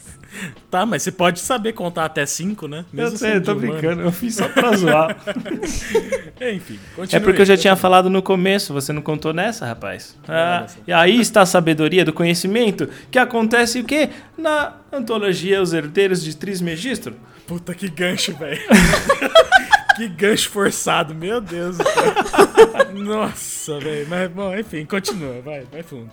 Tá, 0.69 0.85
mas 0.85 1.01
você 1.03 1.13
pode 1.13 1.39
saber 1.39 1.71
contar 1.71 2.03
até 2.03 2.25
cinco, 2.25 2.67
né? 2.67 2.79
Eu 2.91 3.03
Mesmo 3.03 3.17
sei, 3.17 3.29
sendo 3.31 3.37
eu 3.39 3.43
tô 3.43 3.51
humano. 3.53 3.71
brincando, 3.71 4.01
eu 4.01 4.11
fiz 4.11 4.35
só 4.35 4.49
pra 4.49 4.75
zoar. 4.75 5.15
Enfim, 6.41 6.77
É 6.91 6.95
continue. 6.95 7.23
porque 7.23 7.41
eu 7.41 7.45
já 7.45 7.55
tinha 7.55 7.75
falado 7.77 8.09
no 8.09 8.21
começo, 8.21 8.73
você 8.73 8.91
não 8.91 9.01
contou 9.01 9.31
nessa, 9.33 9.65
rapaz. 9.65 10.17
Ah, 10.27 10.57
Olha 10.59 10.67
só. 10.67 10.77
e 10.85 10.91
aí 10.91 11.19
está 11.21 11.41
a 11.41 11.45
sabedoria 11.45 12.03
do 12.03 12.11
conhecimento, 12.11 12.89
que 13.09 13.17
acontece 13.17 13.79
o 13.79 13.85
quê? 13.85 14.09
Na 14.37 14.73
antologia 14.91 15.61
Os 15.61 15.71
Herdeiros 15.71 16.21
de 16.21 16.35
Trismegisto. 16.35 17.13
Puta 17.47 17.73
que 17.73 17.87
gancho, 17.87 18.35
velho. 18.35 18.59
que 19.95 20.07
gancho 20.09 20.49
forçado, 20.49 21.15
meu 21.15 21.39
Deus. 21.39 21.77
Nossa, 22.93 23.79
velho. 23.79 24.05
Mas, 24.09 24.29
bom, 24.29 24.53
enfim, 24.53 24.85
continua, 24.85 25.41
vai, 25.41 25.63
vai 25.71 25.81
fundo. 25.81 26.11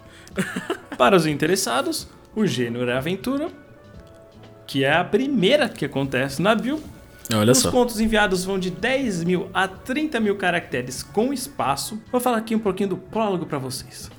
Para 0.96 1.16
os 1.16 1.26
interessados, 1.26 2.08
o 2.36 2.46
gênero 2.46 2.88
é 2.88 2.96
aventura, 2.96 3.48
que 4.66 4.84
é 4.84 4.92
a 4.92 5.04
primeira 5.04 5.68
que 5.68 5.84
acontece 5.84 6.40
na 6.40 6.54
Bill. 6.54 6.80
Olha 7.32 7.52
Os 7.52 7.64
contos 7.64 8.00
enviados 8.00 8.44
vão 8.44 8.58
de 8.58 8.70
10 8.70 9.24
mil 9.24 9.48
a 9.54 9.66
30 9.66 10.20
mil 10.20 10.36
caracteres 10.36 11.02
com 11.02 11.32
espaço. 11.32 12.00
Vou 12.12 12.20
falar 12.20 12.38
aqui 12.38 12.54
um 12.54 12.58
pouquinho 12.58 12.90
do 12.90 12.96
prólogo 12.96 13.46
para 13.46 13.58
vocês. 13.58 14.10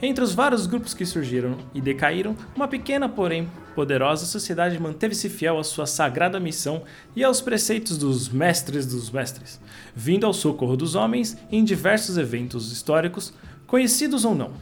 Entre 0.00 0.22
os 0.22 0.34
vários 0.34 0.66
grupos 0.66 0.92
que 0.92 1.06
surgiram 1.06 1.56
e 1.72 1.80
decaíram, 1.80 2.36
uma 2.54 2.68
pequena, 2.68 3.08
porém 3.08 3.48
poderosa 3.74 4.24
sociedade 4.24 4.78
manteve-se 4.78 5.28
fiel 5.28 5.58
à 5.58 5.64
sua 5.64 5.86
sagrada 5.86 6.38
missão 6.38 6.82
e 7.16 7.24
aos 7.24 7.40
preceitos 7.40 7.98
dos 7.98 8.28
mestres 8.28 8.86
dos 8.86 9.10
mestres, 9.10 9.60
vindo 9.94 10.26
ao 10.26 10.32
socorro 10.32 10.76
dos 10.76 10.94
homens 10.94 11.36
em 11.50 11.64
diversos 11.64 12.16
eventos 12.16 12.70
históricos, 12.70 13.32
conhecidos 13.66 14.24
ou 14.24 14.34
não. 14.34 14.52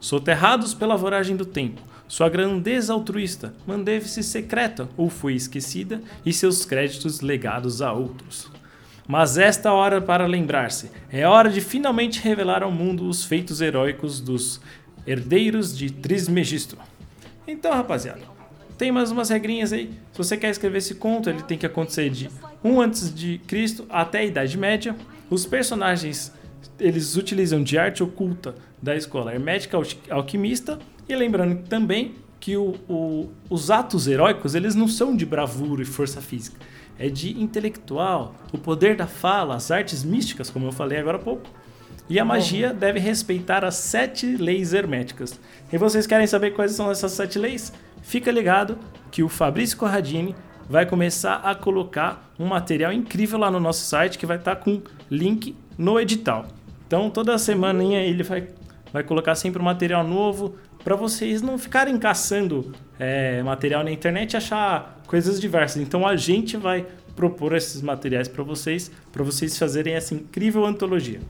Soterrados 0.00 0.74
pela 0.74 0.96
voragem 0.96 1.36
do 1.36 1.46
tempo, 1.46 1.80
sua 2.08 2.28
grandeza 2.28 2.92
altruísta 2.92 3.54
manteve-se 3.66 4.22
secreta 4.22 4.88
ou 4.96 5.08
foi 5.10 5.34
esquecida 5.34 6.00
e 6.24 6.32
seus 6.32 6.64
créditos 6.64 7.20
legados 7.20 7.82
a 7.82 7.92
outros. 7.92 8.50
Mas 9.06 9.38
esta 9.38 9.72
hora 9.72 10.00
para 10.00 10.26
lembrar-se, 10.26 10.90
é 11.10 11.26
hora 11.26 11.50
de 11.50 11.60
finalmente 11.60 12.20
revelar 12.20 12.62
ao 12.62 12.70
mundo 12.70 13.08
os 13.08 13.24
feitos 13.24 13.60
heróicos 13.60 14.20
dos 14.20 14.60
herdeiros 15.06 15.76
de 15.76 15.90
Trismegisto. 15.90 16.76
Então, 17.46 17.72
rapaziada, 17.72 18.20
tem 18.76 18.92
mais 18.92 19.10
umas 19.10 19.30
regrinhas 19.30 19.72
aí. 19.72 19.90
Se 20.12 20.18
você 20.18 20.36
quer 20.36 20.50
escrever 20.50 20.78
esse 20.78 20.94
conto, 20.94 21.30
ele 21.30 21.42
tem 21.42 21.56
que 21.56 21.64
acontecer 21.66 22.10
de 22.10 22.28
1 22.62 22.80
antes 22.80 23.14
de 23.14 23.38
Cristo 23.46 23.86
até 23.88 24.18
a 24.20 24.24
Idade 24.24 24.56
Média. 24.58 24.94
Os 25.30 25.46
personagens 25.46 26.32
eles 26.78 27.16
utilizam 27.16 27.62
de 27.62 27.78
arte 27.78 28.02
oculta 28.02 28.54
da 28.82 28.94
escola 28.94 29.32
hermética 29.32 29.76
alqui- 29.76 30.10
alquimista 30.10 30.78
e 31.08 31.14
lembrando 31.16 31.62
também 31.68 32.14
que 32.40 32.56
o- 32.56 32.74
o- 32.88 33.30
os 33.50 33.70
atos 33.70 34.06
heróicos 34.06 34.54
eles 34.54 34.74
não 34.74 34.86
são 34.88 35.16
de 35.16 35.26
bravura 35.26 35.82
e 35.82 35.84
força 35.84 36.20
física, 36.20 36.56
é 36.98 37.08
de 37.08 37.40
intelectual, 37.40 38.34
o 38.52 38.58
poder 38.58 38.96
da 38.96 39.06
fala, 39.06 39.54
as 39.56 39.70
artes 39.70 40.04
místicas, 40.04 40.50
como 40.50 40.66
eu 40.66 40.72
falei 40.72 40.98
agora 40.98 41.16
há 41.16 41.20
pouco. 41.20 41.48
E 42.08 42.18
a 42.18 42.24
magia 42.24 42.72
deve 42.72 42.98
respeitar 42.98 43.64
as 43.64 43.74
sete 43.74 44.36
leis 44.36 44.72
herméticas. 44.72 45.38
E 45.70 45.76
vocês 45.76 46.06
querem 46.06 46.26
saber 46.26 46.52
quais 46.52 46.72
são 46.72 46.90
essas 46.90 47.12
sete 47.12 47.38
leis? 47.38 47.72
Fica 48.02 48.30
ligado 48.30 48.78
que 49.10 49.22
o 49.22 49.28
Fabrício 49.28 49.76
Corradini 49.76 50.34
vai 50.68 50.86
começar 50.86 51.34
a 51.36 51.54
colocar 51.54 52.32
um 52.38 52.46
material 52.46 52.92
incrível 52.92 53.38
lá 53.38 53.50
no 53.50 53.60
nosso 53.60 53.84
site 53.84 54.16
que 54.18 54.24
vai 54.24 54.38
estar 54.38 54.56
com 54.56 54.80
link 55.10 55.54
no 55.76 56.00
edital. 56.00 56.46
Então 56.86 57.10
toda 57.10 57.36
semaninha 57.36 58.00
ele 58.00 58.22
vai, 58.22 58.48
vai 58.90 59.02
colocar 59.02 59.34
sempre 59.34 59.60
um 59.60 59.64
material 59.64 60.02
novo 60.06 60.56
para 60.82 60.96
vocês 60.96 61.42
não 61.42 61.58
ficarem 61.58 61.98
caçando 61.98 62.72
é, 62.98 63.42
material 63.42 63.84
na 63.84 63.90
internet 63.90 64.32
e 64.32 64.36
achar 64.36 65.00
coisas 65.06 65.40
diversas. 65.40 65.82
Então 65.82 66.06
a 66.06 66.16
gente 66.16 66.56
vai 66.56 66.86
propor 67.14 67.54
esses 67.54 67.82
materiais 67.82 68.28
para 68.28 68.44
vocês, 68.44 68.90
para 69.10 69.24
vocês 69.24 69.58
fazerem 69.58 69.94
essa 69.94 70.14
incrível 70.14 70.64
antologia. 70.64 71.20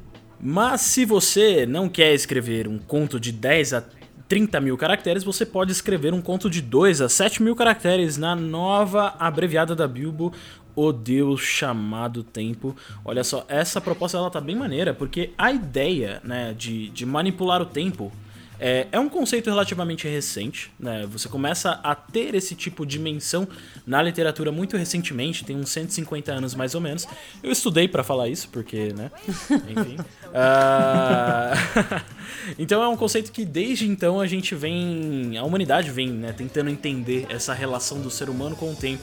Mas 0.40 0.82
se 0.82 1.04
você 1.04 1.66
não 1.66 1.88
quer 1.88 2.14
escrever 2.14 2.68
um 2.68 2.78
conto 2.78 3.18
de 3.18 3.32
10 3.32 3.72
a 3.72 3.82
30 4.28 4.60
mil 4.60 4.76
caracteres, 4.76 5.24
você 5.24 5.46
pode 5.46 5.72
escrever 5.72 6.12
um 6.12 6.20
conto 6.20 6.50
de 6.50 6.60
2 6.60 7.00
a 7.00 7.08
7 7.08 7.42
mil 7.42 7.56
caracteres 7.56 8.18
na 8.18 8.36
nova 8.36 9.14
abreviada 9.18 9.74
da 9.74 9.88
Bilbo, 9.88 10.32
O 10.76 10.92
Deus 10.92 11.40
Chamado 11.40 12.22
Tempo. 12.22 12.76
Olha 13.04 13.24
só, 13.24 13.44
essa 13.48 13.80
proposta 13.80 14.18
ela 14.18 14.30
tá 14.30 14.40
bem 14.40 14.54
maneira, 14.54 14.92
porque 14.92 15.30
a 15.38 15.50
ideia 15.50 16.20
né, 16.22 16.54
de, 16.56 16.90
de 16.90 17.06
manipular 17.06 17.62
o 17.62 17.66
tempo 17.66 18.12
é, 18.60 18.88
é, 18.90 18.98
um 18.98 19.08
conceito 19.08 19.48
relativamente 19.48 20.08
recente, 20.08 20.70
né? 20.78 21.06
Você 21.10 21.28
começa 21.28 21.80
a 21.82 21.94
ter 21.94 22.34
esse 22.34 22.54
tipo 22.54 22.84
de 22.84 22.98
menção 22.98 23.46
na 23.86 24.02
literatura 24.02 24.50
muito 24.50 24.76
recentemente, 24.76 25.44
tem 25.44 25.56
uns 25.56 25.70
150 25.70 26.32
anos 26.32 26.54
mais 26.54 26.74
ou 26.74 26.80
menos. 26.80 27.06
Eu 27.42 27.52
estudei 27.52 27.86
para 27.86 28.02
falar 28.02 28.28
isso, 28.28 28.48
porque, 28.48 28.92
né? 28.92 29.10
Enfim. 29.68 29.96
uh... 30.28 31.54
então 32.58 32.82
é 32.82 32.88
um 32.88 32.96
conceito 32.96 33.30
que 33.30 33.44
desde 33.44 33.88
então 33.88 34.20
a 34.20 34.26
gente 34.26 34.54
vem. 34.54 35.36
A 35.38 35.44
humanidade 35.44 35.90
vem 35.90 36.08
né, 36.10 36.32
tentando 36.32 36.68
entender 36.68 37.26
essa 37.28 37.54
relação 37.54 38.00
do 38.00 38.10
ser 38.10 38.28
humano 38.28 38.56
com 38.56 38.72
o 38.72 38.74
tempo. 38.74 39.02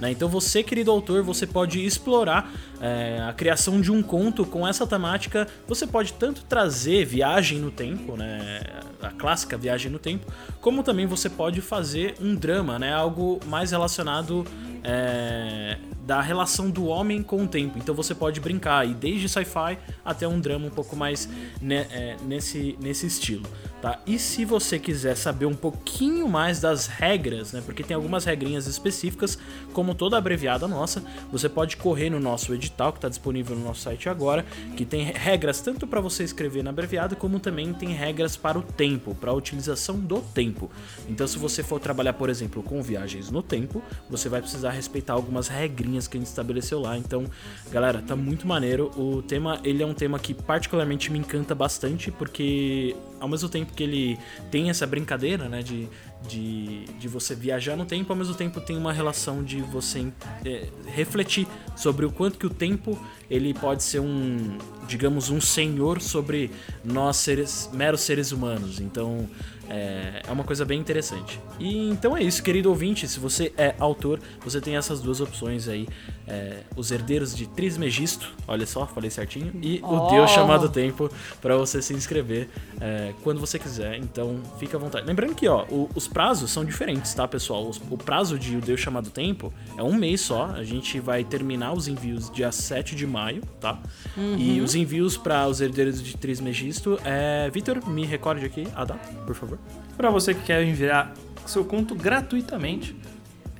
Né? 0.00 0.10
Então 0.10 0.28
você, 0.28 0.62
querido 0.62 0.90
autor, 0.90 1.22
você 1.22 1.46
pode 1.46 1.84
explorar 1.84 2.50
é, 2.80 3.20
a 3.28 3.32
criação 3.32 3.80
de 3.80 3.92
um 3.92 4.02
conto 4.02 4.44
com 4.46 4.66
essa 4.66 4.86
temática. 4.86 5.46
Você 5.68 5.86
pode 5.86 6.14
tanto 6.14 6.42
trazer 6.44 7.04
viagem 7.04 7.58
no 7.58 7.70
tempo, 7.70 8.16
né? 8.16 8.62
a 9.02 9.10
clássica 9.10 9.56
viagem 9.56 9.90
no 9.90 9.98
tempo, 9.98 10.30
como 10.60 10.82
também 10.82 11.06
você 11.06 11.28
pode 11.28 11.60
fazer 11.60 12.14
um 12.20 12.34
drama, 12.34 12.78
né? 12.78 12.92
algo 12.92 13.40
mais 13.46 13.70
relacionado 13.70 14.46
é, 14.84 15.78
da 16.04 16.20
relação 16.20 16.70
do 16.70 16.86
homem 16.86 17.22
com 17.22 17.44
o 17.44 17.46
tempo. 17.46 17.78
Então 17.78 17.94
você 17.94 18.14
pode 18.14 18.40
brincar 18.40 18.86
e 18.88 18.94
desde 18.94 19.28
sci-fi 19.28 19.78
até 20.04 20.26
um 20.26 20.40
drama 20.40 20.66
um 20.66 20.70
pouco 20.70 20.96
mais 20.96 21.28
é, 21.62 22.16
nesse, 22.24 22.76
nesse 22.80 23.06
estilo. 23.06 23.46
Tá? 23.80 23.98
E 24.06 24.18
se 24.18 24.44
você 24.44 24.78
quiser 24.78 25.16
saber 25.16 25.46
um 25.46 25.54
pouquinho 25.54 26.28
mais 26.28 26.60
das 26.60 26.86
regras, 26.86 27.52
né, 27.52 27.62
porque 27.64 27.82
tem 27.82 27.94
algumas 27.94 28.24
regrinhas 28.24 28.66
específicas, 28.66 29.38
como 29.72 29.89
toda 29.94 30.16
abreviada 30.16 30.66
nossa, 30.66 31.02
você 31.30 31.48
pode 31.48 31.76
correr 31.76 32.10
no 32.10 32.20
nosso 32.20 32.54
edital 32.54 32.92
que 32.92 32.98
está 32.98 33.08
disponível 33.08 33.56
no 33.56 33.64
nosso 33.64 33.80
site 33.80 34.08
agora, 34.08 34.44
que 34.76 34.84
tem 34.84 35.04
regras 35.04 35.60
tanto 35.60 35.86
para 35.86 36.00
você 36.00 36.24
escrever 36.24 36.62
na 36.62 36.70
abreviada, 36.70 37.16
como 37.16 37.38
também 37.38 37.72
tem 37.72 37.90
regras 37.90 38.36
para 38.36 38.58
o 38.58 38.62
tempo, 38.62 39.14
para 39.14 39.30
a 39.30 39.34
utilização 39.34 39.98
do 39.98 40.20
tempo. 40.20 40.70
Então, 41.08 41.26
se 41.26 41.38
você 41.38 41.62
for 41.62 41.80
trabalhar, 41.80 42.12
por 42.14 42.28
exemplo, 42.28 42.62
com 42.62 42.82
viagens 42.82 43.30
no 43.30 43.42
tempo, 43.42 43.82
você 44.08 44.28
vai 44.28 44.40
precisar 44.40 44.70
respeitar 44.70 45.14
algumas 45.14 45.48
regrinhas 45.48 46.06
que 46.06 46.16
a 46.16 46.20
gente 46.20 46.28
estabeleceu 46.28 46.80
lá. 46.80 46.96
Então, 46.96 47.24
galera, 47.70 48.02
tá 48.02 48.14
muito 48.14 48.46
maneiro. 48.46 48.90
O 48.96 49.22
tema, 49.22 49.60
ele 49.64 49.82
é 49.82 49.86
um 49.86 49.94
tema 49.94 50.18
que 50.18 50.34
particularmente 50.34 51.10
me 51.10 51.18
encanta 51.18 51.54
bastante, 51.54 52.10
porque 52.10 52.96
ao 53.20 53.28
mesmo 53.28 53.48
tempo 53.48 53.72
que 53.74 53.82
ele 53.82 54.18
tem 54.50 54.70
essa 54.70 54.86
brincadeira, 54.86 55.48
né, 55.48 55.62
de, 55.62 55.88
de, 56.28 56.84
de 56.98 57.08
você 57.08 57.34
viajar 57.34 57.76
no 57.76 57.84
tempo, 57.84 58.12
ao 58.12 58.18
mesmo 58.18 58.34
tempo 58.34 58.60
tem 58.60 58.76
uma 58.76 58.92
relação 58.92 59.42
de 59.42 59.60
você 59.62 60.06
é, 60.44 60.68
refletir 60.86 61.46
sobre 61.76 62.04
o 62.04 62.12
quanto 62.12 62.38
que 62.38 62.46
o 62.46 62.50
tempo 62.50 62.98
ele 63.30 63.54
pode 63.54 63.82
ser 63.82 64.00
um, 64.00 64.58
digamos, 64.86 65.30
um 65.30 65.40
senhor 65.40 66.00
sobre 66.00 66.50
nós 66.84 67.16
seres, 67.16 67.70
meros 67.72 68.02
seres 68.02 68.32
humanos. 68.32 68.80
Então, 68.80 69.28
é, 69.70 70.22
é 70.26 70.32
uma 70.32 70.42
coisa 70.42 70.64
bem 70.64 70.80
interessante. 70.80 71.40
E 71.58 71.88
então 71.88 72.16
é 72.16 72.22
isso, 72.22 72.42
querido 72.42 72.68
ouvinte. 72.68 73.06
Se 73.06 73.20
você 73.20 73.52
é 73.56 73.74
autor, 73.78 74.18
você 74.40 74.60
tem 74.60 74.76
essas 74.76 75.00
duas 75.00 75.20
opções 75.20 75.68
aí: 75.68 75.88
é, 76.26 76.64
Os 76.76 76.90
Herdeiros 76.90 77.34
de 77.34 77.46
Trismegisto, 77.46 78.34
olha 78.48 78.66
só, 78.66 78.84
falei 78.84 79.10
certinho, 79.10 79.52
e 79.62 79.80
oh. 79.82 80.08
O 80.08 80.10
Deus 80.10 80.30
Chamado 80.32 80.68
Tempo, 80.68 81.08
para 81.40 81.56
você 81.56 81.80
se 81.80 81.94
inscrever 81.94 82.48
é, 82.80 83.14
quando 83.22 83.38
você 83.38 83.58
quiser. 83.58 83.96
Então 83.96 84.40
fica 84.58 84.76
à 84.76 84.80
vontade. 84.80 85.06
Lembrando 85.06 85.36
que 85.36 85.46
ó, 85.46 85.64
o, 85.70 85.88
os 85.94 86.08
prazos 86.08 86.50
são 86.50 86.64
diferentes, 86.64 87.14
tá, 87.14 87.28
pessoal? 87.28 87.68
Os, 87.68 87.80
o 87.90 87.96
prazo 87.96 88.38
de 88.38 88.56
O 88.56 88.60
Deus 88.60 88.80
Chamado 88.80 89.08
Tempo 89.10 89.52
é 89.76 89.82
um 89.82 89.94
mês 89.94 90.20
só. 90.20 90.46
A 90.46 90.64
gente 90.64 90.98
vai 90.98 91.22
terminar 91.22 91.74
os 91.74 91.86
envios 91.86 92.28
dia 92.30 92.50
7 92.50 92.96
de 92.96 93.06
maio, 93.06 93.42
tá? 93.60 93.78
Uhum. 94.16 94.36
E 94.36 94.60
os 94.60 94.74
envios 94.74 95.16
para 95.16 95.46
os 95.46 95.60
Herdeiros 95.60 96.02
de 96.02 96.16
Trismegisto 96.16 96.98
é. 97.04 97.48
Vitor, 97.50 97.88
me 97.88 98.04
recorde 98.04 98.44
aqui 98.44 98.66
a 98.74 98.84
data, 98.84 99.08
por 99.26 99.34
favor. 99.34 99.59
Para 99.96 100.10
você 100.10 100.34
que 100.34 100.42
quer 100.42 100.62
enviar 100.64 101.12
seu 101.46 101.64
conto 101.64 101.94
gratuitamente, 101.94 102.96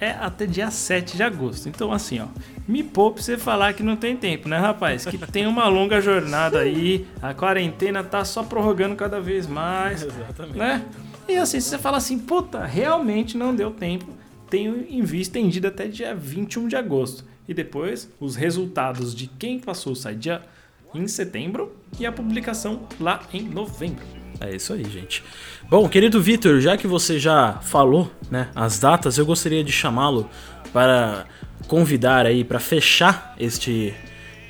é 0.01 0.11
até 0.11 0.47
dia 0.47 0.71
7 0.71 1.17
de 1.17 1.23
agosto. 1.23 1.69
Então, 1.69 1.93
assim, 1.93 2.21
ó, 2.21 2.27
me 2.67 2.83
poupe 2.83 3.23
você 3.23 3.37
falar 3.37 3.75
que 3.75 3.83
não 3.83 3.97
tem 3.97 4.17
tempo, 4.17 4.49
né, 4.49 4.59
rapaz? 4.59 5.05
Que 5.05 5.19
tem 5.19 5.47
uma 5.47 5.69
longa 5.69 6.01
jornada 6.01 6.61
aí, 6.61 7.07
a 7.21 7.35
quarentena 7.35 8.03
tá 8.03 8.25
só 8.25 8.43
prorrogando 8.43 8.97
cada 8.97 9.21
vez 9.21 9.47
mais. 9.47 10.03
Exatamente. 10.03 10.57
Né? 10.57 10.85
E 11.29 11.37
assim, 11.37 11.61
você 11.61 11.79
fala 11.79 11.99
assim, 11.99 12.19
puta, 12.19 12.65
realmente 12.65 13.37
não 13.37 13.55
deu 13.55 13.71
tempo, 13.71 14.07
tenho 14.49 14.87
envio 14.89 15.21
estendido 15.21 15.69
até 15.69 15.87
dia 15.87 16.15
21 16.15 16.67
de 16.69 16.77
agosto. 16.77 17.25
E 17.47 17.53
depois, 17.53 18.11
os 18.19 18.37
resultados 18.37 19.15
de 19.15 19.27
quem 19.27 19.59
passou 19.59 19.95
sai 19.95 20.15
dia 20.15 20.41
em 20.95 21.07
setembro 21.07 21.77
e 21.99 22.07
a 22.07 22.13
publicação 22.13 22.83
lá 22.99 23.21
em 23.33 23.43
novembro. 23.43 24.20
É 24.41 24.55
isso 24.55 24.73
aí, 24.73 24.85
gente. 24.85 25.23
Bom, 25.69 25.89
querido 25.89 26.21
Vitor, 26.21 26.61
já 26.61 26.77
que 26.77 26.87
você 26.87 27.19
já 27.19 27.59
falou, 27.63 28.11
né, 28.31 28.49
as 28.55 28.79
datas, 28.79 29.19
eu 29.19 29.27
gostaria 29.27 29.63
de 29.63 29.71
chamá-lo 29.71 30.29
para 30.73 31.27
convidar 31.69 32.27
aí 32.27 32.43
para 32.43 32.59
fechar 32.59 33.35
este 33.39 33.95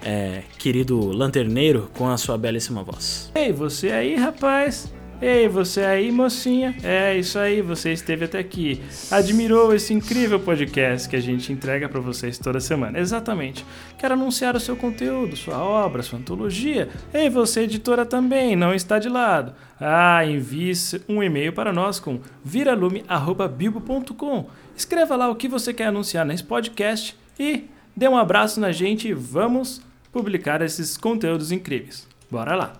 é, 0.03 0.43
querido 0.59 0.99
lanterneiro 1.07 1.91
com 1.95 2.09
a 2.09 2.17
sua 2.17 2.39
belíssima 2.39 2.83
voz. 2.83 3.31
Ei, 3.35 3.53
você 3.53 3.91
aí, 3.91 4.15
rapaz? 4.17 4.91
Ei, 5.23 5.47
você 5.49 5.83
aí, 5.83 6.11
mocinha? 6.11 6.75
É 6.83 7.15
isso 7.15 7.39
aí, 7.39 7.61
você 7.61 7.93
esteve 7.93 8.25
até 8.25 8.39
aqui. 8.39 8.81
Admirou 9.11 9.75
esse 9.75 9.93
incrível 9.93 10.41
podcast 10.41 11.07
que 11.07 11.15
a 11.15 11.21
gente 11.21 11.53
entrega 11.53 11.91
para 11.91 12.01
vocês 12.01 12.39
toda 12.39 12.59
semana. 12.59 12.99
Exatamente. 12.99 13.67
Quero 13.99 14.15
anunciar 14.15 14.57
o 14.57 14.61
seu 14.61 14.75
conteúdo, 14.77 15.37
sua 15.37 15.63
obra, 15.63 16.03
sua 16.03 16.19
antologia. 16.19 16.89
Ei, 17.13 17.29
você, 17.29 17.61
editora, 17.61 18.07
também, 18.07 18.57
não 18.57 18.73
está 18.73 18.99
de 18.99 19.11
lado. 19.11 19.53
Ah, 19.79 20.25
envie 20.25 20.73
um 21.07 21.23
e-mail 21.23 21.53
para 21.53 21.71
nós 21.71 22.01
com 22.01 22.19
viralume.bilbo.com. 22.43 24.47
Escreva 24.75 25.17
lá 25.17 25.29
o 25.29 25.37
que 25.37 25.49
você 25.49 25.75
quer 25.75 25.89
anunciar 25.89 26.25
nesse 26.25 26.45
podcast 26.45 27.15
e 27.39 27.65
dê 27.95 28.09
um 28.09 28.17
abraço 28.17 28.59
na 28.59 28.73
gente 28.73 29.09
e 29.09 29.13
vamos 29.13 29.83
publicar 30.11 30.63
esses 30.63 30.97
conteúdos 30.97 31.53
incríveis. 31.53 32.09
Bora 32.31 32.57
lá! 32.57 32.73